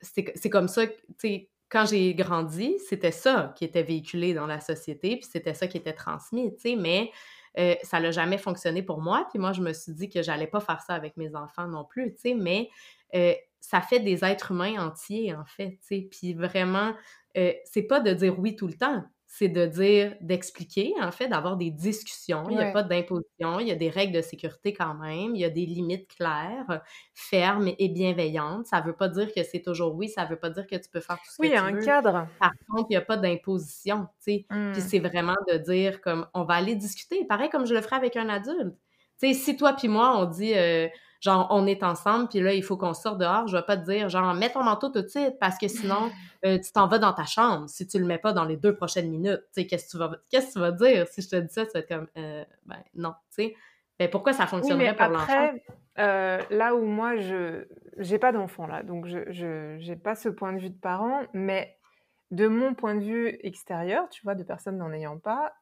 c'est 0.01 0.49
comme 0.49 0.69
ça, 0.69 0.87
tu 0.87 0.95
sais, 1.19 1.51
quand 1.69 1.87
j'ai 1.87 2.15
grandi, 2.15 2.79
c'était 2.89 3.11
ça 3.11 3.53
qui 3.57 3.65
était 3.65 3.83
véhiculé 3.83 4.33
dans 4.33 4.47
la 4.47 4.61
société, 4.61 5.17
puis 5.17 5.29
c'était 5.29 5.55
ça 5.55 5.67
qui 5.67 5.77
était 5.77 5.93
transmis, 5.93 6.55
tu 6.55 6.61
sais, 6.61 6.77
mais 6.77 7.11
euh, 7.59 7.75
ça 7.83 7.99
n'a 7.99 8.13
jamais 8.13 8.39
fonctionné 8.39 8.85
pour 8.85 9.01
moi. 9.01 9.27
Puis 9.31 9.41
moi, 9.41 9.53
je 9.53 9.61
me 9.61 9.73
suis 9.73 9.93
dit 9.93 10.09
que 10.09 10.23
j'allais 10.23 10.47
pas 10.47 10.61
faire 10.61 10.81
ça 10.81 10.95
avec 10.95 11.17
mes 11.17 11.35
enfants 11.35 11.67
non 11.67 11.85
plus, 11.85 12.15
tu 12.15 12.21
sais, 12.21 12.35
mais 12.35 12.71
euh, 13.17 13.35
ça 13.59 13.81
fait 13.81 13.99
des 13.99 14.25
êtres 14.25 14.53
humains 14.53 14.79
entiers, 14.79 15.35
en 15.35 15.45
fait, 15.45 15.71
tu 15.71 15.79
sais. 15.81 16.09
Puis 16.09 16.33
vraiment, 16.35 16.95
c'est 17.35 17.83
pas 17.83 17.99
de 18.01 18.15
dire 18.15 18.39
oui 18.39 18.55
tout 18.55 18.69
le 18.69 18.75
temps 18.75 19.05
c'est 19.29 19.49
de 19.49 19.67
dire, 19.67 20.15
d'expliquer, 20.21 20.95
en 21.01 21.11
fait, 21.11 21.29
d'avoir 21.29 21.57
des 21.57 21.71
discussions. 21.71 22.45
Il 22.49 22.57
n'y 22.57 22.63
a 22.63 22.71
pas 22.71 22.85
d'imposition, 22.85 23.59
il 23.59 23.67
y 23.67 23.73
a 23.73 23.75
des 23.75 23.91
règles 23.91 24.15
de 24.15 24.23
sécurité 24.23 24.73
quand 24.73 24.95
même, 24.95 25.35
il 25.35 25.41
y 25.41 25.45
a 25.45 25.51
des 25.51 25.67
limites 25.67 26.09
claires, 26.09 26.83
fermes 27.13 27.71
et 27.79 27.89
bienveillantes. 27.89 28.67
Ça 28.67 28.81
ne 28.81 28.87
veut 28.87 28.97
pas 28.97 29.09
dire 29.09 29.33
que 29.35 29.43
c'est 29.43 29.63
toujours 29.63 29.95
oui, 29.95 30.09
ça 30.09 30.25
ne 30.25 30.31
veut 30.31 30.39
pas 30.39 30.51
dire 30.51 30.67
que 30.67 30.77
tu 30.77 30.89
peux 30.89 31.01
faire 31.01 31.17
tout 31.17 31.31
ce 31.31 31.37
que 31.37 31.43
tu 31.43 31.49
veux. 31.49 31.61
Oui, 31.61 31.69
il 31.71 31.75
y 31.75 31.77
a 31.77 31.81
un 31.81 31.85
cadre. 31.85 32.29
Par 32.39 32.53
contre, 32.69 32.87
il 32.89 32.93
n'y 32.93 32.97
a 32.97 33.03
pas 33.03 33.17
d'imposition, 33.17 34.07
tu 34.25 34.33
sais. 34.33 34.47
Puis 34.49 34.59
mmh. 34.59 34.75
c'est 34.75 35.01
vraiment 35.01 35.37
de 35.51 35.59
dire, 35.59 36.01
comme, 36.01 36.27
on 36.33 36.45
va 36.45 36.55
aller 36.55 36.77
discuter, 36.77 37.25
pareil 37.25 37.51
comme 37.51 37.67
je 37.67 37.75
le 37.75 37.81
ferais 37.83 37.97
avec 37.97 38.17
un 38.17 38.29
adulte. 38.29 38.77
Tu 39.21 39.29
sais, 39.29 39.35
si 39.35 39.57
toi 39.57 39.73
puis 39.73 39.89
moi, 39.89 40.17
on 40.19 40.27
dit... 40.27 40.55
Euh, 40.55 40.89
genre, 41.27 41.49
on 41.51 41.67
est 41.67 41.83
ensemble, 41.83 42.29
puis 42.29 42.41
là, 42.41 42.55
il 42.55 42.63
faut 42.63 42.77
qu'on 42.77 42.95
sorte 42.95 43.19
dehors. 43.19 43.47
Je 43.49 43.57
vais 43.57 43.63
pas 43.63 43.77
te 43.77 43.85
dire, 43.85 44.09
genre, 44.09 44.33
mets 44.35 44.51
ton 44.51 44.63
manteau 44.63 44.89
tout 44.89 45.03
de 45.03 45.09
suite, 45.09 45.39
parce 45.39 45.59
que 45.59 45.69
sinon, 45.69 46.11
euh, 46.47 46.59
tu 46.59 46.73
t'en 46.73 46.87
vas 46.87 46.99
dans 46.99 47.13
ta 47.13 47.25
chambre 47.25 47.69
si 47.69 47.87
tu 47.87 47.99
le 47.99 48.07
mets 48.07 48.19
pas 48.19 48.33
dans 48.33 48.45
les 48.45 48.57
deux 48.57 48.75
prochaines 48.75 49.11
minutes. 49.11 49.43
Tu 49.53 49.63
sais, 49.63 49.67
qu'est-ce 49.67 49.87
que 49.87 49.91
tu 49.91 49.99
vas, 49.99 50.11
qu'est-ce 50.31 50.49
que 50.49 50.53
tu 50.55 50.59
vas 50.61 50.73
dire 50.73 51.07
si 51.09 51.21
je 51.21 51.29
te 51.29 51.37
dis 51.37 51.53
ça? 51.53 51.67
Tu 51.67 51.73
vas 51.73 51.81
être 51.81 51.89
comme, 51.89 52.07
euh, 52.17 52.45
ben, 52.65 52.79
non, 52.95 53.15
tu 53.37 53.45
sais. 53.45 53.55
Ben, 53.99 54.09
pourquoi 54.09 54.33
ça 54.33 54.47
fonctionnerait 54.47 54.95
pour 54.95 55.09
l'enfant? 55.09 55.51
Euh, 55.99 56.39
là 56.51 56.75
où 56.75 56.85
moi, 56.85 57.17
je 57.17 57.65
j'ai 57.99 58.19
pas 58.19 58.31
d'enfant, 58.31 58.67
là, 58.67 58.83
donc 58.83 59.07
je 59.07 59.77
j'ai 59.79 59.97
pas 59.97 60.15
ce 60.15 60.29
point 60.29 60.53
de 60.53 60.59
vue 60.59 60.69
de 60.69 60.79
parent, 60.79 61.23
mais 61.33 61.79
de 62.31 62.47
mon 62.47 62.75
point 62.75 62.95
de 62.95 63.03
vue 63.03 63.39
extérieur, 63.43 64.07
tu 64.11 64.23
vois, 64.23 64.35
de 64.35 64.43
personne 64.43 64.77
n'en 64.77 64.93
ayant 64.93 65.19
pas, 65.19 65.55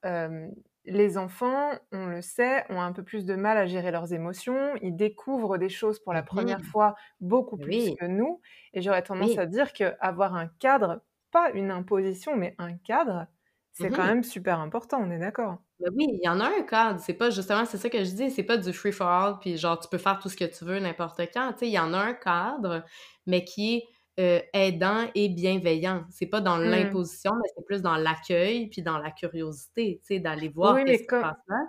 les 0.85 1.17
enfants, 1.17 1.71
on 1.93 2.07
le 2.07 2.21
sait, 2.21 2.65
ont 2.71 2.81
un 2.81 2.93
peu 2.93 3.03
plus 3.03 3.25
de 3.25 3.35
mal 3.35 3.57
à 3.57 3.67
gérer 3.67 3.91
leurs 3.91 4.13
émotions. 4.13 4.75
Ils 4.83 4.95
découvrent 4.95 5.59
des 5.59 5.69
choses 5.69 5.99
pour 5.99 6.13
la 6.13 6.23
première 6.23 6.63
fois 6.63 6.95
beaucoup 7.21 7.57
plus 7.57 7.95
que 7.95 8.05
nous. 8.05 8.41
Et 8.75 8.83
j'aurais 8.83 9.03
tendance 9.03 9.39
à 9.39 9.47
dire 9.47 9.73
qu'avoir 9.73 10.35
un 10.35 10.49
cadre, 10.59 11.03
pas 11.31 11.51
une 11.53 11.71
imposition, 11.71 12.37
mais 12.37 12.55
un 12.59 12.77
cadre, 12.77 13.27
c'est 13.73 13.91
quand 13.91 14.05
mmh 14.05 14.07
même 14.07 14.23
super 14.23 14.61
important, 14.61 15.01
on 15.03 15.11
est 15.11 15.19
d'accord. 15.19 15.59
Ben 15.81 15.91
oui, 15.97 16.07
il 16.09 16.21
y 16.25 16.29
en 16.29 16.39
a 16.39 16.47
un 16.47 16.63
cadre. 16.63 17.01
C'est 17.01 17.15
pas 17.15 17.31
justement, 17.31 17.65
c'est 17.65 17.79
ça 17.79 17.91
que 17.91 18.05
je 18.05 18.13
dis, 18.13 18.31
c'est 18.31 18.45
pas 18.45 18.57
du 18.57 18.73
free 18.73 18.93
for 18.93 19.09
all, 19.09 19.39
puis 19.41 19.57
genre 19.57 19.81
tu 19.81 19.89
peux 19.89 19.99
faire 19.99 20.21
tout 20.21 20.29
ce 20.29 20.37
que 20.37 20.45
tu 20.45 20.65
veux 20.65 20.79
n'importe 20.79 21.21
quand. 21.33 21.53
Tu 21.55 21.59
sais, 21.61 21.69
il 21.69 21.73
y 21.73 21.79
en 21.79 21.93
a 21.93 21.99
un 21.99 22.15
cadre, 22.15 22.85
mais 23.27 23.45
qui 23.45 23.77
est 23.77 23.89
euh, 24.21 24.41
aidant 24.53 25.09
et 25.17 25.29
bienveillant. 25.29 26.05
C'est 26.09 26.27
pas 26.27 26.41
dans 26.41 26.57
mmh. 26.57 26.65
l'imposition, 26.65 27.33
mais 27.35 27.49
c'est 27.57 27.65
plus 27.65 27.83
dans 27.83 27.97
l'accueil 27.97 28.69
puis 28.69 28.81
dans 28.81 28.99
la 28.99 29.11
curiosité, 29.11 29.99
tu 30.03 30.07
sais, 30.07 30.21
d'aller 30.21 30.49
voir 30.49 30.79
ce 30.79 30.85
qui 30.85 30.99
se 30.99 31.05
passe 31.05 31.37
là. 31.49 31.67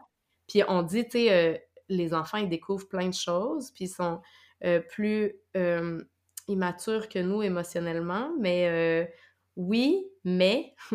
Puis 0.47 0.61
on 0.67 0.83
dit, 0.83 1.05
tu 1.05 1.11
sais, 1.11 1.33
euh, 1.33 1.57
les 1.89 2.13
enfants, 2.13 2.37
ils 2.37 2.47
découvrent 2.47 2.87
plein 2.87 3.09
de 3.09 3.15
choses, 3.15 3.71
puis 3.71 3.85
ils 3.85 3.89
sont 3.89 4.21
euh, 4.63 4.79
plus 4.79 5.33
immatures 6.47 7.09
que 7.09 7.17
nous 7.17 7.41
émotionnellement, 7.41 8.31
mais 8.39 9.09
oui, 9.55 10.05
mais 10.23 10.75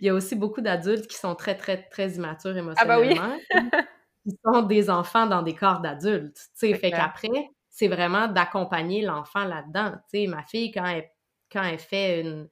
il 0.00 0.06
y 0.06 0.08
a 0.08 0.14
aussi 0.14 0.36
beaucoup 0.36 0.62
d'adultes 0.62 1.06
qui 1.06 1.16
sont 1.16 1.34
très, 1.34 1.54
très, 1.54 1.82
très 1.90 2.12
immatures 2.12 2.56
émotionnellement. 2.56 3.34
Ah 3.52 3.58
bah 3.58 3.60
oui! 3.60 3.76
Ils 4.24 4.36
sont 4.44 4.62
des 4.62 4.88
enfants 4.88 5.26
dans 5.26 5.42
des 5.42 5.54
corps 5.54 5.80
d'adultes, 5.80 6.36
tu 6.58 6.68
sais, 6.68 6.74
fait 6.74 6.90
qu'après, 6.90 7.28
c'est 7.70 7.88
vraiment 7.88 8.28
d'accompagner 8.28 9.02
l'enfant 9.02 9.44
là-dedans. 9.44 9.92
Tu 10.12 10.20
sais, 10.22 10.26
ma 10.26 10.42
fille, 10.42 10.72
quand 10.72 10.84
elle, 10.86 11.78
fait 11.78 12.20
une, 12.20 12.48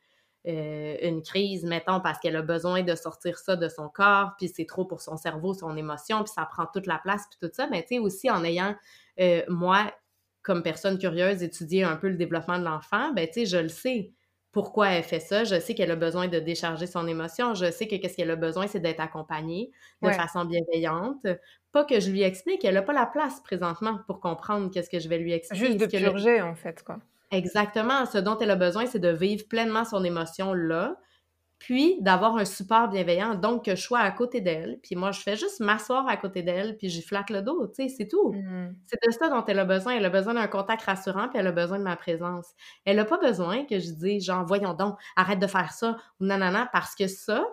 euh, 0.47 0.97
une 1.03 1.23
crise, 1.23 1.65
mettons, 1.65 2.01
parce 2.01 2.19
qu'elle 2.21 2.37
a 2.37 2.43
besoin 2.43 2.83
de 2.83 2.95
sortir 2.95 3.37
ça 3.39 3.57
de 3.57 3.69
son 3.69 3.89
corps, 3.89 4.33
puis 4.39 4.49
c'est 4.49 4.65
trop 4.65 4.85
pour 4.85 5.03
son 5.03 5.17
cerveau, 5.17 5.55
son 5.55 5.77
émotion, 5.77 6.23
puis 6.23 6.33
ça 6.35 6.47
prend 6.47 6.67
toute 6.73 6.87
la 6.87 6.99
place, 6.99 7.25
puis 7.29 7.49
tout 7.49 7.55
ça, 7.55 7.67
mais 7.69 7.83
tu 7.83 7.97
sais, 7.97 7.99
aussi 7.99 8.31
en 8.31 8.45
ayant, 8.45 8.77
euh, 9.21 9.43
moi, 9.49 9.93
comme 10.43 10.63
personne 10.63 10.99
curieuse, 10.99 11.43
étudié 11.43 11.83
un 11.83 11.97
peu 11.97 12.09
le 12.09 12.17
développement 12.17 12.59
de 12.59 12.65
l'enfant, 12.65 13.13
ben 13.13 13.27
tu 13.27 13.41
sais, 13.41 13.47
je 13.47 13.59
le 13.59 13.69
sais 13.69 14.13
pourquoi 14.59 14.89
elle 14.89 15.05
fait 15.05 15.21
ça. 15.21 15.45
Je 15.45 15.61
sais 15.61 15.77
qu'elle 15.77 15.93
a 15.93 15.95
besoin 15.95 16.27
de 16.27 16.41
décharger 16.41 16.89
son 16.89 17.07
émotion. 17.07 17.55
Je 17.55 17.71
sais 17.71 17.87
que 17.87 17.95
qu'est-ce 17.95 18.17
qu'elle 18.17 18.33
a 18.33 18.35
besoin, 18.35 18.67
c'est 18.67 18.81
d'être 18.81 18.99
accompagnée 18.99 19.71
de 20.03 20.11
façon 20.11 20.45
bienveillante. 20.47 21.25
Pas 21.71 21.85
que 21.85 22.01
je 22.01 22.11
lui 22.11 22.23
explique, 22.23 22.65
elle 22.65 22.75
n'a 22.75 22.83
pas 22.83 22.93
la 22.93 23.07
place 23.07 23.39
présentement 23.39 24.01
pour 24.09 24.19
comprendre 24.19 24.69
qu'est-ce 24.73 24.91
que 24.91 24.99
je 24.99 25.09
vais 25.09 25.19
lui 25.19 25.33
expliquer. 25.33 25.65
Juste 25.65 25.79
de 25.79 25.87
purger, 25.87 26.43
en 26.43 26.57
fait, 26.57 26.83
quoi. 26.83 26.99
Exactement. 27.31 28.05
Ce 28.05 28.19
dont 28.19 28.37
elle 28.39 28.51
a 28.51 28.57
besoin, 28.57 28.87
c'est 28.87 28.99
de 28.99 29.11
vivre 29.11 29.47
pleinement 29.47 29.85
son 29.85 30.03
émotion 30.03 30.55
là, 30.55 30.97
puis 31.59 31.97
d'avoir 32.01 32.37
un 32.37 32.45
support 32.45 32.89
bienveillant, 32.89 33.35
donc 33.35 33.65
que 33.65 33.75
je 33.75 33.83
sois 33.83 33.99
à 33.99 34.11
côté 34.11 34.41
d'elle, 34.41 34.79
puis 34.83 34.95
moi, 34.95 35.11
je 35.11 35.21
fais 35.21 35.37
juste 35.37 35.61
m'asseoir 35.61 36.07
à 36.09 36.17
côté 36.17 36.43
d'elle, 36.43 36.77
puis 36.77 36.89
j'y 36.89 37.03
flatte 37.03 37.31
le 37.31 37.43
dos, 37.43 37.67
tu 37.67 37.83
sais, 37.83 37.89
c'est 37.89 38.07
tout. 38.07 38.33
Mmh. 38.33 38.77
C'est 38.87 38.99
de 39.05 39.13
ça 39.13 39.29
dont 39.29 39.45
elle 39.45 39.59
a 39.59 39.65
besoin. 39.65 39.95
Elle 39.97 40.05
a 40.05 40.11
besoin 40.11 40.35
d'un 40.35 40.47
contact 40.47 40.83
rassurant, 40.83 41.29
puis 41.29 41.39
elle 41.39 41.47
a 41.49 41.53
besoin 41.53 41.79
de 41.79 41.85
ma 41.85 41.97
présence. 41.97 42.47
Elle 42.85 42.97
n'a 42.97 43.05
pas 43.05 43.19
besoin 43.19 43.65
que 43.65 43.81
je 43.81 43.91
dise, 43.91 44.25
genre, 44.25 44.47
voyons 44.47 44.75
donc, 44.75 44.99
arrête 45.17 45.41
de 45.41 45.47
faire 45.47 45.73
ça, 45.73 45.97
ou 46.21 46.25
nanana, 46.25 46.69
parce 46.73 46.95
que 46.95 47.09
ça, 47.09 47.45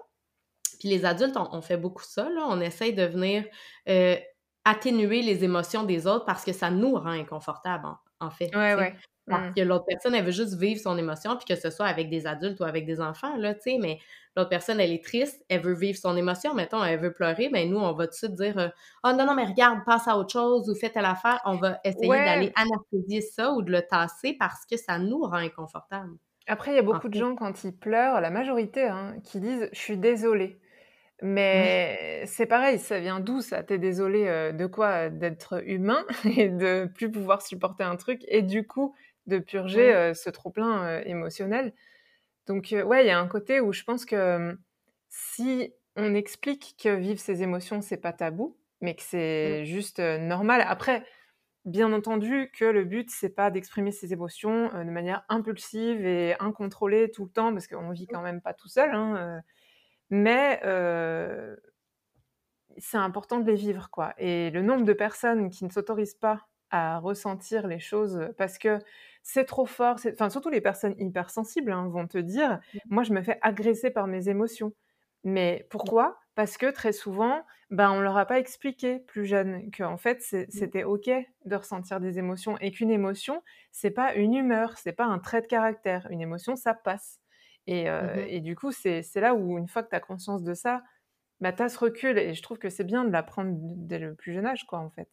puis 0.80 0.90
les 0.90 1.06
adultes, 1.06 1.38
on, 1.38 1.62
fait 1.62 1.78
beaucoup 1.78 2.04
ça, 2.04 2.30
là. 2.30 2.46
On 2.48 2.60
essaye 2.62 2.94
de 2.94 3.04
venir 3.04 3.46
euh, 3.90 4.18
atténuer 4.66 5.22
les 5.22 5.44
émotions 5.44 5.84
des 5.84 6.06
autres 6.06 6.26
parce 6.26 6.44
que 6.44 6.54
ça 6.54 6.70
nous 6.70 6.94
rend 6.96 7.08
inconfortables, 7.08 7.88
en, 8.20 8.30
fait. 8.30 8.56
Ouais, 8.56 8.76
ouais. 8.76 8.96
Parce 9.28 9.50
mm. 9.50 9.54
que 9.56 9.62
l'autre 9.62 9.86
personne, 9.88 10.14
elle 10.14 10.26
veut 10.26 10.32
juste 10.32 10.56
vivre 10.56 10.80
son 10.80 10.98
émotion, 10.98 11.36
puis 11.36 11.46
que 11.46 11.60
ce 11.60 11.70
soit 11.70 11.88
avec 11.88 12.10
des 12.10 12.28
adultes 12.28 12.60
ou 12.60 12.64
avec 12.64 12.86
des 12.86 13.02
enfants, 13.02 13.36
là, 13.38 13.56
tu 13.56 13.62
sais, 13.62 13.78
mais 13.80 14.00
l'autre 14.36 14.50
personne, 14.50 14.80
elle 14.80 14.92
est 14.92 15.04
triste, 15.04 15.44
elle 15.50 15.62
veut 15.62 15.74
vivre 15.74 15.98
son 15.98 16.16
émotion, 16.16 16.54
mettons, 16.54 16.84
elle 16.84 17.00
veut 17.00 17.14
pleurer, 17.14 17.50
ben 17.50 17.70
nous, 17.70 17.80
on 17.80 17.94
va 17.94 18.06
tout 18.06 18.12
de 18.12 18.16
suite 18.16 18.36
dire 18.36 18.72
Ah 19.04 19.10
oh, 19.12 19.18
non, 19.18 19.26
non, 19.26 19.36
mais 19.36 19.46
regarde, 19.46 19.80
passe 19.86 20.08
à 20.08 20.18
autre 20.18 20.32
chose 20.32 20.70
ou 20.70 20.76
fais 20.76 20.90
telle 20.90 21.06
affaire. 21.06 21.42
On 21.46 21.56
va 21.56 21.80
essayer 21.84 22.08
d'aller 22.08 22.52
anesthésier 22.56 23.22
ça 23.22 23.52
ou 23.54 23.62
de 23.62 23.72
le 23.72 23.82
tasser 23.82 24.36
parce 24.38 24.66
que 24.66 24.78
ça 24.78 25.00
nous 25.00 25.22
rend 25.22 25.38
inconfortable. 25.38 26.14
Après, 26.48 26.72
il 26.72 26.76
y 26.76 26.80
a 26.80 26.84
beaucoup 26.84 27.10
de 27.10 27.18
gens, 27.18 27.36
quand 27.36 27.64
ils 27.64 27.76
pleurent, 27.76 28.22
la 28.22 28.30
majorité, 28.30 28.84
hein, 28.84 29.16
qui 29.24 29.40
disent 29.40 29.70
Je 29.74 29.80
suis 29.80 29.98
désolée. 29.98 30.60
Mais 31.22 32.24
c'est 32.26 32.46
pareil, 32.46 32.78
ça 32.78 33.00
vient 33.00 33.22
d'où 33.22 33.40
ça? 33.40 33.64
T'es 33.64 33.78
désolé 33.78 34.28
euh, 34.28 34.52
de 34.52 34.66
quoi? 34.66 35.10
D'être 35.10 35.64
humain 35.66 36.04
et 36.26 36.50
de 36.50 36.90
plus 36.94 37.10
pouvoir 37.10 37.42
supporter 37.42 37.84
un 37.84 37.96
truc 37.96 38.22
et 38.28 38.42
du 38.42 38.68
coup 38.68 38.94
de 39.28 39.40
purger 39.40 39.94
euh, 39.94 40.14
ce 40.14 40.30
trop-plein 40.30 40.84
euh, 40.84 41.02
émotionnel. 41.06 41.74
Donc, 42.48 42.74
euh, 42.74 42.84
ouais, 42.84 43.04
il 43.04 43.08
y 43.08 43.12
a 43.12 43.20
un 43.20 43.28
côté 43.28 43.60
où 43.60 43.74
je 43.74 43.84
pense 43.84 44.06
que 44.06 44.58
si 45.10 45.74
on 45.96 46.14
explique 46.14 46.76
que 46.82 46.90
vivre 46.90 47.20
ses 47.20 47.42
émotions, 47.42 47.82
c'est 47.82 47.98
pas 47.98 48.14
tabou, 48.14 48.58
mais 48.82 48.96
que 48.96 49.02
c'est 49.02 49.62
mmh. 49.62 49.66
juste 49.66 50.00
normal. 50.00 50.64
Après, 50.68 51.04
bien 51.64 51.92
entendu 51.94 52.52
que 52.54 52.66
le 52.66 52.84
but, 52.84 53.10
c'est 53.10 53.30
pas 53.30 53.50
d'exprimer 53.50 53.92
ses 53.92 54.14
émotions 54.14 54.68
de 54.68 54.92
manière 54.92 55.24
impulsive 55.30 56.06
et 56.06 56.36
incontrôlée 56.40 57.10
tout 57.10 57.24
le 57.24 57.32
temps, 57.32 57.54
parce 57.54 57.68
qu'on 57.68 57.92
vit 57.92 58.08
quand 58.08 58.22
même 58.22 58.42
pas 58.42 58.54
tout 58.54 58.68
seul. 58.68 58.94
Hein, 58.94 59.42
mais 60.10 60.60
c'est 62.78 62.98
important 62.98 63.40
de 63.40 63.50
les 63.50 63.56
vivre, 63.56 63.90
quoi. 63.90 64.14
Et 64.18 64.52
le 64.52 64.62
nombre 64.62 64.84
de 64.84 64.94
personnes 64.94 65.50
qui 65.50 65.64
ne 65.64 65.70
s'autorisent 65.70 66.16
pas 66.16 66.46
à 66.72 67.00
ressentir 67.00 67.68
les 67.68 67.80
choses 67.80 68.30
parce 68.38 68.58
que 68.58 68.80
c'est 69.24 69.46
trop 69.46 69.66
fort. 69.66 69.98
Enfin, 70.14 70.30
surtout 70.30 70.50
les 70.50 70.62
personnes 70.62 70.96
hypersensibles 71.00 71.72
hein, 71.72 71.88
vont 71.90 72.08
te 72.08 72.18
dire, 72.18 72.60
mmh. 72.74 72.80
moi, 72.90 73.04
je 73.04 73.14
me 73.14 73.22
fais 73.24 73.40
agresser 73.42 73.90
par 73.92 74.08
mes 74.08 74.30
émotions. 74.30 74.74
Mais 75.24 75.68
pourquoi? 75.72 76.20
Parce 76.36 76.58
que 76.58 76.70
très 76.72 76.94
souvent, 76.94 77.44
ben, 77.72 77.92
on 77.92 78.02
leur 78.02 78.18
a 78.18 78.26
pas 78.26 78.40
expliqué 78.40 79.00
plus 79.00 79.26
jeune 79.26 79.72
qu'en 79.72 79.98
fait, 79.98 80.20
mmh. 80.32 80.46
c'était 80.50 80.84
ok 80.84 81.10
de 81.46 81.56
ressentir 81.56 82.00
des 82.00 82.20
émotions 82.20 82.58
et 82.60 82.72
qu'une 82.72 82.92
émotion, 82.92 83.42
c'est 83.72 83.92
pas 83.92 84.14
une 84.16 84.36
humeur, 84.36 84.78
c'est 84.78 84.94
pas 84.94 85.06
un 85.06 85.20
trait 85.20 85.42
de 85.42 85.48
caractère. 85.48 86.08
Une 86.12 86.22
émotion, 86.22 86.56
ça 86.56 86.74
passe. 86.76 87.20
Et, 87.68 87.90
euh, 87.90 88.16
mmh 88.16 88.20
et 88.30 88.42
du 88.42 88.56
coup, 88.56 88.72
c'est 88.72 89.04
là 89.16 89.34
où, 89.36 89.58
une 89.58 89.68
fois 89.68 89.82
que 89.84 89.90
tu 89.90 89.96
as 89.96 90.00
conscience 90.00 90.44
de 90.44 90.54
ça, 90.54 90.84
bah, 91.42 91.54
tu 91.54 91.64
as 91.64 91.70
ce 91.70 91.80
recul. 91.80 92.18
Et 92.20 92.34
je 92.36 92.42
trouve 92.44 92.60
que 92.60 92.70
c'est 92.70 92.84
bien 92.84 93.06
de 93.06 93.12
l'apprendre 93.12 93.52
dès 93.60 94.00
le 94.00 94.16
plus 94.16 94.34
jeune 94.34 94.46
âge, 94.46 94.66
quoi, 94.68 94.80
en 94.80 94.90
fait. 94.92 95.10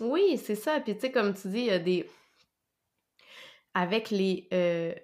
Oui, 0.00 0.38
c'est 0.38 0.54
ça. 0.54 0.80
Puis, 0.80 0.94
tu 0.94 1.00
sais, 1.02 1.12
comme 1.12 1.34
tu 1.34 1.48
dis, 1.48 1.58
il 1.60 1.66
y 1.66 1.70
a 1.70 1.78
des 1.78 2.08
avec 3.74 4.10
les, 4.10 4.48
euh, 4.52 4.94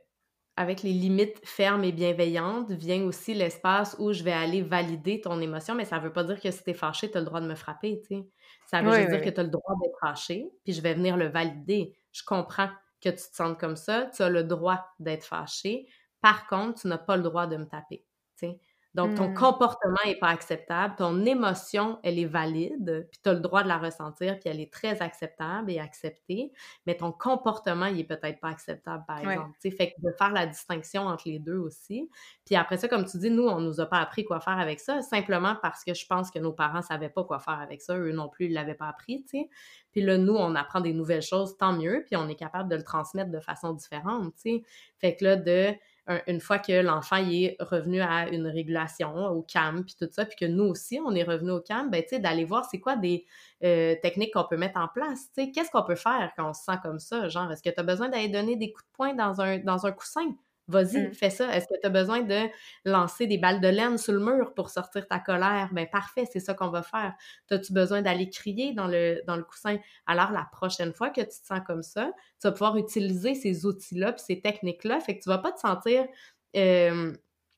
avec 0.57 0.83
les 0.83 0.93
limites 0.93 1.41
fermes 1.45 1.85
et 1.85 1.93
bienveillantes 1.93 2.71
vient 2.73 3.03
aussi 3.05 3.35
l'espace 3.35 3.97
où 3.99 4.13
je 4.13 4.23
vais 4.23 4.33
aller 4.33 4.63
valider 4.63 5.21
ton 5.21 5.41
émotion, 5.41 5.75
mais 5.75 5.85
ça 5.85 5.99
ne 5.99 6.05
veut 6.05 6.13
pas 6.13 6.25
dire 6.25 6.41
que 6.41 6.51
si 6.51 6.63
tu 6.65 6.71
es 6.71 6.75
fâché, 6.75 7.11
tu 7.11 7.17
as 7.17 7.21
le 7.21 7.27
droit 7.27 7.41
de 7.41 7.47
me 7.47 7.55
frapper, 7.55 8.01
tu 8.03 8.17
sais. 8.17 8.29
Ça 8.67 8.83
veut 8.83 8.93
juste 8.93 9.09
dire 9.09 9.21
que 9.21 9.31
tu 9.31 9.41
as 9.41 9.45
le 9.45 9.51
droit 9.51 9.75
d'être 9.83 9.99
fâché, 10.01 10.51
puis 10.65 10.73
je 10.73 10.81
vais 10.83 10.95
venir 10.95 11.17
le 11.17 11.27
valider. 11.29 11.97
Je 12.13 12.23
comprends 12.25 12.69
que 13.03 13.09
tu 13.11 13.17
te 13.17 13.35
sentes 13.37 13.59
comme 13.59 13.77
ça, 13.77 14.11
tu 14.15 14.23
as 14.23 14.29
le 14.31 14.45
droit 14.45 14.87
d'être 15.01 15.25
fâché. 15.25 15.87
Par 16.21 16.47
contre, 16.47 16.83
tu 16.83 16.89
n'as 16.89 16.99
pas 16.99 17.17
le 17.17 17.23
droit 17.23 17.47
de 17.47 17.57
me 17.57 17.67
taper, 17.67 18.05
tu 18.39 18.47
sais. 18.49 18.61
Donc, 18.95 19.15
ton 19.15 19.31
mmh. 19.31 19.35
comportement 19.35 19.97
n'est 20.05 20.19
pas 20.19 20.29
acceptable, 20.29 20.95
ton 20.97 21.25
émotion, 21.25 21.99
elle 22.03 22.19
est 22.19 22.27
valide, 22.27 23.09
puis 23.11 23.21
tu 23.23 23.29
as 23.31 23.33
le 23.33 23.41
droit 23.41 23.63
de 23.63 23.69
la 23.69 23.79
ressentir, 23.79 24.39
puis 24.39 24.51
elle 24.51 24.61
est 24.61 24.71
très 24.71 25.01
acceptable 25.01 25.71
et 25.71 25.79
acceptée, 25.79 26.53
mais 26.87 26.97
ton 26.97 27.11
comportement, 27.11 27.87
il 27.87 28.01
est 28.01 28.05
peut-être 28.05 28.39
pas 28.41 28.51
acceptable, 28.51 29.05
par 29.07 29.19
exemple. 29.21 29.57
Fait 29.63 29.93
que 29.93 30.07
de 30.07 30.13
faire 30.19 30.33
la 30.33 30.47
distinction 30.47 31.07
entre 31.07 31.27
les 31.27 31.39
deux 31.39 31.57
aussi. 31.57 32.11
Puis 32.45 32.55
après 32.55 32.77
ça, 32.77 32.87
comme 32.87 33.07
tu 33.07 33.17
dis, 33.17 33.31
nous, 33.31 33.47
on 33.47 33.61
nous 33.61 33.81
a 33.81 33.87
pas 33.87 33.99
appris 33.99 34.25
quoi 34.25 34.41
faire 34.41 34.59
avec 34.59 34.79
ça, 34.79 35.01
simplement 35.01 35.57
parce 35.63 35.85
que 35.85 35.95
je 35.95 36.07
pense 36.07 36.31
que 36.31 36.39
nos 36.39 36.53
parents 36.53 36.83
savaient 36.83 37.09
pas 37.09 37.25
quoi 37.25 37.39
faire 37.39 37.61
avec 37.61 37.81
ça, 37.81 37.97
eux 37.97 38.13
non 38.13 38.29
plus, 38.29 38.47
ils 38.47 38.53
l'avaient 38.53 38.75
pas 38.75 38.89
appris, 38.89 39.23
tu 39.23 39.39
sais. 39.39 39.49
Puis 39.93 40.03
là, 40.03 40.19
nous, 40.19 40.35
on 40.35 40.55
apprend 40.55 40.81
des 40.81 40.93
nouvelles 40.93 41.23
choses, 41.23 41.57
tant 41.57 41.73
mieux, 41.73 42.03
puis 42.07 42.17
on 42.17 42.29
est 42.29 42.35
capable 42.35 42.69
de 42.69 42.77
le 42.77 42.83
transmettre 42.83 43.31
de 43.31 43.41
façon 43.41 43.73
différente, 43.73 44.35
tu 44.35 44.57
sais. 44.57 44.63
Fait 44.99 45.17
que 45.17 45.25
là, 45.25 45.37
de 45.37 45.75
une 46.27 46.41
fois 46.41 46.59
que 46.59 46.73
l'enfant 46.83 47.17
est 47.17 47.57
revenu 47.61 48.01
à 48.01 48.29
une 48.29 48.47
régulation, 48.47 49.15
au 49.29 49.43
calme, 49.43 49.85
puis 49.85 49.95
tout 49.99 50.09
ça, 50.11 50.25
puis 50.25 50.37
que 50.37 50.45
nous 50.45 50.65
aussi, 50.65 51.01
on 51.05 51.15
est 51.15 51.23
revenu 51.23 51.53
au 51.53 51.61
calme, 51.61 51.91
ben, 51.91 52.03
d'aller 52.13 52.45
voir 52.45 52.65
c'est 52.65 52.81
quoi 52.81 52.97
des 52.97 53.25
euh, 53.63 53.95
techniques 54.03 54.35
qu'on 54.35 54.45
peut 54.45 54.57
mettre 54.57 54.79
en 54.79 54.89
place, 54.89 55.29
qu'est-ce 55.37 55.71
qu'on 55.71 55.85
peut 55.85 55.95
faire 55.95 56.33
quand 56.37 56.51
on 56.51 56.55
se 56.55 56.65
sent 56.65 56.79
comme 56.83 56.99
ça, 56.99 57.29
genre, 57.29 57.51
est-ce 57.53 57.63
que 57.63 57.71
tu 57.71 57.79
as 57.79 57.85
besoin 57.85 58.09
d'aller 58.09 58.29
donner 58.29 58.57
des 58.57 58.73
coups 58.73 58.85
de 58.85 58.93
poing 58.93 59.15
dans 59.15 59.41
un, 59.41 59.59
dans 59.59 59.87
un 59.87 59.93
coussin? 59.93 60.35
Vas-y, 60.69 61.09
mmh. 61.09 61.15
fais 61.15 61.31
ça. 61.31 61.55
Est-ce 61.55 61.67
que 61.67 61.75
tu 61.81 61.87
as 61.87 61.91
besoin 61.91 62.23
de 62.23 62.39
lancer 62.85 63.27
des 63.27 63.37
balles 63.37 63.61
de 63.61 63.69
laine 63.69 63.99
sur 63.99 64.13
le 64.13 64.21
mur 64.21 64.55
pour 64.55 64.71
sortir 64.71 65.09
ta 65.09 65.19
colère? 65.19 65.69
Ben 65.73 65.89
parfait, 65.91 66.25
c'est 66.33 66.41
ça 66.41 66.55
qu'on 66.55 66.69
va 66.71 66.83
faire. 66.83 67.15
As-tu 67.51 67.73
besoin 67.73 68.01
d'aller 68.01 68.31
crier 68.31 68.73
dans 68.73 68.87
le, 68.87 69.23
dans 69.27 69.37
le 69.37 69.43
coussin? 69.43 69.79
Alors, 70.07 70.31
la 70.31 70.49
prochaine 70.53 70.93
fois 70.93 71.11
que 71.11 71.21
tu 71.21 71.27
te 71.27 71.47
sens 71.47 71.61
comme 71.67 71.83
ça, 71.83 72.13
tu 72.41 72.47
vas 72.47 72.53
pouvoir 72.53 72.77
utiliser 72.77 73.35
ces 73.35 73.67
outils-là 73.67 74.13
puis 74.13 74.23
ces 74.25 74.41
techniques-là. 74.41 75.01
Fait 75.01 75.19
que 75.19 75.23
tu 75.23 75.29
vas 75.29 75.39
pas 75.39 75.53
te 75.53 75.61
sentir 75.61 76.07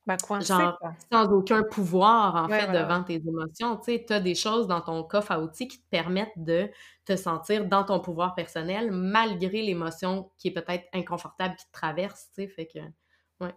bah, 0.07 0.17
genre, 0.41 0.79
sans 1.11 1.33
aucun 1.33 1.63
pouvoir, 1.63 2.37
en 2.37 2.49
fait, 2.49 2.71
devant 2.73 3.03
tes 3.03 3.15
émotions. 3.15 3.77
Tu 3.79 3.93
sais, 3.93 4.13
as 4.13 4.21
des 4.21 4.35
choses 4.35 4.67
dans 4.67 4.83
ton 4.83 5.03
coffre 5.03 5.33
à 5.33 5.41
outils 5.41 5.67
qui 5.67 5.79
te 5.81 5.89
permettent 5.89 6.37
de 6.37 6.69
te 7.07 7.17
sentir 7.17 7.65
dans 7.67 7.85
ton 7.85 8.01
pouvoir 8.01 8.35
personnel, 8.35 8.91
malgré 8.93 9.63
l'émotion 9.63 10.31
qui 10.37 10.49
est 10.49 10.51
peut-être 10.53 10.85
inconfortable 10.93 11.57
qui 11.57 11.67
te 11.67 11.73
traverse, 11.73 12.31
tu 12.35 12.43
sais, 12.43 12.49
fait 12.49 12.67
que... 12.67 12.81
Ouais. 13.41 13.55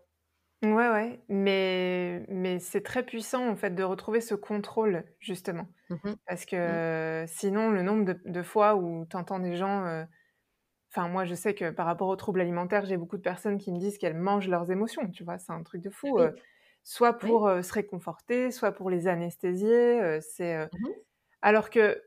Ouais, 0.63 0.89
ouais, 0.89 1.21
mais, 1.27 2.25
mais 2.29 2.59
c'est 2.59 2.81
très 2.81 3.03
puissant, 3.03 3.49
en 3.49 3.55
fait, 3.57 3.71
de 3.71 3.83
retrouver 3.83 4.21
ce 4.21 4.33
contrôle, 4.33 5.03
justement. 5.19 5.67
Mmh 5.89 6.13
Parce 6.27 6.43
mmh. 6.43 6.45
que 6.45 7.25
sinon, 7.27 7.71
le 7.71 7.81
nombre 7.81 8.15
de, 8.25 8.41
fois 8.41 8.75
où 8.75 9.05
tu 9.09 9.17
entends 9.17 9.39
des 9.39 9.57
gens... 9.57 9.85
Euh, 9.85 10.05
enfin, 10.91 11.07
moi, 11.07 11.25
je 11.25 11.35
sais 11.35 11.53
que 11.53 11.69
par 11.69 11.85
rapport 11.85 12.07
aux 12.07 12.15
troubles 12.15 12.41
alimentaires, 12.41 12.85
j'ai 12.85 12.97
beaucoup 12.97 13.17
de 13.17 13.21
personnes 13.21 13.57
qui 13.57 13.71
me 13.71 13.79
disent 13.79 13.97
qu'elles 13.97 14.17
mangent 14.17 14.47
leurs 14.47 14.71
émotions, 14.71 15.09
tu 15.09 15.23
vois, 15.23 15.37
c'est 15.37 15.51
un 15.51 15.63
truc 15.63 15.81
de 15.81 15.89
fou. 15.89 16.19
Euh, 16.19 16.31
soit 16.83 17.13
pour 17.13 17.49
se 17.61 17.73
réconforter, 17.73 18.49
soit 18.49 18.71
pour 18.71 18.89
les 18.89 19.07
anesthésier. 19.07 20.19
c'est 20.21 20.65
mmh 20.65 20.87
Alors 21.41 21.69
que 21.69 22.01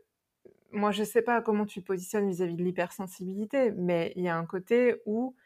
moi, 0.73 0.91
je 0.91 1.05
sais 1.05 1.21
pas 1.21 1.43
comment 1.43 1.67
tu 1.67 1.83
te 1.83 1.87
positionnes 1.87 2.29
vis-à-vis 2.29 2.57
de 2.57 2.63
l'hypersensibilité, 2.63 3.73
mais 3.73 4.13
il 4.17 4.25
y 4.25 4.29
a 4.29 4.37
un 4.37 4.47
côté 4.47 5.03
où 5.05 5.37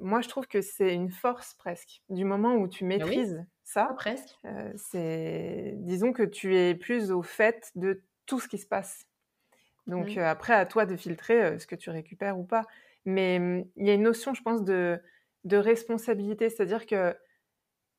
moi, 0.00 0.20
je 0.20 0.28
trouve 0.28 0.46
que 0.46 0.60
c'est 0.60 0.92
une 0.92 1.10
force 1.10 1.54
presque. 1.54 2.02
Du 2.10 2.26
moment 2.26 2.56
où 2.56 2.68
tu 2.68 2.84
ah 2.84 2.88
maîtrises 2.88 3.42
ça, 3.64 3.94
presque. 3.96 4.36
c'est, 4.76 5.72
disons 5.78 6.12
que 6.12 6.22
tu 6.22 6.56
es 6.56 6.74
plus 6.74 7.10
au 7.10 7.22
fait 7.22 7.72
de 7.74 8.02
tout 8.26 8.38
ce 8.38 8.48
qui 8.48 8.58
se 8.58 8.66
passe. 8.66 9.06
Donc 9.86 10.16
après, 10.16 10.54
à 10.54 10.66
toi 10.66 10.86
de 10.86 10.96
filtrer 10.96 11.58
ce 11.58 11.66
que 11.66 11.74
tu 11.76 11.90
récupères 11.90 12.38
ou 12.38 12.44
pas. 12.44 12.64
Mais 13.04 13.38
mmh, 13.38 13.64
il 13.76 13.86
y 13.86 13.90
a 13.90 13.94
une 13.94 14.02
notion, 14.02 14.34
je 14.34 14.42
pense, 14.42 14.64
de, 14.64 15.00
de 15.44 15.56
responsabilité, 15.56 16.50
c'est-à-dire 16.50 16.86
que 16.86 17.16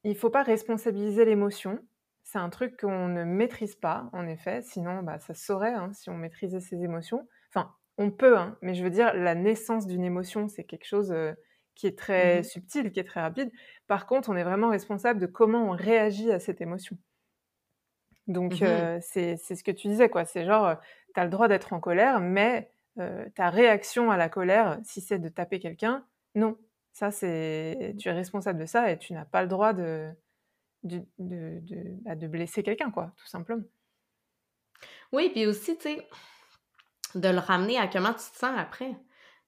il 0.04 0.16
faut 0.16 0.30
pas 0.30 0.44
responsabiliser 0.44 1.26
l'émotion. 1.26 1.80
C'est 2.24 2.40
un 2.40 2.50
truc 2.50 2.80
qu'on 2.80 3.08
ne 3.08 3.24
maîtrise 3.24 3.76
pas, 3.76 4.10
en 4.12 4.28
effet. 4.28 4.62
Sinon, 4.62 5.02
bah, 5.02 5.18
ça 5.20 5.34
saurait 5.34 5.74
hein, 5.74 5.92
si 5.94 6.10
on 6.10 6.16
maîtrisait 6.16 6.60
ses 6.60 6.84
émotions. 6.84 7.28
Enfin, 7.50 7.74
on 7.98 8.12
peut, 8.12 8.38
hein, 8.38 8.58
mais 8.62 8.74
je 8.76 8.84
veux 8.84 8.90
dire, 8.90 9.14
la 9.14 9.34
naissance 9.34 9.88
d'une 9.88 10.04
émotion, 10.04 10.50
c'est 10.50 10.66
quelque 10.66 10.86
chose 10.86 11.14
qui 11.74 11.88
est 11.88 11.98
très 11.98 12.40
mmh 12.40 12.44
subtil, 12.44 12.92
qui 12.92 13.00
est 13.00 13.06
très 13.06 13.22
rapide. 13.22 13.52
Par 13.88 14.08
contre, 14.08 14.30
on 14.30 14.36
est 14.36 14.44
vraiment 14.44 14.70
responsable 14.70 15.20
de 15.20 15.26
comment 15.26 15.70
on 15.70 15.72
réagit 15.72 16.32
à 16.32 16.40
cette 16.40 16.60
émotion. 16.60 16.98
Donc, 18.28 18.62
mmh 18.62 19.00
c'est 19.02 19.38
ce 19.38 19.64
que 19.64 19.72
tu 19.72 19.88
disais, 19.88 20.10
quoi. 20.10 20.26
C'est 20.26 20.46
genre, 20.46 20.76
tu 21.18 21.24
le 21.24 21.30
droit 21.30 21.48
d'être 21.48 21.74
en 21.74 21.80
colère, 21.80 22.20
mais 22.20 22.72
ta 23.36 23.50
réaction 23.50 24.12
à 24.12 24.18
la 24.18 24.30
colère, 24.30 24.80
si 24.84 25.02
c'est 25.02 25.20
de 25.20 25.30
taper 25.30 25.60
quelqu'un, 25.60 26.06
non. 26.36 26.58
Ça, 26.94 27.12
c'est 27.12 27.96
tu 28.00 28.10
es 28.10 28.12
responsable 28.12 28.60
de 28.60 28.66
ça 28.66 28.92
et 28.92 28.98
tu 28.98 29.14
n'as 29.14 29.26
pas 29.26 29.44
le 29.44 29.48
droit 29.48 29.74
de, 29.74 30.10
de, 30.84 31.04
de, 31.20 31.62
bah, 32.02 32.16
de 32.16 32.28
blesser 32.28 32.64
quelqu'un, 32.64 32.90
quoi, 32.90 33.14
tout 33.18 33.28
simplement. 33.28 33.64
Oui, 35.12 35.30
puis 35.30 35.46
aussi, 35.46 35.78
tu 35.78 35.84
sais, 35.84 36.08
de 37.16 37.30
le 37.30 37.40
ramener 37.40 37.78
à 37.78 37.88
comment 37.88 38.14
tu 38.14 38.32
te 38.32 38.38
sens 38.38 38.58
après. 38.58 38.96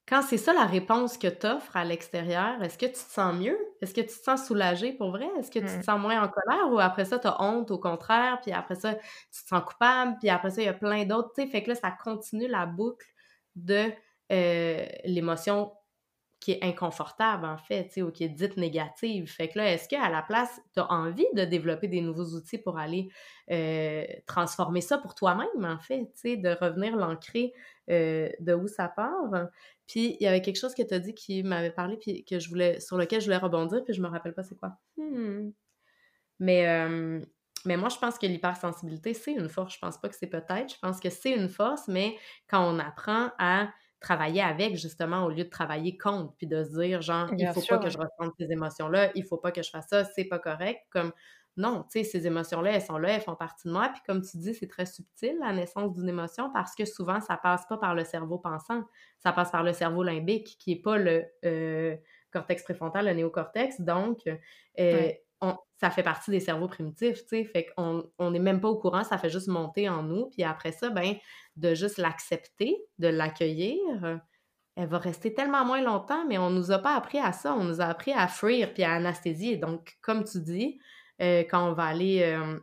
Quand 0.10 0.24
c'est 0.24 0.38
ça 0.38 0.54
la 0.54 0.66
réponse 0.66 1.18
que 1.20 1.28
tu 1.28 1.46
offres 1.48 1.78
à 1.78 1.86
l'extérieur, 1.86 2.62
est-ce 2.64 2.78
que 2.80 2.88
tu 2.88 2.94
te 2.94 2.98
sens 2.98 3.36
mieux? 3.36 3.58
Est-ce 3.82 3.94
que 3.94 4.02
tu 4.02 4.08
te 4.08 4.12
sens 4.24 4.48
soulagé 4.48 4.94
pour 4.94 5.12
vrai? 5.12 5.28
Est-ce 5.40 5.52
que 5.52 5.60
tu 5.60 5.66
te 5.66 5.70
Mmh. 5.70 5.84
sens 5.86 6.00
moins 6.00 6.22
en 6.24 6.30
colère 6.30 6.72
ou 6.74 6.80
après 6.80 7.06
ça, 7.06 7.20
tu 7.20 7.28
as 7.28 7.42
honte 7.42 7.72
au 7.72 7.78
contraire, 7.80 8.40
puis 8.42 8.52
après 8.52 8.76
ça, 8.76 8.96
tu 8.96 9.44
te 9.44 9.48
sens 9.48 9.62
coupable, 9.64 10.18
puis 10.20 10.30
après 10.30 10.50
ça, 10.50 10.62
il 10.62 10.66
y 10.66 10.68
a 10.70 10.74
plein 10.74 11.06
d'autres, 11.06 11.32
tu 11.36 11.44
sais, 11.44 11.48
fait 11.48 11.64
que 11.64 11.70
là, 11.70 11.76
ça 11.76 11.92
continue 11.92 12.48
la 12.48 12.66
boucle 12.66 13.06
de 13.56 13.92
euh, 14.32 14.86
l'émotion 15.06 15.74
qui 16.40 16.54
est 16.54 16.64
inconfortable, 16.64 17.46
en 17.46 17.58
fait, 17.58 17.88
tu 17.88 17.94
sais, 17.96 18.02
ou 18.02 18.12
qui 18.12 18.24
est 18.24 18.30
dite 18.30 18.56
négative. 18.56 19.30
Fait 19.30 19.50
que 19.50 19.58
là, 19.58 19.74
est-ce 19.74 19.90
qu'à 19.90 20.10
la 20.10 20.22
place, 20.22 20.62
tu 20.74 20.80
as 20.80 20.90
envie 20.92 21.28
de 21.34 21.44
développer 21.44 21.88
des 21.88 22.00
nouveaux 22.02 22.36
outils 22.36 22.58
pour 22.58 22.78
aller 22.78 23.10
euh, 23.52 24.06
transformer 24.26 24.80
ça 24.82 24.98
pour 24.98 25.16
toi-même, 25.16 25.66
en 25.66 25.80
fait, 25.80 26.00
tu 26.00 26.12
sais, 26.16 26.38
de 26.38 26.50
revenir 26.50 26.96
l'ancrer 26.96 27.54
euh, 27.90 28.30
de 28.40 28.54
où 28.54 28.68
ça 28.68 28.88
part? 28.88 29.50
Puis 29.86 30.16
il 30.20 30.24
y 30.24 30.28
avait 30.28 30.42
quelque 30.42 30.60
chose 30.60 30.76
que 30.76 30.84
tu 30.84 30.94
as 30.94 31.00
dit 31.00 31.14
qui 31.14 31.44
m'avait 31.44 31.72
parlé, 31.72 31.98
puis 31.98 32.24
que 32.24 32.40
je 32.40 32.48
voulais, 32.48 32.80
sur 32.80 32.96
lequel 32.96 33.20
je 33.20 33.26
voulais 33.26 33.38
rebondir, 33.38 33.84
puis 33.84 33.94
je 33.94 34.02
me 34.02 34.08
rappelle 34.08 34.34
pas 34.34 34.44
c'est 34.44 34.56
quoi. 34.56 34.78
Hmm. 34.96 35.50
Mais, 36.40 36.68
euh, 36.70 37.20
mais 37.66 37.76
moi, 37.76 37.90
je 37.90 37.98
pense 37.98 38.18
que 38.18 38.26
l'hypersensibilité, 38.26 39.14
c'est 39.14 39.34
une 39.34 39.50
force. 39.50 39.74
Je 39.74 39.80
pense 39.80 39.98
pas 39.98 40.08
que 40.08 40.16
c'est 40.16 40.28
peut-être. 40.28 40.74
Je 40.74 40.80
pense 40.82 41.02
que 41.02 41.10
c'est 41.10 41.32
une 41.32 41.50
force, 41.50 41.90
mais 41.90 42.16
quand 42.48 42.64
on 42.64 42.80
apprend 42.80 43.32
à 43.38 43.70
travailler 44.00 44.42
avec, 44.42 44.76
justement, 44.78 45.26
au 45.26 45.30
lieu 45.30 45.44
de 45.46 45.50
travailler 45.50 45.98
contre, 45.98 46.34
puis 46.38 46.48
de 46.48 46.64
se 46.64 46.72
dire, 46.80 47.02
genre, 47.02 47.32
Bien 47.32 47.40
il 47.40 47.48
faut 47.50 47.62
sûr, 47.62 47.68
pas 47.68 47.80
que 47.80 47.90
je 47.90 47.98
ressente 47.98 48.34
ces 48.40 48.52
émotions-là, 48.52 49.12
il 49.16 49.26
faut 49.26 49.38
pas 49.38 49.52
que 49.52 49.62
je 49.64 49.70
fasse 49.70 49.88
ça, 49.90 50.06
c'est 50.06 50.26
pas 50.26 50.40
correct. 50.40 50.82
Comme, 50.90 51.12
non, 51.58 51.84
tu 51.92 52.00
sais, 52.00 52.04
ces 52.06 52.26
émotions-là, 52.28 52.72
elles 52.72 52.82
sont 52.82 52.98
là, 52.98 53.10
elles 53.12 53.22
font 53.22 53.36
partie 53.36 53.68
de 53.68 53.74
moi. 53.74 53.90
Puis 53.90 54.02
comme 54.08 54.22
tu 54.22 54.38
dis, 54.38 54.54
c'est 54.54 54.68
très 54.68 54.86
subtil, 54.86 55.38
la 55.42 55.52
naissance 55.54 55.94
d'une 55.94 56.08
émotion, 56.10 56.50
parce 56.54 56.76
que 56.76 56.86
souvent, 56.86 57.20
ça 57.20 57.38
passe 57.38 57.66
pas 57.68 57.78
par 57.78 57.96
le 57.96 58.06
cerveau 58.06 58.38
pensant, 58.40 58.84
ça 59.20 59.34
passe 59.34 59.52
par 59.52 59.64
le 59.64 59.74
cerveau 59.74 60.04
limbique, 60.04 60.58
qui 60.60 60.74
est 60.74 60.82
pas 60.82 60.98
le 60.98 61.26
euh, 61.46 61.98
cortex 62.32 62.64
préfrontal, 62.64 63.06
le 63.06 63.14
néocortex. 63.14 63.82
Donc, 63.82 64.22
euh, 64.28 64.36
Ouais. 64.92 65.20
Ça 65.80 65.90
fait 65.90 66.04
partie 66.04 66.32
des 66.32 66.40
cerveaux 66.40 66.68
primitifs, 66.68 67.22
tu 67.24 67.28
sais. 67.30 67.46
Fait 67.46 67.68
qu'on 67.68 68.04
on 68.18 68.32
n'est 68.32 68.40
même 68.40 68.60
pas 68.60 68.68
au 68.68 68.78
courant, 68.78 69.04
ça 69.04 69.18
fait 69.18 69.30
juste 69.30 69.48
monter 69.48 69.88
en 69.88 70.04
nous. 70.04 70.30
Puis 70.30 70.44
après 70.44 70.72
ça, 70.72 70.90
ben, 70.90 71.16
de 71.56 71.74
juste 71.74 71.98
l'accepter, 71.98 72.78
de 72.98 73.08
l'accueillir, 73.08 73.80
euh, 74.04 74.18
elle 74.76 74.88
va 74.88 74.98
rester 74.98 75.34
tellement 75.34 75.66
moins 75.66 75.82
longtemps, 75.82 76.26
mais 76.28 76.38
on 76.38 76.50
nous 76.50 76.72
a 76.72 76.80
pas 76.80 76.96
appris 76.96 77.20
à 77.20 77.32
ça. 77.32 77.54
On 77.54 77.64
nous 77.64 77.82
a 77.82 77.86
appris 77.86 78.12
à 78.12 78.28
fuir 78.28 78.74
puis 78.74 78.84
à 78.84 78.94
anesthésier. 78.94 79.58
Donc, 79.58 79.98
comme 80.02 80.24
tu 80.24 80.40
dis, 80.42 80.80
euh, 81.22 81.44
quand 81.50 81.70
on 81.70 81.74
va 81.74 81.84
aller, 81.84 82.24
euh, 82.24 82.60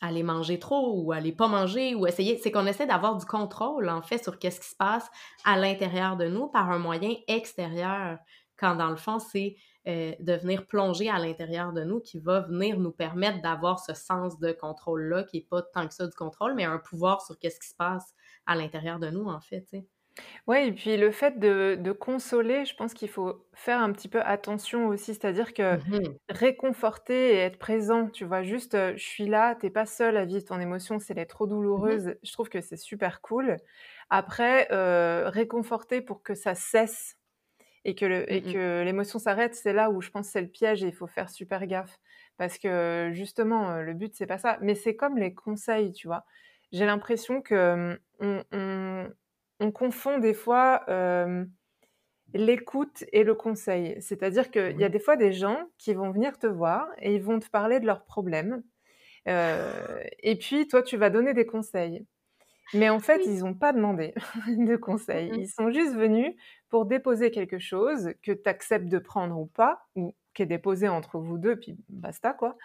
aller 0.00 0.22
manger 0.22 0.58
trop 0.58 1.00
ou 1.00 1.12
aller 1.12 1.32
pas 1.32 1.48
manger 1.48 1.94
ou 1.94 2.06
essayer, 2.06 2.38
c'est 2.38 2.50
qu'on 2.50 2.66
essaie 2.66 2.86
d'avoir 2.86 3.16
du 3.16 3.26
contrôle, 3.26 3.88
en 3.88 4.02
fait, 4.02 4.22
sur 4.22 4.38
qu'est-ce 4.38 4.60
qui 4.60 4.68
se 4.68 4.76
passe 4.76 5.08
à 5.44 5.58
l'intérieur 5.58 6.16
de 6.16 6.26
nous 6.26 6.48
par 6.48 6.70
un 6.70 6.78
moyen 6.78 7.14
extérieur. 7.28 8.18
Quand 8.56 8.76
dans 8.76 8.90
le 8.90 8.96
fond, 8.96 9.18
c'est 9.18 9.56
euh, 9.88 10.12
de 10.20 10.32
venir 10.34 10.66
plonger 10.66 11.08
à 11.10 11.18
l'intérieur 11.18 11.72
de 11.72 11.82
nous 11.84 12.00
qui 12.00 12.18
va 12.18 12.40
venir 12.40 12.78
nous 12.78 12.92
permettre 12.92 13.40
d'avoir 13.42 13.80
ce 13.80 13.94
sens 13.94 14.38
de 14.38 14.52
contrôle-là, 14.52 15.24
qui 15.24 15.38
n'est 15.38 15.46
pas 15.46 15.62
tant 15.62 15.88
que 15.88 15.94
ça 15.94 16.06
du 16.06 16.14
contrôle, 16.16 16.54
mais 16.54 16.64
un 16.64 16.78
pouvoir 16.78 17.22
sur 17.22 17.38
qu'est-ce 17.38 17.60
qui 17.60 17.68
se 17.68 17.74
passe 17.76 18.14
à 18.46 18.56
l'intérieur 18.56 18.98
de 18.98 19.08
nous, 19.10 19.26
en 19.26 19.40
fait, 19.40 19.62
tu 19.62 19.78
sais. 19.78 19.86
Ouais 20.46 20.68
et 20.68 20.72
puis 20.72 20.96
le 20.96 21.10
fait 21.10 21.38
de 21.38 21.76
de 21.80 21.92
consoler, 21.92 22.64
je 22.64 22.74
pense 22.74 22.94
qu'il 22.94 23.08
faut 23.08 23.46
faire 23.54 23.80
un 23.80 23.92
petit 23.92 24.08
peu 24.08 24.20
attention 24.22 24.88
aussi. 24.88 25.14
C'est-à-dire 25.14 25.52
que 25.54 25.78
Mhm. 25.78 26.18
réconforter 26.28 27.34
et 27.34 27.36
être 27.38 27.58
présent, 27.58 28.08
tu 28.08 28.24
vois? 28.24 28.42
Juste, 28.42 28.74
heu, 28.74 28.94
je 28.96 29.04
suis 29.04 29.26
là, 29.26 29.54
tu 29.56 29.66
es 29.66 29.70
pas 29.70 29.86
seul 29.86 30.16
à 30.16 30.24
vivre 30.24 30.44
ton 30.44 30.60
émotion 30.60 30.98
elle 31.08 31.18
est 31.18 31.26
trop 31.26 31.46
Mhm. 31.76 32.00
douloureuse, 32.00 32.14
je 32.22 32.32
trouve 32.32 32.48
que 32.48 32.60
c'est 32.60 32.76
super 32.76 33.20
cool. 33.20 33.56
Après, 34.10 34.68
heu, 34.72 35.24
réconforter 35.28 36.00
pour 36.02 36.22
que 36.22 36.34
ça 36.34 36.54
cesse 36.54 37.16
et 37.84 37.94
que 37.94 38.04
le 38.06 38.30
et 38.32 38.44
Mhm. 38.44 38.54
que 38.54 38.82
l'émotion 38.84 39.18
s'arrête, 39.18 39.54
c'est 39.54 39.72
là 39.72 39.90
où 39.90 40.00
je 40.02 40.10
pense 40.10 40.28
c'est 40.28 40.40
le 40.42 40.48
piège 40.48 40.84
et 40.84 40.88
il 40.88 40.94
faut 40.94 41.06
faire 41.06 41.30
super 41.30 41.66
gaffe. 41.66 41.98
Parce 42.38 42.58
que 42.58 43.10
justement, 43.14 43.80
le 43.82 43.94
but 43.94 44.14
c'est 44.14 44.26
pas 44.26 44.38
ça. 44.38 44.58
Mais 44.62 44.74
c'est 44.74 44.96
comme 44.96 45.18
les 45.18 45.34
conseils, 45.34 45.92
tu 45.92 46.06
vois? 46.08 46.24
J'ai 46.72 46.86
l'impression 46.86 47.42
que, 47.42 47.94
mmh, 47.94 47.98
on 48.20 48.44
on 48.52 49.10
on 49.62 49.72
confond 49.72 50.18
des 50.18 50.34
fois, 50.34 50.84
l'écoute 52.34 53.04
et 53.12 53.24
le 53.24 53.34
conseil. 53.34 54.00
C'est-à-dire 54.02 54.50
qu'il 54.50 54.78
y 54.80 54.84
a 54.84 54.88
des 54.88 55.00
fois 55.00 55.16
des 55.16 55.32
gens 55.32 55.66
qui 55.78 55.94
vont 55.94 56.10
venir 56.10 56.38
te 56.38 56.46
voir 56.46 56.88
et 56.98 57.14
ils 57.14 57.22
vont 57.22 57.38
te 57.40 57.48
parler 57.50 57.80
de 57.80 57.86
leurs 57.86 58.04
problèmes, 58.04 58.62
et 59.26 60.36
puis 60.38 60.66
toi 60.68 60.82
tu 60.82 60.96
vas 60.96 61.10
donner 61.10 61.34
des 61.34 61.46
conseils. 61.46 62.06
Mais 62.72 62.88
en 62.90 63.00
fait, 63.00 63.26
Oui. 63.26 63.26
ils 63.26 63.44
ont 63.44 63.54
pas 63.54 63.72
demandé 63.72 64.14
de 64.48 64.76
conseils. 64.76 65.30
Mhm. 65.30 65.40
Ils 65.40 65.48
sont 65.48 65.70
juste 65.70 65.94
venus 65.96 66.34
pour 66.68 66.86
déposer 66.86 67.30
quelque 67.30 67.58
chose 67.58 68.10
que 68.22 68.32
tu 68.32 68.48
acceptes 68.48 68.88
de 68.88 68.98
prendre 68.98 69.38
ou 69.38 69.46
pas, 69.46 69.80
ou 69.96 70.14
qui 70.34 70.42
est 70.42 70.46
déposé 70.46 70.88
entre 70.88 71.18
vous 71.18 71.38
2 71.38 71.56
puis 71.58 71.76
basta 71.88 72.32
quoi. 72.32 72.56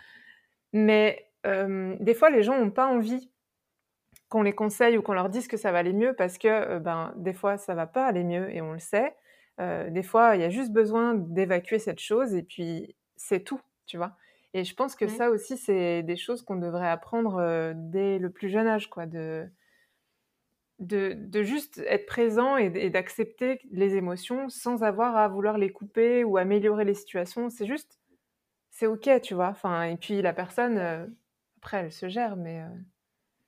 Mais, 0.74 1.32
des 1.46 2.14
fois 2.16 2.30
les 2.32 2.44
gens 2.44 2.56
ont 2.60 2.72
pas 2.72 2.88
envie 2.88 3.32
qu'on 4.30 4.42
les 4.42 4.54
conseille 4.54 4.98
ou 4.98 5.04
qu'on 5.04 5.14
leur 5.14 5.30
dise 5.30 5.48
que 5.48 5.58
ça 5.58 5.72
va 5.72 5.80
aller 5.80 5.94
mieux 5.94 6.14
parce 6.16 6.38
que, 6.40 6.80
ben, 6.80 7.14
des 7.18 7.34
fois 7.34 7.58
ça 7.58 7.76
va 7.76 7.86
pas 7.88 8.06
aller 8.08 8.24
mieux 8.24 8.50
et 8.56 8.62
on 8.62 8.74
le 8.74 8.80
sait. 8.80 9.16
Des 9.60 10.04
fois, 10.04 10.36
il 10.36 10.42
y 10.42 10.44
a 10.46 10.50
juste 10.50 10.72
besoin 10.74 11.14
d'évacuer 11.16 11.80
cette 11.80 12.00
chose 12.00 12.34
et 12.36 12.44
puis 12.44 12.96
c'est 13.18 13.42
tout, 13.42 13.62
tu 13.86 13.98
vois? 13.98 14.18
Et 14.54 14.64
je 14.66 14.74
pense 14.76 14.96
que 14.96 15.08
Ouais. 15.08 15.10
ça 15.10 15.30
aussi, 15.30 15.58
c'est 15.58 16.04
des 16.04 16.18
choses 16.18 16.42
qu'on 16.44 16.56
devrait 16.58 16.90
apprendre, 16.90 17.74
dès 17.76 18.20
le 18.20 18.30
plus 18.32 18.50
jeune 18.50 18.68
âge 18.68 18.90
quoi, 18.90 19.06
de 19.06 19.48
de 20.80 21.14
de 21.18 21.44
juste 21.44 21.80
être 21.88 22.06
présent 22.06 22.58
et 22.58 22.90
d'accepter 22.90 23.60
les 23.72 23.96
émotions 23.96 24.50
sans 24.50 24.84
avoir 24.84 25.16
à 25.18 25.28
vouloir 25.30 25.58
les 25.58 25.72
couper 25.72 26.24
ou 26.26 26.38
améliorer 26.38 26.86
les 26.86 26.94
situations. 26.96 27.50
C'est 27.50 27.68
juste 27.68 28.00
c'est 28.72 28.88
OK, 28.88 29.10
tu 29.24 29.36
vois? 29.36 29.50
Enfin 29.50 29.84
et 29.86 29.98
puis 29.98 30.22
la 30.24 30.34
personne, 30.34 30.78
heu, 30.80 31.18
après 31.60 31.80
elle 31.80 31.92
se 31.94 32.10
gère 32.10 32.38
mais, 32.38 32.62
heu 32.62 32.86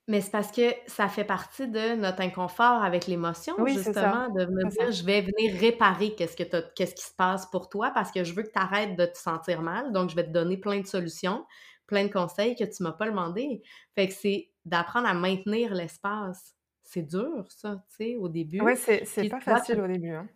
Mais 0.08 0.22
c'est 0.22 0.30
parce 0.30 0.50
que 0.52 0.62
ça 0.86 1.08
fait 1.08 1.24
partie 1.24 1.68
de 1.68 1.94
notre 1.94 2.22
inconfort 2.22 2.82
avec 2.82 3.06
l'émotion, 3.06 3.54
oui, 3.56 3.76
justement, 3.76 4.30
de 4.30 4.46
me 4.46 4.64
ça. 4.64 4.70
dire: 4.70 4.90
«Je 4.90 5.04
vais 5.04 5.20
venir 5.20 5.60
réparer 5.60 6.14
qu'est-ce 6.14 6.34
que 6.34 6.44
qu'est-ce 6.74 6.94
qui 6.94 7.04
se 7.04 7.14
passe 7.14 7.44
pour 7.50 7.68
toi 7.68 7.90
parce 7.94 8.10
que 8.10 8.24
je 8.24 8.32
veux 8.32 8.42
que 8.42 8.50
tu 8.50 8.58
arrêtes 8.58 8.96
de 8.96 9.04
te 9.04 9.18
sentir 9.18 9.60
mal, 9.60 9.92
donc 9.92 10.08
je 10.08 10.16
vais 10.16 10.24
te 10.24 10.30
donner 10.30 10.56
plein 10.56 10.80
de 10.80 10.86
solutions, 10.86 11.44
plein 11.86 12.04
de 12.06 12.12
conseils 12.12 12.56
que 12.56 12.64
tu 12.64 12.82
m'as 12.82 12.92
pas 12.92 13.06
demandé». 13.06 13.62
Fait 13.94 14.08
que 14.08 14.14
c'est 14.14 14.50
d'apprendre 14.64 15.06
à 15.08 15.12
maintenir 15.14 15.74
l'espace. 15.74 16.57
C'est 16.90 17.02
dur 17.02 17.44
ça, 17.50 17.84
tu 17.90 17.96
sais, 17.96 18.16
au 18.16 18.30
début. 18.30 18.62
c'est 18.74 19.04
c'est 19.04 19.28
pas 19.28 19.40
facile 19.40 19.78
au 19.78 19.86
début, 19.86 20.14
hein. 20.14 20.26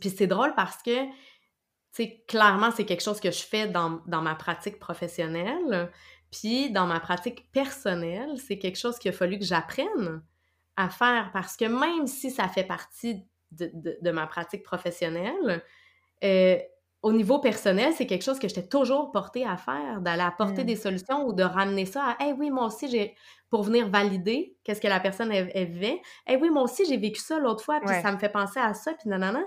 puis 0.00 0.10
c'est 0.10 0.26
drôle 0.26 0.52
parce 0.56 0.82
que, 0.82 1.06
tu 1.06 1.12
sais, 1.92 2.24
clairement, 2.26 2.72
c'est 2.72 2.84
quelque 2.84 3.04
chose 3.04 3.20
que 3.20 3.30
je 3.30 3.44
fais 3.44 3.68
dans 3.68 4.02
dans 4.08 4.20
ma 4.20 4.34
pratique 4.34 4.80
professionnelle. 4.80 5.92
Puis 6.32 6.72
dans 6.72 6.88
ma 6.88 6.98
pratique 6.98 7.52
personnelle, 7.52 8.36
c'est 8.38 8.58
quelque 8.58 8.78
chose 8.78 8.98
qu'il 8.98 9.10
a 9.10 9.12
fallu 9.12 9.38
que 9.38 9.44
j'apprenne 9.44 10.22
à 10.76 10.88
faire 10.88 11.30
parce 11.32 11.56
que 11.56 11.66
même 11.66 12.08
si 12.08 12.32
ça 12.32 12.48
fait 12.48 12.64
partie 12.64 13.22
de 13.52 13.70
de 13.72 13.96
de 14.02 14.10
ma 14.10 14.26
pratique 14.26 14.64
professionnelle, 14.64 15.62
heu, 16.24 16.58
au 17.02 17.12
niveau 17.12 17.38
personnel, 17.40 17.92
c'est 17.94 18.06
quelque 18.06 18.22
chose 18.24 18.38
que 18.38 18.48
j'étais 18.48 18.66
toujours 18.68 19.10
portée 19.12 19.46
à 19.46 19.56
faire, 19.56 20.00
d'aller 20.02 20.22
apporter 20.22 20.62
Mmh. 20.62 20.64
des 20.64 20.76
solutions 20.76 21.26
ou 21.26 21.32
de 21.32 21.42
ramener 21.42 21.86
ça 21.86 22.04
à: 22.18 22.24
«Hey, 22.24 22.32
oui, 22.34 22.50
moi 22.50 22.66
aussi, 22.66 22.88
j'ai» 22.88 23.16
pour 23.50 23.62
venir 23.64 23.88
valider 23.88 24.56
qu'est-ce 24.64 24.80
que 24.80 24.86
la 24.88 25.00
personne 25.00 25.32
elle 25.32 25.50
elle 25.54 25.68
vivait. 25.72 26.00
«Hey, 26.26 26.36
oui, 26.40 26.50
moi 26.50 26.62
aussi, 26.62 26.84
j'ai 26.86 26.96
vécu 26.98 27.20
ça 27.20 27.38
l'autre 27.38 27.64
fois, 27.64 27.80
puis 27.84 27.94
ça 27.96 28.12
me 28.12 28.18
fait 28.18 28.28
penser 28.30 28.60
à 28.60 28.74
ça, 28.74 28.94
puis 28.94 29.08
nanana». 29.08 29.42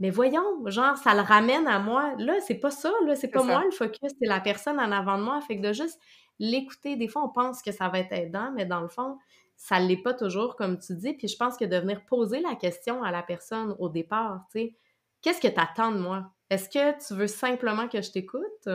Mais 0.00 0.10
voyons, 0.10 0.66
genre, 0.66 0.96
ça 0.96 1.14
le 1.14 1.20
ramène 1.20 1.66
à 1.68 1.78
moi. 1.78 2.14
Là, 2.18 2.34
c'est 2.40 2.56
pas 2.58 2.70
ça, 2.70 2.90
là, 3.06 3.14
c'est 3.14 3.30
pas 3.30 3.42
moi 3.44 3.62
le 3.64 3.70
focus, 3.70 4.10
c'est 4.20 4.26
la 4.28 4.40
personne 4.40 4.80
en 4.80 4.90
avant 4.92 5.18
de 5.18 5.22
moi. 5.24 5.40
Fait 5.42 5.56
que 5.56 5.62
de 5.66 5.72
juste 5.72 6.00
l'écouter, 6.38 6.96
des 6.96 7.08
fois, 7.08 7.22
on 7.24 7.28
pense 7.30 7.62
que 7.62 7.70
ça 7.72 7.88
va 7.88 8.00
être 8.00 8.12
aidant, 8.12 8.50
mais 8.54 8.66
dans 8.66 8.80
le 8.80 8.88
fond, 8.88 9.18
ça 9.56 9.78
l'est 9.78 10.02
pas 10.02 10.14
toujours, 10.14 10.56
comme 10.56 10.78
tu 10.78 10.94
dis. 10.96 11.14
Puis 11.14 11.28
je 11.28 11.36
pense 11.36 11.56
que 11.56 11.64
de 11.64 11.76
venir 11.76 12.04
poser 12.06 12.40
la 12.40 12.56
question 12.56 13.02
à 13.04 13.10
la 13.12 13.22
personne 13.22 13.76
au 13.78 13.88
départ, 13.88 14.44
tu 14.52 14.60
sais, 14.60 14.76
qu'est-ce 15.22 15.40
que 15.40 15.48
tu 15.48 15.60
attends 15.60 15.92
de 15.92 15.98
moi? 15.98 16.32
Est-ce 16.52 16.68
que 16.68 17.06
tu 17.06 17.14
veux 17.14 17.26
simplement 17.26 17.88
que 17.88 18.02
je 18.02 18.10
t'écoute? 18.12 18.68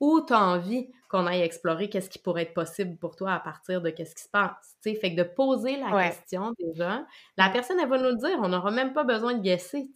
Ou 0.00 0.22
tu 0.26 0.32
as 0.32 0.40
envie 0.42 0.90
qu'on 1.10 1.26
aille 1.26 1.42
explorer 1.42 1.90
qu'est-ce 1.90 2.08
qui 2.08 2.18
pourrait 2.18 2.42
être 2.42 2.54
possible 2.54 2.96
pour 2.98 3.16
toi 3.16 3.32
à 3.34 3.40
partir 3.40 3.82
de 3.82 3.90
qu'est-ce 3.90 4.14
qui 4.14 4.22
se 4.22 4.28
passe? 4.30 4.76
Tu 4.82 4.90
sais, 4.90 4.94
fait 4.96 5.14
que 5.14 5.20
de 5.22 5.28
poser 5.28 5.76
la 5.76 5.94
Ouais. 5.94 6.10
question 6.10 6.52
déjà, 6.58 7.04
la 7.36 7.50
personne, 7.50 7.78
elle 7.80 7.88
va 7.88 7.98
nous 7.98 8.10
le 8.10 8.16
dire. 8.16 8.38
On 8.42 8.48
n'aura 8.48 8.70
même 8.70 8.92
pas 8.94 9.04
besoin 9.04 9.34
de 9.34 9.42
guesser. 9.42 9.90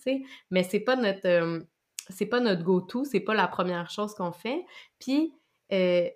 Mais 0.50 0.62
c'est 0.62 0.80
pas 0.80 0.96
notre, 0.96 1.26
euh, 1.26 1.60
c'est 2.10 2.26
pas 2.26 2.40
notre 2.40 2.62
go-to, 2.64 3.04
c'est 3.04 3.20
pas 3.20 3.34
la 3.34 3.48
première 3.48 3.88
chose 3.90 4.14
qu'on 4.14 4.32
fait. 4.32 4.66
Puis, 4.98 5.32
euh, 5.72 6.08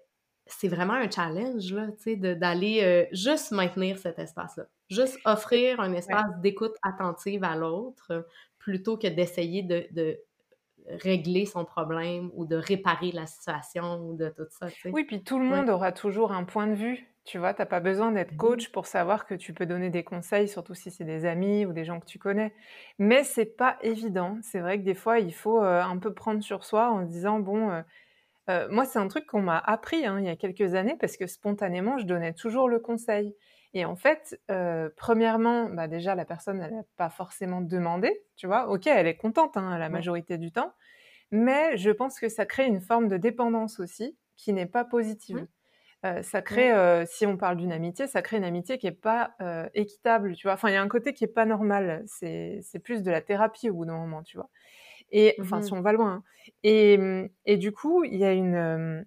c'est 0.46 0.68
vraiment 0.68 0.94
un 0.94 1.10
challenge, 1.10 1.72
là, 1.72 1.86
tu 1.92 2.02
sais, 2.02 2.16
d'aller 2.16 2.82
euh, 2.82 3.06
juste 3.12 3.52
maintenir 3.52 3.98
cet 3.98 4.18
espace-là. 4.18 4.64
Juste 4.90 5.18
offrir 5.24 5.80
un 5.80 5.94
ouais. 6.06 6.22
espace 6.22 6.30
d'écoute 6.42 6.74
attentive 6.82 7.44
à 7.44 7.54
l'autre 7.56 8.06
euh, 8.10 8.22
plutôt 8.58 8.96
que 8.98 9.06
d'essayer 9.06 9.62
de, 9.62 9.86
de 9.92 10.18
régler 10.90 11.46
son 11.46 11.64
problème 11.64 12.30
ou 12.34 12.46
de 12.46 12.56
réparer 12.56 13.12
la 13.12 13.26
situation 13.26 14.00
ou 14.02 14.16
de 14.16 14.28
tout 14.30 14.46
ça. 14.50 14.70
Oui, 14.92 15.04
puis 15.04 15.22
tout 15.22 15.38
le 15.38 15.44
Ouais. 15.48 15.64
monde 15.64 15.68
aura 15.70 15.92
toujours 15.92 16.32
un 16.32 16.44
point 16.44 16.66
de 16.66 16.74
vue, 16.74 17.06
Tu 17.24 17.36
vois, 17.38 17.52
t'as 17.52 17.66
pas 17.66 17.80
besoin 17.80 18.10
d'être 18.12 18.32
Mmh 18.32 18.38
coach 18.38 18.70
pour 18.72 18.86
savoir 18.86 19.26
que 19.26 19.34
tu 19.34 19.52
peux 19.52 19.66
donner 19.66 19.90
des 19.90 20.02
conseils, 20.02 20.48
surtout 20.48 20.72
si 20.74 20.90
c'est 20.90 21.04
des 21.04 21.26
amis 21.26 21.66
ou 21.66 21.74
des 21.74 21.84
gens 21.84 22.00
que 22.00 22.06
tu 22.06 22.18
connais. 22.18 22.54
Mais 22.98 23.22
c'est 23.22 23.44
pas 23.56 23.76
évident. 23.82 24.38
C'est 24.42 24.60
vrai 24.60 24.78
que 24.78 24.84
des 24.84 24.94
fois, 24.94 25.18
il 25.18 25.34
faut 25.34 25.62
euh, 25.62 25.82
un 25.82 25.98
peu 25.98 26.14
prendre 26.14 26.42
sur 26.42 26.64
soi 26.64 26.90
en 26.90 27.02
se 27.06 27.10
disant 27.10 27.38
bon, 27.40 27.70
euh, 27.70 27.82
euh, 28.50 28.68
moi 28.70 28.84
c'est 28.86 28.98
un 28.98 29.08
truc 29.08 29.26
qu'on 29.26 29.42
m'a 29.42 29.58
appris 29.58 30.06
hein, 30.06 30.18
il 30.20 30.26
y 30.26 30.30
a 30.30 30.36
quelques 30.36 30.74
années 30.74 30.96
parce 31.00 31.16
que 31.18 31.26
spontanément, 31.26 31.98
je 31.98 32.06
donnais 32.06 32.34
toujours 32.34 32.68
le 32.68 32.80
conseil. 32.80 33.34
Et 33.74 33.84
en 33.84 33.96
fait, 33.96 34.40
euh, 34.50 34.90
premièrement, 34.96 35.68
bah 35.70 35.88
déjà 35.88 36.14
la 36.14 36.24
personne 36.24 36.60
elle 36.62 36.74
n'a 36.74 36.82
pas 36.96 37.10
forcément 37.10 37.60
demandé, 37.60 38.22
tu 38.36 38.46
vois. 38.46 38.68
Ok, 38.70 38.86
elle 38.86 39.06
est 39.06 39.16
contente 39.16 39.56
hein, 39.56 39.78
la 39.78 39.88
Ouais. 39.88 39.90
majorité 39.90 40.38
du 40.38 40.52
temps, 40.52 40.72
mais 41.32 41.76
je 41.78 41.90
pense 41.90 42.20
que 42.20 42.28
ça 42.28 42.46
crée 42.46 42.66
une 42.66 42.80
forme 42.82 43.08
de 43.08 43.16
dépendance 43.18 43.80
aussi 43.80 44.18
qui 44.36 44.52
n'est 44.54 44.66
pas 44.66 44.84
positive. 44.84 45.40
Mmh. 45.40 45.46
Heu, 46.06 46.22
ça 46.22 46.42
Ouais. 46.50 46.64
crée, 46.64 46.72
heu, 46.74 47.04
si 47.06 47.26
on 47.26 47.36
parle 47.38 47.56
d'une 47.58 47.72
amitié, 47.72 48.06
ça 48.08 48.22
crée 48.22 48.38
une 48.38 48.44
amitié 48.44 48.78
qui 48.78 48.86
est 48.88 48.92
pas, 48.92 49.36
équitable, 49.74 50.34
tu 50.36 50.46
vois? 50.48 50.54
Enfin, 50.54 50.68
il 50.70 50.74
y 50.74 50.76
a 50.76 50.82
un 50.82 50.88
côté 50.88 51.14
qui 51.14 51.24
est 51.24 51.28
pas 51.28 51.46
normal. 51.46 52.04
C'est 52.06 52.62
plus 52.84 53.02
de 53.02 53.10
la 53.10 53.22
thérapie 53.22 53.70
au 53.70 53.74
bout 53.74 53.86
d'un 53.86 53.96
moment, 53.98 54.22
tu 54.22 54.36
vois? 54.38 54.50
Et 55.10 55.38
enfin, 55.42 55.62
si 55.62 55.72
Mmh 55.72 55.74
on 55.74 55.80
va 55.82 55.92
loin, 55.92 56.12
hein. 56.12 56.24
Et 56.64 56.98
mmh 56.98 57.28
et 57.46 57.56
du 57.58 57.72
coup, 57.72 58.04
il 58.04 58.16
y 58.16 58.24
a 58.24 58.32
une, 58.32 59.06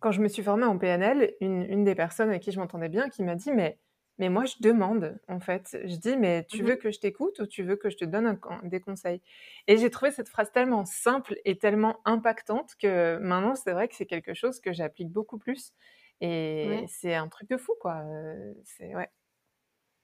quand 0.00 0.12
je 0.12 0.20
me 0.20 0.28
suis 0.28 0.42
formée 0.42 0.64
en 0.64 0.78
PNL, 0.78 1.34
une 1.40 1.62
une 1.64 1.84
des 1.84 1.94
personnes 1.94 2.28
avec 2.30 2.42
qui 2.42 2.52
je 2.52 2.58
m'entendais 2.60 2.88
bien 2.88 3.08
qui 3.08 3.22
m'a 3.22 3.34
dit: 3.36 3.52
«Mais 3.52 3.78
mais 4.20 4.30
moi, 4.30 4.44
je 4.46 4.56
demande, 4.60 5.20
en 5.28 5.38
fait». 5.40 5.78
Je 5.84 5.94
dis: 5.96 6.16
«Mais 6.16 6.44
tu 6.46 6.64
veux 6.64 6.74
Mmh 6.74 6.78
que 6.78 6.90
je 6.90 6.98
t'écoute 7.00 7.38
ou 7.40 7.46
tu 7.46 7.62
veux 7.62 7.76
que 7.76 7.90
je 7.90 7.96
te 7.96 8.04
donne 8.04 8.26
un 8.26 8.60
des 8.68 8.80
conseils?» 8.80 9.22
et 9.68 9.76
j'ai 9.78 9.90
trouvé 9.90 10.10
cette 10.12 10.28
phrase 10.28 10.50
tellement 10.52 10.84
simple 10.84 11.36
et 11.44 11.58
tellement 11.58 12.00
impactante 12.04 12.74
que 12.80 13.18
maintenant, 13.18 13.54
c'est 13.56 13.72
vrai 13.72 13.88
que 13.88 13.94
c'est 13.96 14.06
quelque 14.06 14.34
chose 14.34 14.60
que 14.60 14.72
j'applique 14.72 15.10
beaucoup 15.12 15.38
plus 15.38 15.72
et 16.20 16.84
Ouais. 16.84 16.88
c'est 16.88 17.14
un 17.14 17.28
truc 17.28 17.48
de 17.50 17.56
fou, 17.56 17.72
quoi, 17.80 18.02
heu, 18.04 18.56
c'est 18.64 18.94
ouais. 18.96 19.08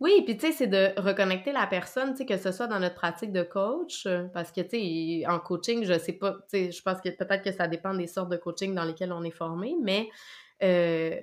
Oui, 0.00 0.22
puis 0.24 0.36
tu 0.36 0.46
sais, 0.46 0.52
c'est 0.52 0.66
de 0.66 0.92
reconnecter 1.00 1.52
la 1.52 1.66
personne, 1.66 2.10
tu 2.12 2.18
sais, 2.18 2.26
que 2.26 2.36
ce 2.36 2.50
soit 2.52 2.66
dans 2.66 2.80
notre 2.80 2.96
pratique 2.96 3.32
de 3.32 3.42
coach, 3.42 4.06
heu, 4.06 4.28
parce 4.34 4.50
que, 4.50 4.60
tu 4.60 4.70
sais, 5.22 5.26
en 5.28 5.38
coaching, 5.38 5.84
je 5.84 5.96
sais 5.98 6.12
pas, 6.14 6.32
tu 6.50 6.66
sais, 6.66 6.72
je 6.72 6.82
pense 6.82 7.00
que 7.00 7.08
peut-être 7.10 7.42
que 7.44 7.52
ça 7.52 7.68
dépend 7.68 7.94
des 7.94 8.08
sortes 8.08 8.28
de 8.30 8.36
coaching 8.36 8.74
dans 8.74 8.84
lesquels 8.84 9.12
on 9.12 9.22
est 9.22 9.30
formé, 9.30 9.74
mais, 9.80 10.08
heu, 10.62 11.20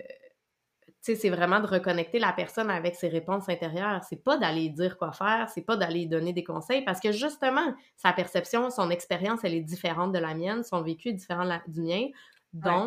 tu 1.03 1.13
sais, 1.13 1.15
c'est 1.15 1.29
vraiment 1.29 1.59
de 1.59 1.67
reconnecter 1.67 2.19
la 2.19 2.33
personne 2.33 2.69
avec 2.69 2.95
ses 2.95 3.07
réponses 3.09 3.49
intérieures. 3.49 4.03
C'est 4.03 4.23
pas 4.23 4.37
d'aller 4.37 4.69
dire 4.69 4.97
quoi 4.97 5.11
faire, 5.13 5.49
c'est 5.49 5.63
pas 5.63 5.77
d'aller 5.77 6.05
donner 6.05 6.33
des 6.33 6.43
conseils 6.43 6.83
parce 6.85 6.99
que 6.99 7.11
justement, 7.11 7.73
sa 7.97 8.13
perception, 8.13 8.69
son 8.69 8.89
expérience, 8.91 9.41
elle 9.43 9.55
est 9.55 9.61
différente 9.61 10.11
de 10.13 10.19
la 10.19 10.35
mienne, 10.35 10.63
son 10.63 10.81
vécu 10.83 11.09
est 11.09 11.13
différent 11.13 11.43
la 11.43 11.61
du 11.67 11.81
mien. 11.81 12.07
Ouais. 12.63 12.81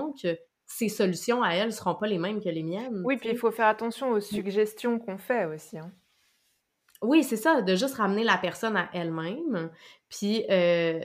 Ses 0.67 0.89
solutions 0.91 1.43
à 1.43 1.51
elle 1.55 1.73
seront 1.73 1.95
pas 1.95 2.07
les 2.07 2.19
mêmes 2.19 2.43
que 2.43 2.49
les 2.51 2.63
miennes, 2.63 3.05
Oui, 3.05 3.17
puis 3.19 3.31
il 3.31 3.37
faut 3.37 3.53
faire 3.53 3.69
attention 3.69 4.11
aux 4.11 4.19
suggestions 4.21 4.99
qu'on 4.99 5.17
fait 5.17 5.45
aussi, 5.45 5.79
hein. 5.79 5.93
Oui, 7.03 7.23
c'est 7.25 7.37
ça, 7.37 7.61
de 7.61 7.75
juste 7.75 7.97
ramener 7.97 8.25
la 8.25 8.39
personne 8.39 8.77
à 8.77 8.89
elle-même, 8.95 9.71
puis, 10.09 10.45
heu, 10.51 11.01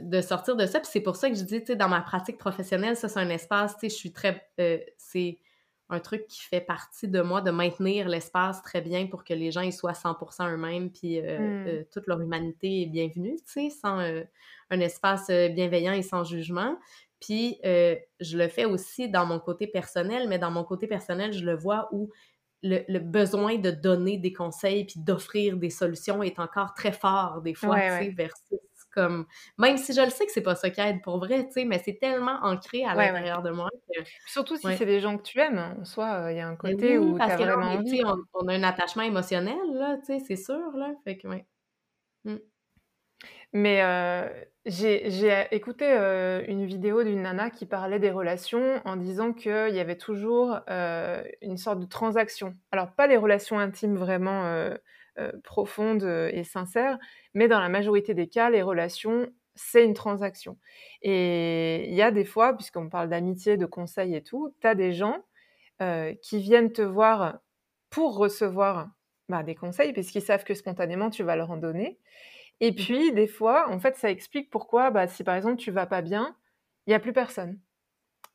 de 0.00 0.20
sortir 0.20 0.56
de 0.56 0.66
ça. 0.66 0.80
Puis 0.80 0.88
c'est 0.92 1.00
pour 1.00 1.16
ça 1.16 1.28
que 1.30 1.36
je 1.36 1.42
dis, 1.44 1.60
tu 1.60 1.66
sais, 1.66 1.76
dans 1.76 1.88
ma 1.88 2.00
pratique 2.00 2.38
professionnelle, 2.38 2.96
ça, 2.96 3.08
c'est 3.08 3.20
un 3.20 3.28
espace, 3.28 3.74
tu 3.74 3.80
sais, 3.82 3.88
je 3.90 3.94
suis 3.94 4.12
très, 4.12 4.48
heu, 4.60 4.80
c'est 4.96 5.38
un 5.90 6.00
truc 6.00 6.26
qui 6.26 6.40
fait 6.42 6.62
partie 6.62 7.08
de 7.08 7.20
moi, 7.20 7.40
de 7.42 7.50
maintenir 7.50 8.08
l'espace 8.08 8.62
très 8.62 8.80
bien 8.80 9.06
pour 9.06 9.22
que 9.22 9.34
les 9.34 9.52
gens, 9.52 9.60
ils 9.60 9.72
soient 9.72 9.94
100% 9.94 10.48
eux-mêmes, 10.50 10.90
puis, 10.90 11.20
Mmh. 11.36 11.76
heu, 11.76 11.86
toute 11.92 12.06
leur 12.08 12.20
humanité 12.20 12.82
est 12.82 12.86
bienvenue, 12.86 13.36
tu 13.36 13.52
sais, 13.52 13.70
sans, 13.70 14.00
un 14.70 14.80
espace, 14.80 15.28
bienveillant 15.30 15.92
et 15.92 16.02
sans 16.02 16.24
jugement. 16.24 16.78
Puis, 17.20 17.58
heu, 17.64 17.98
je 18.20 18.36
le 18.38 18.48
fais 18.48 18.64
aussi 18.66 19.08
dans 19.08 19.26
mon 19.26 19.40
côté 19.40 19.66
personnel, 19.66 20.28
mais 20.28 20.38
dans 20.38 20.50
mon 20.50 20.64
côté 20.64 20.86
personnel, 20.86 21.32
je 21.32 21.44
le 21.44 21.56
vois 21.56 21.88
où 21.92 22.10
le, 22.62 22.80
le 22.88 22.98
besoin 22.98 23.56
de 23.58 23.70
donner 23.70 24.18
des 24.18 24.32
conseils 24.32 24.86
puis 24.86 25.00
d'offrir 25.00 25.56
des 25.58 25.70
solutions 25.70 26.22
est 26.22 26.38
encore 26.38 26.74
très 26.74 26.92
fort 26.92 27.42
des 27.42 27.54
fois, 27.54 27.80
Ouais, 27.80 27.90
tu 27.90 27.94
sais, 27.96 28.10
ouais. 28.10 28.16
versus 28.16 28.58
comme 28.92 29.26
même 29.58 29.76
si 29.76 29.92
je 29.92 30.00
le 30.00 30.10
sais 30.10 30.24
que 30.26 30.32
c'est 30.32 30.40
pas 30.42 30.54
ça 30.54 30.70
qui 30.70 30.80
aide 30.80 31.02
pour 31.02 31.18
vrai, 31.18 31.46
tu 31.46 31.52
sais, 31.52 31.64
mais 31.64 31.80
c'est 31.84 31.98
tellement 31.98 32.38
ancré 32.42 32.84
à 32.84 32.94
Ouais, 32.94 33.12
l'intérieur 33.12 33.42
de 33.42 33.50
moi 33.50 33.68
que 33.92 34.04
surtout 34.24 34.56
si 34.56 34.72
c'est 34.72 34.86
des 34.86 35.00
gens 35.00 35.16
que 35.18 35.22
tu 35.24 35.40
aimes, 35.40 35.58
hein, 35.58 35.76
en 35.80 35.84
soi, 35.84 36.28
il 36.32 36.36
y 36.38 36.40
a 36.40 36.48
un 36.48 36.56
Mais 36.62 36.74
côté 36.74 36.98
oui, 36.98 36.98
où 36.98 37.16
parce 37.16 37.34
as 37.34 37.36
que 37.36 37.42
là, 37.44 37.56
vraiment 37.58 37.70
on 37.70 37.92
est, 37.92 38.00
a 38.02 38.54
un 38.54 38.62
attachement 38.62 39.02
émotionnel, 39.02 39.56
là, 39.74 39.98
tu 39.98 40.06
sais, 40.06 40.18
c'est 40.20 40.36
sûr, 40.36 40.72
là. 40.76 40.94
Fait 41.04 41.16
que, 41.18 41.28
ouais. 41.28 41.46
Mm. 42.24 42.38
Mais 43.52 43.80
heu, 43.82 44.46
j'ai 44.66 45.10
j'ai 45.10 45.46
écouté, 45.52 45.84
heu, 45.92 46.42
une 46.48 46.64
vidéo 46.64 47.02
d'une 47.04 47.22
nana 47.22 47.50
qui 47.50 47.66
parlait 47.66 47.98
des 47.98 48.10
relations 48.10 48.80
en 48.86 48.96
disant 48.96 49.32
qu'il 49.34 49.74
y 49.74 49.80
avait 49.80 49.96
toujours, 49.98 50.60
une 51.42 51.56
sorte 51.58 51.80
de 51.80 51.86
transaction. 51.86 52.56
Alors 52.72 52.92
pas 52.94 53.06
les 53.06 53.16
relations 53.18 53.58
intimes 53.58 53.96
vraiment, 53.96 54.68
profondes, 55.44 56.04
et 56.32 56.44
sincères, 56.44 56.98
mais 57.34 57.46
dans 57.48 57.60
la 57.60 57.68
majorité 57.68 58.14
des 58.14 58.28
cas, 58.28 58.50
les 58.50 58.62
relations, 58.62 59.28
c'est 59.54 59.84
une 59.84 59.94
transaction 59.94 60.58
et 61.02 61.86
il 61.88 61.94
y 61.94 62.02
a 62.02 62.10
des 62.10 62.24
fois, 62.24 62.54
puisqu'on 62.56 62.88
parle 62.88 63.08
d'amitié, 63.08 63.56
de 63.56 63.66
conseils 63.66 64.16
et 64.16 64.22
tout, 64.22 64.54
tu 64.60 64.66
as 64.66 64.74
des 64.74 64.92
gens, 64.92 65.24
qui 66.22 66.40
viennent 66.40 66.72
te 66.72 66.82
voir 66.82 67.40
pour 67.90 68.16
recevoir, 68.16 68.90
bah, 69.28 69.42
des 69.42 69.54
conseils 69.54 69.92
parce 69.92 70.08
qu'ils 70.08 70.22
savent 70.22 70.44
que 70.44 70.54
spontanément 70.54 71.10
tu 71.10 71.22
vas 71.24 71.36
leur 71.36 71.50
en 71.50 71.56
donner 71.58 71.98
et 72.60 72.72
Mhm. 72.76 72.86
puis, 72.86 73.12
des 73.12 73.26
fois, 73.26 73.68
en 73.70 73.78
fait, 73.80 73.96
ça 73.96 74.10
explique 74.10 74.50
pourquoi, 74.50 74.90
bah, 74.90 75.06
si 75.08 75.24
par 75.24 75.34
exemple 75.36 75.56
tu 75.56 75.70
vas 75.70 75.86
pas 75.86 76.02
bien, 76.02 76.36
il 76.86 76.92
y 76.92 76.94
a 76.94 77.00
plus 77.00 77.12
personne. 77.12 77.60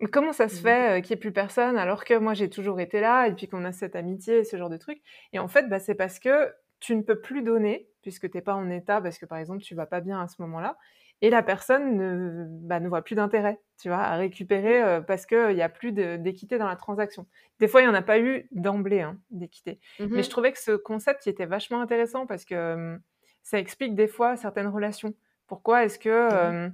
Mais 0.01 0.07
comment 0.09 0.34
ça 0.34 0.49
se 0.49 0.59
Mhm. 0.59 0.59
fait, 0.61 1.01
qu'il 1.03 1.11
y 1.11 1.13
ait 1.15 1.17
plus 1.20 1.34
personne 1.34 1.78
alors 1.78 2.05
que 2.05 2.13
moi 2.15 2.34
j'ai 2.34 2.49
toujours 2.49 2.80
été 2.82 3.01
là 3.01 3.28
et 3.28 3.34
puis 3.36 3.47
qu'on 3.49 3.65
a 3.65 3.72
cette 3.74 3.95
amitié 3.97 4.39
et 4.39 4.43
ce 4.45 4.57
genre 4.57 4.70
de 4.70 4.78
truc? 4.78 5.01
Et 5.34 5.39
en 5.39 5.47
fait, 5.49 5.70
bah, 5.70 5.80
c'est 5.80 5.95
parce 5.95 6.20
que 6.20 6.53
tu 6.80 6.95
ne 6.95 7.01
peux 7.03 7.20
plus 7.22 7.43
donner 7.43 7.89
puisque 8.01 8.30
tu 8.32 8.38
es 8.38 8.41
pas 8.41 8.55
en 8.55 8.70
état, 8.70 9.01
parce 9.01 9.17
que 9.20 9.26
par 9.28 9.38
exemple 9.39 9.61
tu 9.63 9.76
vas 9.76 9.86
pas 9.88 10.01
bien 10.01 10.22
à 10.22 10.28
ce 10.30 10.41
moment-là 10.41 10.78
et 11.22 11.30
la 11.32 11.43
personne 11.43 11.97
ne 11.97 12.45
bah, 12.67 12.80
ne 12.80 12.88
voit 12.89 13.03
plus 13.03 13.15
d'intérêt, 13.15 13.59
tu 13.82 13.89
vois, 13.89 13.99
à 13.99 14.15
récupérer, 14.17 15.01
parce 15.07 15.26
qu'il 15.26 15.53
y 15.57 15.61
a 15.63 15.70
plus 15.70 15.91
d'équité 15.93 16.57
dans 16.59 16.67
la 16.67 16.78
transaction. 16.78 17.28
Des 17.59 17.67
fois, 17.67 17.82
il 17.82 17.86
y 17.86 17.88
en 17.89 17.93
a 17.95 18.01
pas 18.03 18.20
eu 18.20 18.47
d'emblée, 18.51 19.01
hein, 19.01 19.20
d'équité. 19.32 19.80
Mais 20.15 20.24
je 20.24 20.30
trouvais 20.30 20.51
que 20.53 20.59
ce 20.59 20.72
concept, 20.78 21.26
il 21.26 21.30
était 21.30 21.45
vachement 21.47 21.82
intéressant 21.82 22.26
parce 22.28 22.45
que, 22.45 22.97
ça 23.49 23.59
explique 23.59 23.95
des 23.95 24.07
fois 24.07 24.37
certaines 24.37 24.67
relations. 24.67 25.13
Pourquoi 25.47 25.83
est-ce 25.85 25.99
que, 25.99 26.71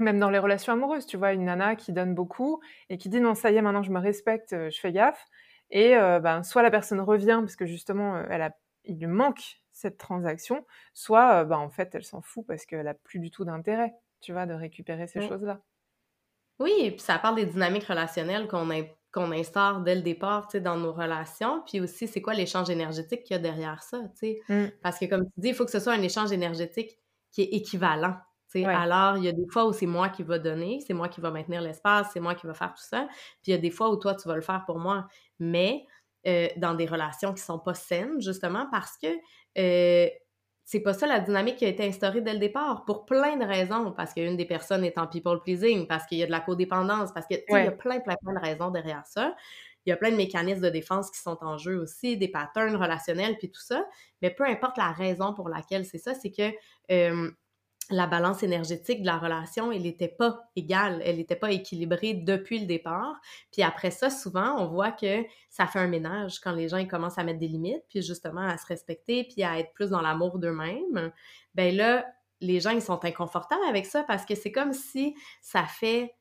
même 0.00 0.18
dans 0.18 0.30
les 0.30 0.38
relations 0.38 0.72
amoureuses, 0.72 1.06
tu 1.06 1.16
vois, 1.16 1.32
une 1.32 1.44
nana 1.44 1.76
qui 1.76 1.92
donne 1.92 2.14
beaucoup 2.14 2.60
et 2.88 2.98
qui 2.98 3.08
dit: 3.08 3.20
«Non, 3.20 3.34
ça 3.34 3.50
y 3.50 3.56
est, 3.56 3.62
maintenant 3.62 3.82
je 3.82 3.92
me 3.92 4.00
respecte, 4.00 4.52
heu, 4.52 4.70
je 4.70 4.80
fais 4.80 4.92
gaffe» 4.92 5.26
et 5.70 5.96
heu, 5.96 6.20
ben, 6.20 6.42
soit 6.42 6.62
la 6.62 6.70
personne 6.70 7.00
revient 7.00 7.38
parce 7.40 7.56
que 7.56 7.66
justement, 7.66 8.16
heu, 8.18 8.26
elle 8.30 8.42
a 8.42 8.52
il 8.84 8.98
lui 8.98 9.06
manque 9.06 9.62
cette 9.72 9.96
transaction, 9.98 10.66
soit, 10.94 11.44
bah, 11.44 11.58
en 11.58 11.70
fait, 11.70 11.94
elle 11.94 12.04
s'en 12.04 12.20
fout 12.22 12.46
parce 12.46 12.66
qu'elle 12.66 12.86
a 12.88 12.94
plus 12.94 13.18
du 13.18 13.30
tout 13.30 13.44
d'intérêt, 13.46 13.94
tu 14.20 14.32
vois, 14.32 14.46
de 14.46 14.52
récupérer 14.54 15.06
ces 15.06 15.20
Ouais. 15.20 15.22
choses-là. 15.22 15.62
Oui, 16.60 16.72
et 16.80 16.90
puis 16.92 17.00
ça 17.00 17.18
parle 17.18 17.36
des 17.36 17.46
dynamiques 17.46 17.84
relationnelles 17.84 18.46
qu'on 18.48 18.70
in- 18.70 18.86
qu'on 19.14 19.30
instaure 19.30 19.80
dès 19.80 19.94
le 19.94 20.02
départ, 20.02 20.48
tu 20.48 20.52
sais, 20.52 20.60
dans 20.60 20.76
nos 20.76 20.92
relations. 20.92 21.62
Puis 21.66 21.80
aussi, 21.80 22.08
c'est 22.08 22.20
quoi 22.20 22.34
l'échange 22.34 22.68
énergétique 22.68 23.22
qu'il 23.22 23.34
y 23.36 23.38
a 23.38 23.42
derrière 23.42 23.82
ça, 23.82 24.00
tu 24.18 24.18
sais? 24.18 24.40
Mmh. 24.48 24.64
Parce 24.82 24.98
que 24.98 25.06
comme 25.06 25.24
tu 25.26 25.40
dis, 25.40 25.48
il 25.48 25.54
faut 25.54 25.64
que 25.64 25.70
ce 25.70 25.78
soit 25.78 25.92
un 25.92 26.02
échange 26.02 26.32
énergétique 26.32 26.98
qui 27.30 27.42
est 27.42 27.54
équivalent. 27.54 28.16
tu 28.50 28.60
sais? 28.60 28.66
Ouais. 28.66 28.74
Alors, 28.74 29.16
il 29.16 29.24
y 29.24 29.28
a 29.28 29.32
des 29.32 29.46
fois 29.48 29.66
où 29.66 29.72
c'est 29.72 29.86
moi 29.86 30.08
qui 30.08 30.24
va 30.24 30.38
donner, 30.38 30.80
c'est 30.86 30.94
moi 30.94 31.08
qui 31.08 31.20
va 31.20 31.30
maintenir 31.30 31.62
l'espace, 31.62 32.08
c'est 32.12 32.20
moi 32.20 32.34
qui 32.34 32.46
va 32.46 32.54
faire 32.54 32.74
tout 32.74 32.82
ça. 32.82 33.06
Puis 33.42 33.48
il 33.48 33.50
y 33.52 33.54
a 33.54 33.58
des 33.58 33.70
fois 33.70 33.90
où 33.90 33.96
toi, 33.96 34.14
tu 34.14 34.26
vas 34.26 34.34
le 34.34 34.42
faire 34.42 34.64
pour 34.66 34.78
moi. 34.78 35.06
Mais 35.38 35.86
euh, 36.26 36.48
dans 36.56 36.74
des 36.74 36.86
relations 36.86 37.32
qui 37.32 37.42
sont 37.42 37.58
pas 37.58 37.74
saines, 37.74 38.20
justement, 38.20 38.66
parce 38.70 38.96
que 38.98 39.08
euh, 39.58 40.08
c'est 40.64 40.80
pas 40.80 40.94
ça 40.94 41.06
la 41.06 41.20
dynamique 41.20 41.56
qui 41.56 41.66
a 41.66 41.68
été 41.68 41.84
instaurée 41.84 42.22
dès 42.22 42.32
le 42.32 42.38
départ, 42.38 42.84
pour 42.84 43.04
plein 43.04 43.36
de 43.36 43.44
raisons. 43.44 43.92
Parce 43.92 44.14
qu'une 44.14 44.36
des 44.36 44.46
personnes 44.46 44.84
est 44.84 44.98
en 44.98 45.06
people 45.06 45.40
pleasing, 45.42 45.86
parce 45.86 46.06
qu'il 46.06 46.18
y 46.18 46.22
a 46.22 46.26
de 46.26 46.30
la 46.30 46.40
codépendance, 46.40 47.12
parce 47.12 47.26
que, 47.26 47.34
tu 47.34 47.42
sais, 47.48 47.60
il 47.60 47.64
y 47.64 47.68
a 47.68 47.72
plein, 47.72 48.00
plein, 48.00 48.16
plein 48.16 48.34
de 48.34 48.40
raisons 48.40 48.70
derrière 48.70 49.06
ça. 49.06 49.34
Il 49.86 49.90
y 49.90 49.92
a 49.92 49.96
plein 49.96 50.10
de 50.10 50.16
mécanismes 50.16 50.62
de 50.62 50.70
défense 50.70 51.10
qui 51.10 51.20
sont 51.20 51.36
en 51.42 51.58
jeu 51.58 51.78
aussi, 51.78 52.16
des 52.16 52.28
patterns 52.28 52.76
relationnels, 52.76 53.36
puis 53.36 53.50
tout 53.50 53.60
ça. 53.60 53.84
Mais 54.22 54.30
peu 54.30 54.44
importe 54.44 54.78
la 54.78 54.90
raison 54.90 55.34
pour 55.34 55.50
laquelle 55.50 55.84
c'est 55.84 55.98
ça, 55.98 56.14
c'est 56.14 56.30
que 56.30 56.50
euh, 56.90 57.30
la 57.90 58.06
balance 58.06 58.42
énergétique 58.42 59.02
de 59.02 59.06
la 59.06 59.18
relation, 59.18 59.70
elle 59.70 59.82
n'était 59.82 60.08
pas 60.08 60.48
égale, 60.56 61.02
elle 61.04 61.16
n'était 61.16 61.36
pas 61.36 61.50
équilibrée 61.50 62.14
depuis 62.14 62.58
le 62.58 62.66
départ. 62.66 63.14
Puis 63.52 63.62
après 63.62 63.90
ça, 63.90 64.10
souvent, 64.10 64.56
on 64.58 64.66
voit 64.66 64.92
que 64.92 65.24
ça 65.50 65.66
fait 65.66 65.78
un 65.78 65.88
ménage 65.88 66.40
quand 66.40 66.52
les 66.52 66.68
gens 66.68 66.84
commencent 66.86 67.18
à 67.18 67.24
mettre 67.24 67.40
des 67.40 67.48
limites, 67.48 67.84
puis 67.88 68.02
justement 68.02 68.46
à 68.46 68.56
se 68.56 68.66
respecter, 68.66 69.24
puis 69.24 69.42
à 69.42 69.58
être 69.58 69.72
plus 69.72 69.90
dans 69.90 70.00
l'amour 70.00 70.38
d'eux-mêmes. 70.38 71.12
Ben 71.54 71.76
là, 71.76 72.06
les 72.40 72.60
gens, 72.60 72.70
ils 72.70 72.82
sont 72.82 73.04
inconfortables 73.04 73.64
avec 73.68 73.86
ça 73.86 74.02
parce 74.02 74.24
que 74.24 74.34
c'est 74.34 74.52
comme 74.52 74.72
si 74.72 75.14
ça 75.40 75.64
fait 75.64 76.14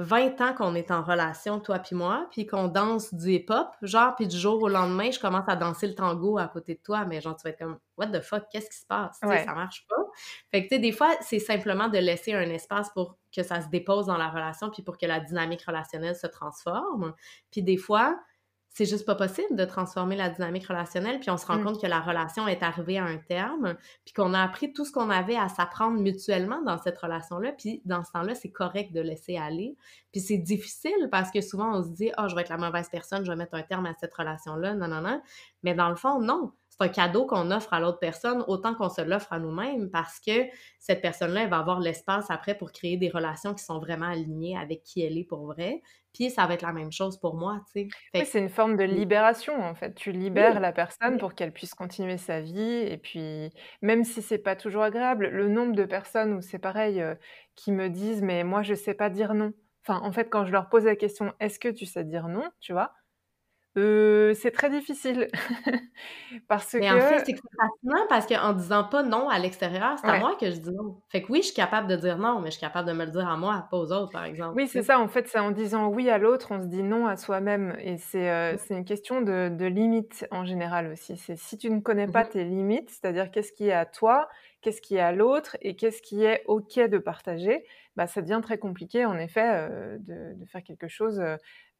20 0.00 0.40
ans 0.40 0.54
qu'on 0.54 0.74
est 0.74 0.90
en 0.90 1.02
relation, 1.02 1.60
toi 1.60 1.78
puis 1.78 1.94
moi, 1.94 2.26
puis 2.30 2.46
qu'on 2.46 2.68
danse 2.68 3.12
du 3.14 3.32
hip-hop, 3.32 3.68
genre, 3.82 4.14
puis 4.16 4.26
du 4.26 4.36
jour 4.36 4.62
au 4.62 4.68
lendemain, 4.68 5.10
je 5.10 5.20
commence 5.20 5.48
à 5.48 5.56
danser 5.56 5.86
le 5.86 5.94
tango 5.94 6.38
à 6.38 6.48
côté 6.48 6.74
de 6.74 6.80
toi, 6.80 7.04
mais 7.04 7.20
genre, 7.20 7.36
tu 7.36 7.44
vas 7.44 7.50
être 7.50 7.58
comme, 7.58 7.78
what 7.96 8.08
the 8.08 8.20
fuck, 8.20 8.44
qu'est-ce 8.50 8.70
qui 8.70 8.78
se 8.78 8.86
passe? 8.86 9.18
Ça 9.20 9.54
marche 9.54 9.86
pas. 9.88 10.02
Fait 10.50 10.64
que, 10.64 10.68
tu 10.68 10.76
sais, 10.76 10.80
des 10.80 10.92
fois, 10.92 11.10
c'est 11.20 11.38
simplement 11.38 11.88
de 11.88 11.98
laisser 11.98 12.32
un 12.34 12.48
espace 12.50 12.90
pour 12.90 13.16
que 13.34 13.42
ça 13.42 13.60
se 13.60 13.68
dépose 13.68 14.06
dans 14.06 14.16
la 14.16 14.28
relation, 14.28 14.70
puis 14.70 14.82
pour 14.82 14.98
que 14.98 15.06
la 15.06 15.20
dynamique 15.20 15.62
relationnelle 15.62 16.16
se 16.16 16.26
transforme. 16.26 17.14
Puis 17.50 17.62
des 17.62 17.76
fois, 17.76 18.18
c'est 18.72 18.86
juste 18.86 19.04
pas 19.04 19.16
possible 19.16 19.56
de 19.56 19.64
transformer 19.64 20.16
la 20.16 20.30
dynamique 20.30 20.66
relationnelle, 20.66 21.18
puis 21.20 21.30
on 21.30 21.36
se 21.36 21.44
rend 21.46 21.58
Mmh. 21.58 21.64
compte 21.64 21.80
que 21.82 21.86
la 21.86 22.00
relation 22.00 22.46
est 22.48 22.62
arrivée 22.62 22.98
à 22.98 23.04
un 23.04 23.18
terme, 23.18 23.76
puis 24.04 24.14
qu'on 24.14 24.32
a 24.32 24.40
appris 24.42 24.72
tout 24.72 24.84
ce 24.84 24.92
qu'on 24.92 25.10
avait 25.10 25.36
à 25.36 25.48
s'apprendre 25.48 26.00
mutuellement 26.00 26.62
dans 26.62 26.78
cette 26.78 26.96
relation-là, 26.98 27.52
puis 27.52 27.82
dans 27.84 28.04
ce 28.04 28.12
temps-là, 28.12 28.34
c'est 28.34 28.50
correct 28.52 28.92
de 28.92 29.00
laisser 29.00 29.36
aller. 29.36 29.76
Puis 30.12 30.20
c'est 30.20 30.38
difficile 30.38 31.08
parce 31.10 31.30
que 31.30 31.40
souvent 31.40 31.76
on 31.78 31.82
se 31.82 31.88
dit 31.90 32.10
"Ah, 32.16 32.28
je 32.28 32.34
vais 32.36 32.42
être 32.42 32.48
la 32.48 32.56
mauvaise 32.58 32.88
personne, 32.90 33.24
je 33.24 33.30
vais 33.30 33.36
mettre 33.36 33.54
un 33.54 33.62
terme 33.62 33.86
à 33.86 33.94
cette 33.98 34.14
relation-là." 34.14 34.74
Non 34.74 34.88
non 34.88 35.00
non, 35.00 35.20
mais 35.62 35.74
dans 35.74 35.88
le 35.90 35.96
fond 35.96 36.20
non, 36.20 36.52
c'est 36.80 36.84
un 36.86 36.88
cadeau 36.88 37.26
qu'on 37.26 37.50
offre 37.50 37.72
à 37.74 37.80
l'autre 37.80 37.98
personne 38.00 38.44
autant 38.48 38.74
qu'on 38.74 38.88
se 38.88 39.00
l'offre 39.02 39.32
à 39.32 39.38
nous-mêmes 39.38 39.90
parce 39.90 40.20
que 40.20 40.46
cette 40.78 41.02
personne-là, 41.02 41.42
elle 41.44 41.50
va 41.50 41.58
avoir 41.58 41.80
l'espace 41.80 42.30
après 42.30 42.56
pour 42.56 42.72
créer 42.72 42.96
des 42.96 43.10
relations 43.10 43.54
qui 43.54 43.64
sont 43.64 43.78
vraiment 43.78 44.06
alignées 44.08 44.56
avec 44.56 44.82
qui 44.82 45.02
elle 45.02 45.18
est 45.18 45.24
pour 45.24 45.46
vrai. 45.46 45.82
Puis 46.14 46.30
ça 46.30 46.46
va 46.46 46.54
être 46.54 46.62
la 46.62 46.72
même 46.72 46.92
chose 46.92 47.18
pour 47.20 47.36
moi, 47.36 47.62
tu 47.72 47.82
sais. 47.82 47.94
Oui, 48.14 48.24
c'est 48.26 48.38
une 48.40 48.48
forme 48.48 48.76
de 48.76 48.84
que 48.88 48.94
libération, 48.94 49.54
en 49.62 49.74
fait. 49.74 49.94
Tu 49.94 50.12
libères 50.12 50.58
oui, 50.58 50.60
la 50.60 50.72
personne 50.72 51.18
pour 51.18 51.34
qu'elle 51.34 51.52
puisse 51.52 51.74
continuer 51.74 52.18
sa 52.18 52.40
vie 52.40 52.60
et 52.60 52.98
puis 52.98 53.50
même 53.82 54.04
si 54.04 54.20
c'est 54.22 54.38
pas 54.38 54.56
toujours 54.56 54.82
agréable, 54.82 55.28
le 55.28 55.48
nombre 55.48 55.74
de 55.74 55.84
personnes 55.84 56.32
où 56.34 56.40
c'est 56.40 56.58
pareil, 56.58 57.00
heu, 57.00 57.16
qui 57.56 57.72
me 57.72 57.88
disent: 57.88 58.22
«Mais 58.22 58.44
moi, 58.44 58.62
je 58.62 58.74
sais 58.74 58.94
pas 58.94 59.10
dire 59.10 59.34
non». 59.34 59.52
Enfin, 59.86 60.00
en 60.04 60.12
fait, 60.12 60.28
quand 60.28 60.44
je 60.44 60.52
leur 60.52 60.68
pose 60.68 60.84
la 60.84 60.96
question: 60.96 61.32
«Est-ce 61.40 61.58
que 61.58 61.68
tu 61.68 61.86
sais 61.86 62.04
dire 62.04 62.28
non?» 62.28 62.50
tu 62.60 62.72
vois? 62.72 62.92
C'est 63.76 64.50
très 64.52 64.70
difficile 64.70 65.28
parce 66.48 66.74
Mais 66.78 66.90
en 66.90 67.00
fait, 67.00 67.18
c'est 67.24 67.34
fascinant 67.58 68.06
parce 68.08 68.26
qu'en 68.26 68.52
disant 68.52 68.84
pas 68.84 69.02
non 69.02 69.28
à 69.28 69.38
l'extérieur, 69.38 69.98
c'est 69.98 70.08
à 70.08 70.16
moi 70.16 70.36
que 70.36 70.50
je 70.50 70.56
dis 70.60 70.70
non. 70.72 71.02
Fait 71.08 71.22
que 71.22 71.30
oui, 71.32 71.38
je 71.42 71.46
suis 71.46 71.54
capable 71.54 71.88
de 71.88 71.96
dire 71.96 72.18
non, 72.18 72.40
mais 72.40 72.46
je 72.50 72.52
suis 72.52 72.60
capable 72.60 72.88
de 72.88 72.92
me 72.94 73.04
le 73.04 73.10
dire 73.10 73.28
à 73.28 73.36
moi, 73.36 73.66
pas 73.70 73.76
aux 73.78 73.92
autres, 73.92 74.10
par 74.12 74.24
exemple, 74.24 74.56
Oui, 74.56 74.66
c'est 74.66 74.82
ça, 74.82 74.98
en 74.98 75.06
fait, 75.06 75.28
c'est 75.28 75.38
en 75.38 75.52
disant 75.52 75.88
oui 75.88 76.10
à 76.10 76.18
l'autre, 76.18 76.48
on 76.50 76.60
se 76.60 76.66
dit 76.66 76.82
non 76.82 77.06
à 77.06 77.16
soi-même 77.16 77.76
et 77.78 77.98
c'est, 77.98 78.56
c'est 78.58 78.74
une 78.76 78.84
question 78.84 79.20
de 79.22 79.48
de 79.48 79.64
limites 79.66 80.26
en 80.32 80.44
général 80.44 80.90
aussi. 80.90 81.16
C'est 81.16 81.36
si 81.36 81.56
tu 81.56 81.70
ne 81.70 81.80
connais 81.80 82.08
Mmh 82.08 82.12
pas 82.12 82.24
tes 82.24 82.42
limites, 82.44 82.90
c'est-à-dire 82.90 83.30
qu'est-ce 83.30 83.52
qui 83.52 83.68
est 83.68 83.72
à 83.72 83.86
toi, 83.86 84.28
qu'est-ce 84.60 84.80
qui 84.82 84.96
est 84.96 85.00
à 85.00 85.12
l'autre 85.12 85.56
et 85.62 85.76
qu'est-ce 85.76 86.02
qui 86.02 86.24
est 86.24 86.42
OK 86.46 86.80
de 86.80 86.98
partager, 86.98 87.64
bah, 87.94 88.08
ça 88.08 88.22
devient 88.22 88.40
très 88.42 88.58
compliqué 88.58 89.04
en 89.06 89.18
effet, 89.18 89.68
de 90.00 90.34
de 90.34 90.44
faire 90.46 90.64
quelque 90.64 90.88
chose, 90.88 91.22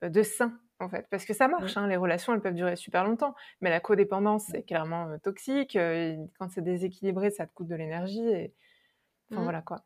de 0.02 0.22
sain, 0.22 0.60
en 0.82 0.88
fait. 0.88 1.06
Parce 1.10 1.24
que 1.24 1.34
ça 1.34 1.48
Mmh. 1.58 1.70
marche, 1.70 1.76
hein, 1.76 1.86
les 1.88 1.96
relations, 1.96 2.34
elles 2.34 2.40
peuvent 2.40 2.54
durer 2.54 2.76
super 2.76 3.04
longtemps, 3.04 3.34
mais 3.60 3.70
la 3.70 3.80
codépendance, 3.80 4.46
c'est 4.50 4.62
clairement, 4.64 5.08
heu, 5.10 5.18
toxique, 5.20 5.76
et 5.76 6.18
quand 6.38 6.48
c'est 6.50 6.62
déséquilibré, 6.62 7.30
ça 7.30 7.46
te 7.46 7.52
coûte 7.54 7.68
de 7.68 7.74
l'énergie 7.76 8.20
et 8.28 8.54
enfin 9.32 9.42
Mmh. 9.42 9.44
voilà 9.44 9.62
quoi. 9.62 9.84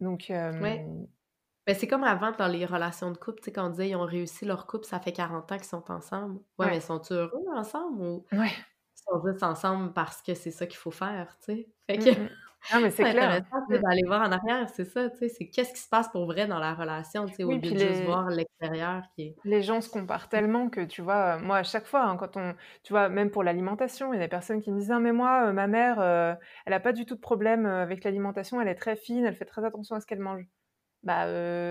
Donc 0.00 0.30
Ouais. 0.60 0.84
hem, 0.84 1.08
Ben, 1.66 1.76
c'est 1.76 1.88
comme 1.88 2.04
avant 2.04 2.32
dans 2.32 2.48
les 2.48 2.66
relations 2.66 3.12
de 3.12 3.18
couple, 3.18 3.40
tu 3.40 3.46
sais, 3.46 3.52
quand 3.52 3.66
on 3.68 3.70
disait: 3.70 3.90
«Ils 3.90 3.96
ont 3.96 4.06
réussi 4.06 4.44
leur 4.46 4.66
couple, 4.66 4.86
ça 4.86 5.00
fait 5.00 5.12
40 5.12 5.52
ans 5.52 5.56
qu'ils 5.58 5.66
sont 5.66 5.90
ensemble». 5.92 6.42
Ouais, 6.58 6.72
mais 6.72 6.80
sont-ils 6.80 7.14
heureux 7.14 7.44
ensemble 7.54 8.02
ou 8.02 8.26
ouais. 8.32 8.66
ils 8.96 9.02
sont 9.04 9.22
juste 9.26 9.42
ensemble 9.44 9.92
parce 9.94 10.22
que 10.22 10.34
c'est 10.34 10.50
ça 10.52 10.66
qu'il 10.66 10.78
faut 10.78 10.90
faire, 10.92 11.38
tu 11.40 11.46
sais? 11.46 11.70
Fait 11.88 11.98
Mmh 11.98 12.00
que 12.00 12.10
mh. 12.18 12.47
Non 12.70 12.80
mais 12.80 12.90
c'est 12.90 13.06
clair. 13.06 13.40
d'aller 13.70 14.02
voir 14.06 14.22
en 14.22 14.32
arrière, 14.32 14.68
c'est 14.68 14.84
ça, 14.84 15.08
tu 15.10 15.18
sais, 15.18 15.28
c'est 15.28 15.48
qu'est-ce 15.50 15.72
qui 15.72 15.80
se 15.80 15.88
passe 15.88 16.08
pour 16.10 16.26
vrai 16.26 16.46
dans 16.46 16.58
la 16.58 16.74
relation, 16.74 17.28
tu 17.30 17.36
sais, 17.36 17.44
au 17.44 17.54
lieu 17.54 17.72
de 17.72 17.78
juste 17.78 18.02
voir 18.02 18.28
l'extérieur 18.30 19.02
qui 19.14 19.22
est 19.22 19.36
les 19.44 19.62
gens 19.62 19.80
se 19.80 19.88
comparent 19.88 20.28
tellement 20.28 20.68
que 20.68 20.80
tu 20.84 21.00
vois, 21.02 21.36
heu, 21.38 21.40
moi 21.42 21.58
à 21.58 21.62
chaque 21.62 21.86
fois, 21.86 22.04
hein, 22.04 22.16
quand 22.16 22.36
on 22.36 22.54
tu 22.82 22.92
vois, 22.92 23.08
même 23.08 23.30
pour 23.30 23.44
l'alimentation, 23.44 24.12
il 24.12 24.16
y 24.16 24.20
a 24.20 24.24
des 24.24 24.28
personnes 24.28 24.60
qui 24.60 24.72
me 24.72 24.78
disent: 24.80 24.90
«Ah 24.90 24.98
mais 25.00 25.12
moi, 25.12 25.48
heu, 25.48 25.52
ma 25.52 25.66
mère, 25.68 26.00
heu, 26.00 26.34
elle 26.66 26.72
a 26.72 26.80
pas 26.80 26.92
du 26.92 27.06
tout 27.06 27.14
de 27.14 27.20
problème, 27.20 27.64
avec 27.66 28.02
l'alimentation, 28.04 28.60
elle 28.60 28.68
est 28.68 28.74
très 28.74 28.96
fine, 28.96 29.24
elle 29.24 29.36
fait 29.36 29.44
très 29.44 29.64
attention 29.64 29.94
à 29.96 30.00
ce 30.00 30.06
qu'elle 30.06 30.18
mange». 30.20 30.44
Bah, 31.04 31.28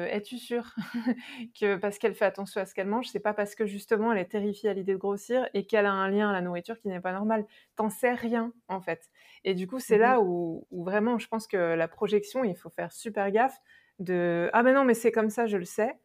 es-tu 0.09 0.37
sûre 0.39 0.73
que 1.59 1.75
parce 1.77 1.99
qu'elle 1.99 2.15
fait 2.15 2.25
attention 2.25 2.61
à 2.61 2.65
ce 2.65 2.73
qu'elle 2.73 2.87
mange, 2.87 3.07
c'est 3.09 3.19
pas 3.21 3.33
parce 3.33 3.55
que 3.55 3.65
justement 3.67 4.13
elle 4.13 4.19
est 4.19 4.27
terrifiée 4.31 4.69
à 4.69 4.73
l'idée 4.73 4.93
de 4.93 4.97
grossir 4.97 5.49
et 5.53 5.67
qu'elle 5.67 5.85
a 5.85 5.91
un 5.93 6.09
lien 6.09 6.29
à 6.29 6.33
la 6.33 6.41
nourriture 6.41 6.79
qui 6.79 6.87
n'est 6.89 7.01
pas 7.01 7.13
normal? 7.13 7.45
Tu 7.77 7.83
en 7.83 7.89
sais 7.89 8.13
rien, 8.13 8.53
en 8.69 8.81
fait 8.81 9.09
et 9.43 9.53
du 9.55 9.67
coup, 9.67 9.79
c'est 9.79 9.97
mmh 9.97 10.05
mh. 10.05 10.17
là 10.17 10.19
où 10.21 10.67
où 10.71 10.83
vraiment 10.85 11.17
je 11.19 11.27
pense 11.27 11.47
que 11.47 11.57
la 11.57 11.87
projection, 11.87 12.43
il 12.43 12.55
faut 12.55 12.69
faire 12.69 12.91
super 12.93 13.31
gaffe 13.31 13.57
de: 13.99 14.49
«Ah 14.53 14.63
mais 14.63 14.73
non, 14.73 14.83
mais 14.85 14.93
c'est 14.95 15.11
comme 15.11 15.29
ça, 15.29 15.47
je 15.47 15.57
le 15.57 15.65
sais. 15.65 15.99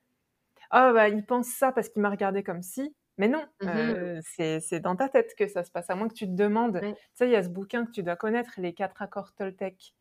Ah 0.70 0.93
bah, 0.93 1.09
il 1.09 1.24
pense 1.26 1.49
ça 1.49 1.72
parce 1.72 1.89
qu'il 1.89 2.03
m'a 2.03 2.11
regardé 2.11 2.43
comme 2.43 2.62
si». 2.62 2.95
Mais 3.18 3.28
non, 3.28 3.47
Mmh 3.61 3.68
heu, 3.68 4.20
c'est 4.22 4.80
dans 4.80 4.97
ta 4.97 5.09
tête 5.11 5.35
que 5.39 5.47
ça 5.49 5.64
se 5.64 5.70
passe, 5.70 5.91
à 5.91 5.95
moins 5.97 6.09
que 6.09 6.14
tu 6.14 6.26
te 6.26 6.33
demandes 6.33 6.78
tu 6.83 6.87
Ouais. 6.87 6.97
sais, 7.14 7.28
il 7.28 7.33
y 7.33 7.37
a 7.37 7.43
ce 7.43 7.49
bouquin 7.51 7.85
que 7.87 7.91
tu 7.93 8.03
dois 8.03 8.16
connaître, 8.16 8.53
Les 8.59 8.74
4 8.74 9.03
accords 9.03 9.35
Toltec. 9.35 9.95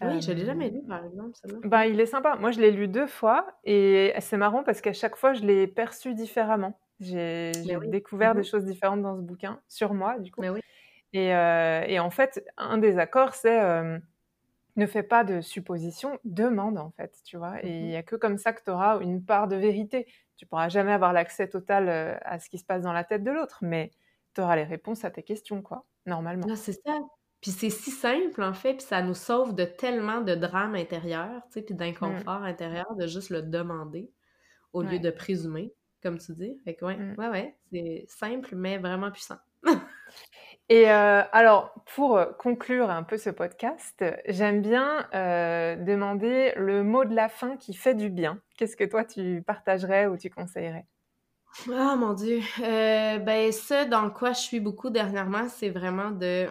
Oui, 0.00 0.20
je 0.22 0.32
l'ai 0.32 0.44
jamais 0.44 0.70
Hem 0.70 0.70
lu, 0.70 0.84
par 0.84 1.04
exemple, 1.04 1.38
bah, 1.64 1.86
il 1.86 2.00
est 2.00 2.06
sympa. 2.06 2.36
Moi, 2.36 2.52
je 2.52 2.60
l'ai 2.60 2.70
lu 2.72 2.88
2 2.88 3.06
fois 3.08 3.58
et 3.64 4.14
c'est 4.20 4.36
marrant 4.36 4.64
parce 4.64 4.80
qu'à 4.80 4.92
chaque 4.92 5.16
fois, 5.16 5.34
je 5.34 5.42
l'ai 5.44 5.66
perçu 5.66 6.14
différemment. 6.14 6.80
J'ai 7.00 7.62
Mais 7.64 7.76
j'ai 7.76 7.76
oui. 7.76 7.88
découvert 7.88 8.34
Mmh 8.34 8.36
des 8.36 8.44
choses 8.44 8.64
différentes 8.64 9.02
dans 9.02 9.16
ce 9.16 9.22
bouquin, 9.22 9.62
sur 9.68 9.94
moi, 9.94 10.18
du 10.20 10.32
coup 10.32 10.42
Mais 10.42 10.50
oui. 10.50 10.60
Et 11.12 11.32
heu 11.34 11.84
et 11.88 11.98
en 12.00 12.10
fait, 12.10 12.44
un 12.56 12.78
des 12.78 12.98
accords, 12.98 13.34
c'est, 13.34 13.54
hem, 13.56 14.02
ne 14.76 14.86
fais 14.86 15.02
pas 15.02 15.24
de 15.24 15.40
suppositions, 15.40 16.18
demande, 16.24 16.78
en 16.78 16.90
fait, 16.92 17.18
tu 17.24 17.36
vois? 17.36 17.64
Et 17.64 17.70
il 17.86 17.88
Mmh 17.88 17.92
y 17.92 17.96
a 17.96 18.02
que 18.04 18.16
comme 18.16 18.38
ça 18.38 18.52
que 18.52 18.62
tu 18.64 18.70
auras 18.70 19.00
une 19.00 19.24
part 19.24 19.48
de 19.48 19.56
vérité. 19.56 20.06
Tu 20.36 20.46
pourras 20.46 20.68
jamais 20.68 20.92
avoir 20.92 21.12
l'accès 21.12 21.48
total, 21.48 21.88
heu, 21.88 22.18
à 22.22 22.38
ce 22.40 22.48
qui 22.50 22.58
se 22.58 22.64
passe 22.64 22.82
dans 22.82 22.92
la 22.92 23.04
tête 23.04 23.24
de 23.24 23.30
l'autre, 23.32 23.58
mais 23.62 23.90
tu 24.34 24.40
auras 24.42 24.56
les 24.56 24.64
réponses 24.64 25.04
à 25.04 25.10
tes 25.10 25.22
questions, 25.24 25.62
quoi, 25.62 25.86
normalement. 26.06 26.50
Ah, 26.50 26.56
c'est 26.56 26.72
ça. 26.84 26.98
Puis 27.40 27.50
c'est 27.52 27.70
si 27.70 27.90
simple, 27.90 28.42
en 28.42 28.52
fait, 28.54 28.74
puis 28.74 28.82
ça 28.86 29.02
nous 29.02 29.14
sauve 29.14 29.54
de 29.54 29.64
tellement 29.64 30.20
de 30.22 30.34
drames 30.34 30.74
intérieurs, 30.74 31.42
tu 31.46 31.54
sais, 31.54 31.62
puis 31.62 31.74
Mmh. 32.00 32.28
d'inconfort 32.28 32.42
intérieur 32.42 32.94
de 32.96 33.06
juste 33.06 33.30
le 33.30 33.42
demander 33.42 34.12
au 34.72 34.82
lieu 34.82 35.00
de 35.00 35.10
présumer, 35.10 35.74
comme 36.02 36.18
tu 36.18 36.34
dis. 36.34 36.58
Fait 36.64 36.76
que 36.76 36.84
ouais, 36.86 36.98
Mmh. 36.98 37.18
ouais, 37.18 37.28
ouais, 37.30 37.58
c'est 37.72 38.06
simple, 38.08 38.56
mais 38.56 38.78
vraiment 38.78 39.10
puissant. 39.12 39.38
Et 40.70 40.84
heu, 40.86 41.22
alors 41.32 41.72
pour, 41.86 42.18
heu, 42.18 42.34
conclure 42.38 42.90
un 42.90 43.02
peu 43.02 43.16
ce 43.16 43.30
podcast, 43.30 44.04
j'aime 44.26 44.60
bien, 44.62 45.08
heu, 45.14 45.76
demander 45.82 46.52
le 46.56 46.84
mot 46.84 47.04
de 47.06 47.14
la 47.14 47.28
fin 47.30 47.56
qui 47.56 47.72
fait 47.74 47.94
du 47.94 48.10
bien. 48.10 48.42
Qu'est-ce 48.56 48.76
que 48.76 48.84
toi 48.84 49.04
tu 49.04 49.42
partagerais 49.46 50.06
ou 50.06 50.16
tu 50.18 50.28
conseillerais? 50.30 50.86
Ah 51.72 51.94
mon 51.96 52.14
Dieu! 52.14 52.40
Ben, 52.58 53.52
ce 53.52 53.88
dans 53.88 54.10
quoi 54.10 54.32
je 54.32 54.40
suis 54.40 54.60
beaucoup 54.60 54.90
dernièrement, 54.90 55.48
c'est 55.48 55.70
vraiment 55.70 56.10
de 56.10 56.48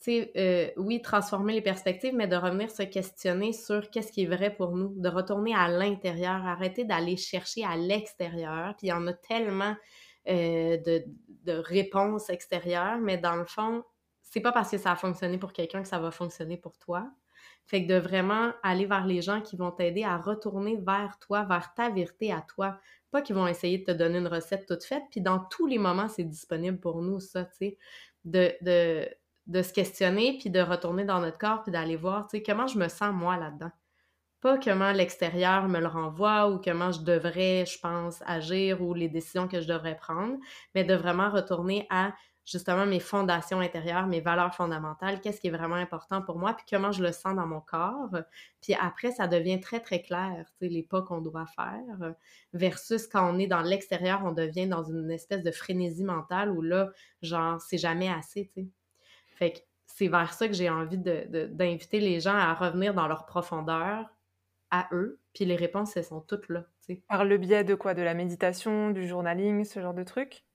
Tu 0.00 0.12
sais, 0.34 0.74
oui, 0.76 1.02
transformer 1.02 1.54
les 1.54 1.60
perspectives, 1.60 2.14
mais 2.14 2.28
de 2.28 2.36
revenir 2.36 2.70
se 2.70 2.84
questionner 2.84 3.52
sur 3.52 3.90
qu'est-ce 3.90 4.12
qui 4.12 4.22
est 4.22 4.26
vrai 4.26 4.54
pour 4.54 4.76
nous, 4.76 4.94
de 4.96 5.08
retourner 5.08 5.54
à 5.56 5.68
l'intérieur, 5.68 6.46
arrêter 6.46 6.84
d'aller 6.84 7.16
chercher 7.16 7.64
à 7.64 7.76
l'extérieur. 7.76 8.74
Puis 8.78 8.86
il 8.86 8.90
y 8.90 8.92
en 8.92 9.06
a 9.08 9.12
tellement, 9.12 9.74
heu, 10.28 10.78
de 10.78 11.04
de 11.44 11.52
réponses 11.52 12.28
extérieures, 12.30 12.98
mais 12.98 13.16
dans 13.16 13.36
le 13.36 13.46
fond, 13.46 13.82
c'est 14.22 14.40
pas 14.40 14.52
parce 14.52 14.70
que 14.70 14.76
ça 14.78 14.92
a 14.92 14.96
fonctionné 14.96 15.38
pour 15.38 15.52
quelqu'un 15.54 15.82
que 15.82 15.88
ça 15.88 15.98
va 15.98 16.10
fonctionner 16.10 16.58
pour 16.58 16.76
toi. 16.78 17.10
Fait 17.66 17.82
que 17.86 17.88
de 17.92 17.98
vraiment 17.98 18.52
aller 18.62 18.86
vers 18.86 19.06
les 19.06 19.22
gens 19.22 19.40
qui 19.40 19.56
vont 19.56 19.70
t'aider 19.70 20.04
à 20.04 20.16
retourner 20.18 20.76
vers 20.76 21.18
toi, 21.20 21.44
vers 21.44 21.72
ta 21.74 21.90
vérité 21.90 22.32
à 22.32 22.42
toi. 22.42 22.78
Pas 23.10 23.22
qu'ils 23.22 23.36
vont 23.36 23.46
essayer 23.46 23.78
de 23.78 23.84
te 23.84 23.90
donner 23.92 24.18
une 24.18 24.26
recette 24.28 24.66
toute 24.66 24.84
faite, 24.84 25.04
puis 25.10 25.20
dans 25.20 25.38
tous 25.40 25.66
les 25.66 25.78
moments, 25.78 26.08
c'est 26.08 26.24
disponible 26.24 26.80
pour 26.80 27.00
nous 27.02 27.20
ça, 27.20 27.44
tu 27.44 27.56
sais. 27.58 27.78
De 28.24 28.52
de 28.62 29.08
de 29.46 29.62
se 29.62 29.72
questionner, 29.72 30.36
puis 30.38 30.50
de 30.50 30.60
retourner 30.60 31.04
dans 31.06 31.20
notre 31.20 31.38
corps, 31.38 31.62
puis 31.62 31.72
d'aller 31.72 31.96
voir, 31.96 32.26
tu 32.28 32.36
sais, 32.36 32.42
comment 32.42 32.66
je 32.66 32.78
me 32.78 32.88
sens 32.88 33.14
moi 33.14 33.38
là-dedans? 33.38 33.70
Pas 34.40 34.56
comment 34.58 34.92
l'extérieur 34.92 35.68
me 35.68 35.80
le 35.80 35.88
renvoie 35.88 36.48
ou 36.48 36.60
comment 36.60 36.92
je 36.92 37.00
devrais, 37.00 37.66
je 37.66 37.78
pense, 37.80 38.22
agir 38.24 38.80
ou 38.82 38.94
les 38.94 39.08
décisions 39.08 39.48
que 39.48 39.60
je 39.60 39.66
devrais 39.66 39.96
prendre, 39.96 40.36
mais 40.74 40.84
de 40.84 40.94
vraiment 40.94 41.28
retourner 41.30 41.86
à 41.90 42.14
justement 42.44 42.86
mes 42.86 43.00
fondations 43.00 43.60
intérieures, 43.60 44.06
mes 44.06 44.20
valeurs 44.20 44.54
fondamentales, 44.54 45.20
qu'est-ce 45.20 45.40
qui 45.40 45.48
est 45.48 45.50
vraiment 45.50 45.74
important 45.74 46.22
pour 46.22 46.38
moi, 46.38 46.54
puis 46.54 46.64
comment 46.70 46.92
je 46.92 47.02
le 47.02 47.12
sens 47.12 47.34
dans 47.36 47.46
mon 47.46 47.60
corps. 47.60 48.10
Puis 48.62 48.74
après, 48.80 49.10
ça 49.10 49.26
devient 49.26 49.60
très, 49.60 49.80
très 49.80 50.00
clair, 50.02 50.46
les 50.60 50.82
pas 50.82 51.02
qu'on 51.02 51.20
doit 51.20 51.46
faire, 51.46 52.14
versus 52.54 53.06
quand 53.06 53.28
on 53.34 53.38
est 53.38 53.48
dans 53.48 53.60
l'extérieur, 53.60 54.22
on 54.24 54.32
devient 54.32 54.66
dans 54.66 54.84
une 54.84 55.10
espèce 55.10 55.42
de 55.42 55.50
frénésie 55.50 56.04
mentale 56.04 56.50
où 56.50 56.62
là, 56.62 56.90
genre, 57.22 57.60
c'est 57.60 57.76
jamais 57.78 58.08
assez, 58.08 58.50
tu 58.54 58.62
sais. 58.62 58.68
Fait 59.34 59.52
que 59.52 59.58
c'est 59.86 60.08
vers 60.08 60.32
ça 60.32 60.48
que 60.48 60.54
j'ai 60.54 60.70
envie 60.70 60.98
de 60.98 61.26
de 61.28 61.46
d'inviter 61.46 62.00
les 62.00 62.20
gens 62.20 62.34
à 62.34 62.54
revenir 62.54 62.94
dans 62.94 63.08
leur 63.08 63.26
profondeur, 63.26 64.06
à 64.70 64.88
eux, 64.92 65.20
puis 65.34 65.44
les 65.44 65.56
réponses, 65.56 65.96
elles 65.96 66.04
sont 66.04 66.20
toutes 66.20 66.48
là. 66.48 66.66
Par 67.06 67.26
le 67.26 67.36
biais 67.36 67.64
de 67.64 67.74
quoi? 67.74 67.92
De 67.92 68.00
la 68.00 68.14
méditation, 68.14 68.90
du 68.92 69.06
journaling, 69.06 69.64
ce 69.66 69.80
genre 69.80 69.92
de 69.92 70.04
trucs? 70.04 70.46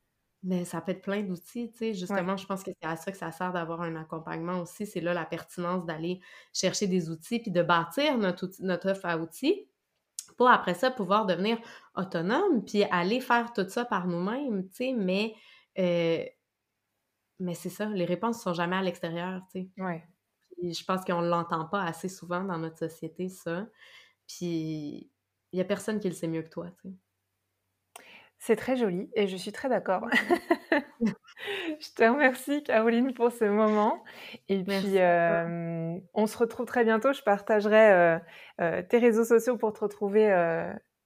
Mais 0.46 0.66
ça 0.66 0.82
peut 0.82 0.92
être 0.92 1.02
plein 1.02 1.22
d'outils, 1.24 1.72
tu 1.72 1.78
sais. 1.78 1.94
Ouais. 2.10 2.24
Justement, 2.24 2.36
je 2.36 2.46
pense 2.46 2.64
que 2.64 2.72
c'est 2.82 2.88
à 2.88 2.98
ça 2.98 3.12
que 3.14 3.18
ça 3.18 3.32
sert 3.32 3.54
d'avoir 3.54 3.82
un 3.82 3.96
accompagnement 3.96 4.60
aussi. 4.60 4.86
C'est 4.86 5.00
là 5.00 5.14
la 5.14 5.26
pertinence 5.26 5.86
d'aller 5.86 6.20
chercher 6.54 6.88
des 6.88 7.10
outils 7.10 7.40
puis 7.40 7.52
de 7.52 7.62
bâtir 7.64 8.18
notre 8.18 8.48
outil 8.48 8.62
notre 8.64 8.90
offre 8.92 9.06
à 9.06 9.18
outils 9.18 9.70
pour 10.38 10.50
après 10.50 10.76
ça 10.76 10.92
pouvoir 10.92 11.26
devenir 11.28 11.60
autonome 11.96 12.66
puis 12.66 12.84
aller 12.86 13.22
faire 13.22 13.54
tout 13.54 13.68
ça 13.70 13.86
par 13.86 14.08
nous-mêmes, 14.08 14.70
tu 14.70 14.76
sais. 14.76 14.94
Mais, 14.94 15.36
heu, 15.80 16.26
mais 17.40 17.56
c'est 17.56 17.70
ça, 17.70 17.86
les 17.88 18.06
réponses 18.06 18.42
sont 18.42 18.54
jamais 18.54 18.76
à 18.76 18.82
l'extérieur, 18.82 19.42
tu 19.52 19.62
sais. 19.62 19.70
Ouais. 19.78 20.04
Puis 20.58 20.74
je 20.74 20.86
pense 20.86 21.06
qu'on 21.06 21.22
l'entend 21.22 21.66
pas 21.68 21.84
assez 21.84 22.10
souvent 22.10 22.44
dans 22.44 22.58
notre 22.60 22.80
société, 22.80 23.30
ça. 23.30 23.68
Puis 24.28 25.12
il 25.52 25.58
y 25.58 25.62
a 25.62 25.66
personne 25.66 26.00
qui 26.00 26.10
le 26.10 26.16
sait 26.16 26.28
mieux 26.28 26.42
que 26.42 26.50
toi, 26.50 26.70
tu 26.82 26.90
sais. 26.90 26.96
C'est 28.40 28.58
très 28.58 28.76
joli 28.76 29.10
et 29.14 29.28
je 29.28 29.38
suis 29.38 29.54
très 29.54 29.70
d'accord. 29.70 30.06
je 31.00 31.94
te 31.96 32.04
remercie 32.04 32.62
Caroline 32.64 33.14
pour 33.14 33.32
ce 33.32 33.46
moment 33.46 34.04
et 34.50 34.62
puis 34.66 34.98
on 36.14 36.28
se 36.28 36.38
retrouve 36.38 36.66
très 36.66 36.84
bientôt. 36.84 37.14
Je 37.14 37.22
partagerai 37.22 38.20
tes 38.58 38.98
réseaux 38.98 39.24
sociaux 39.24 39.56
pour 39.56 39.72
te 39.72 39.80
retrouver 39.80 40.28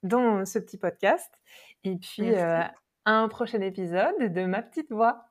dans 0.01 0.45
ce 0.45 0.57
petit 0.57 0.79
podcast 0.79 1.31
et 1.83 1.95
puis 1.97 2.33
à 2.35 2.73
un 3.05 3.27
prochain 3.27 3.61
épisode 3.61 4.33
de 4.33 4.45
Ma 4.45 4.63
petite 4.63 4.91
voix. 4.91 5.26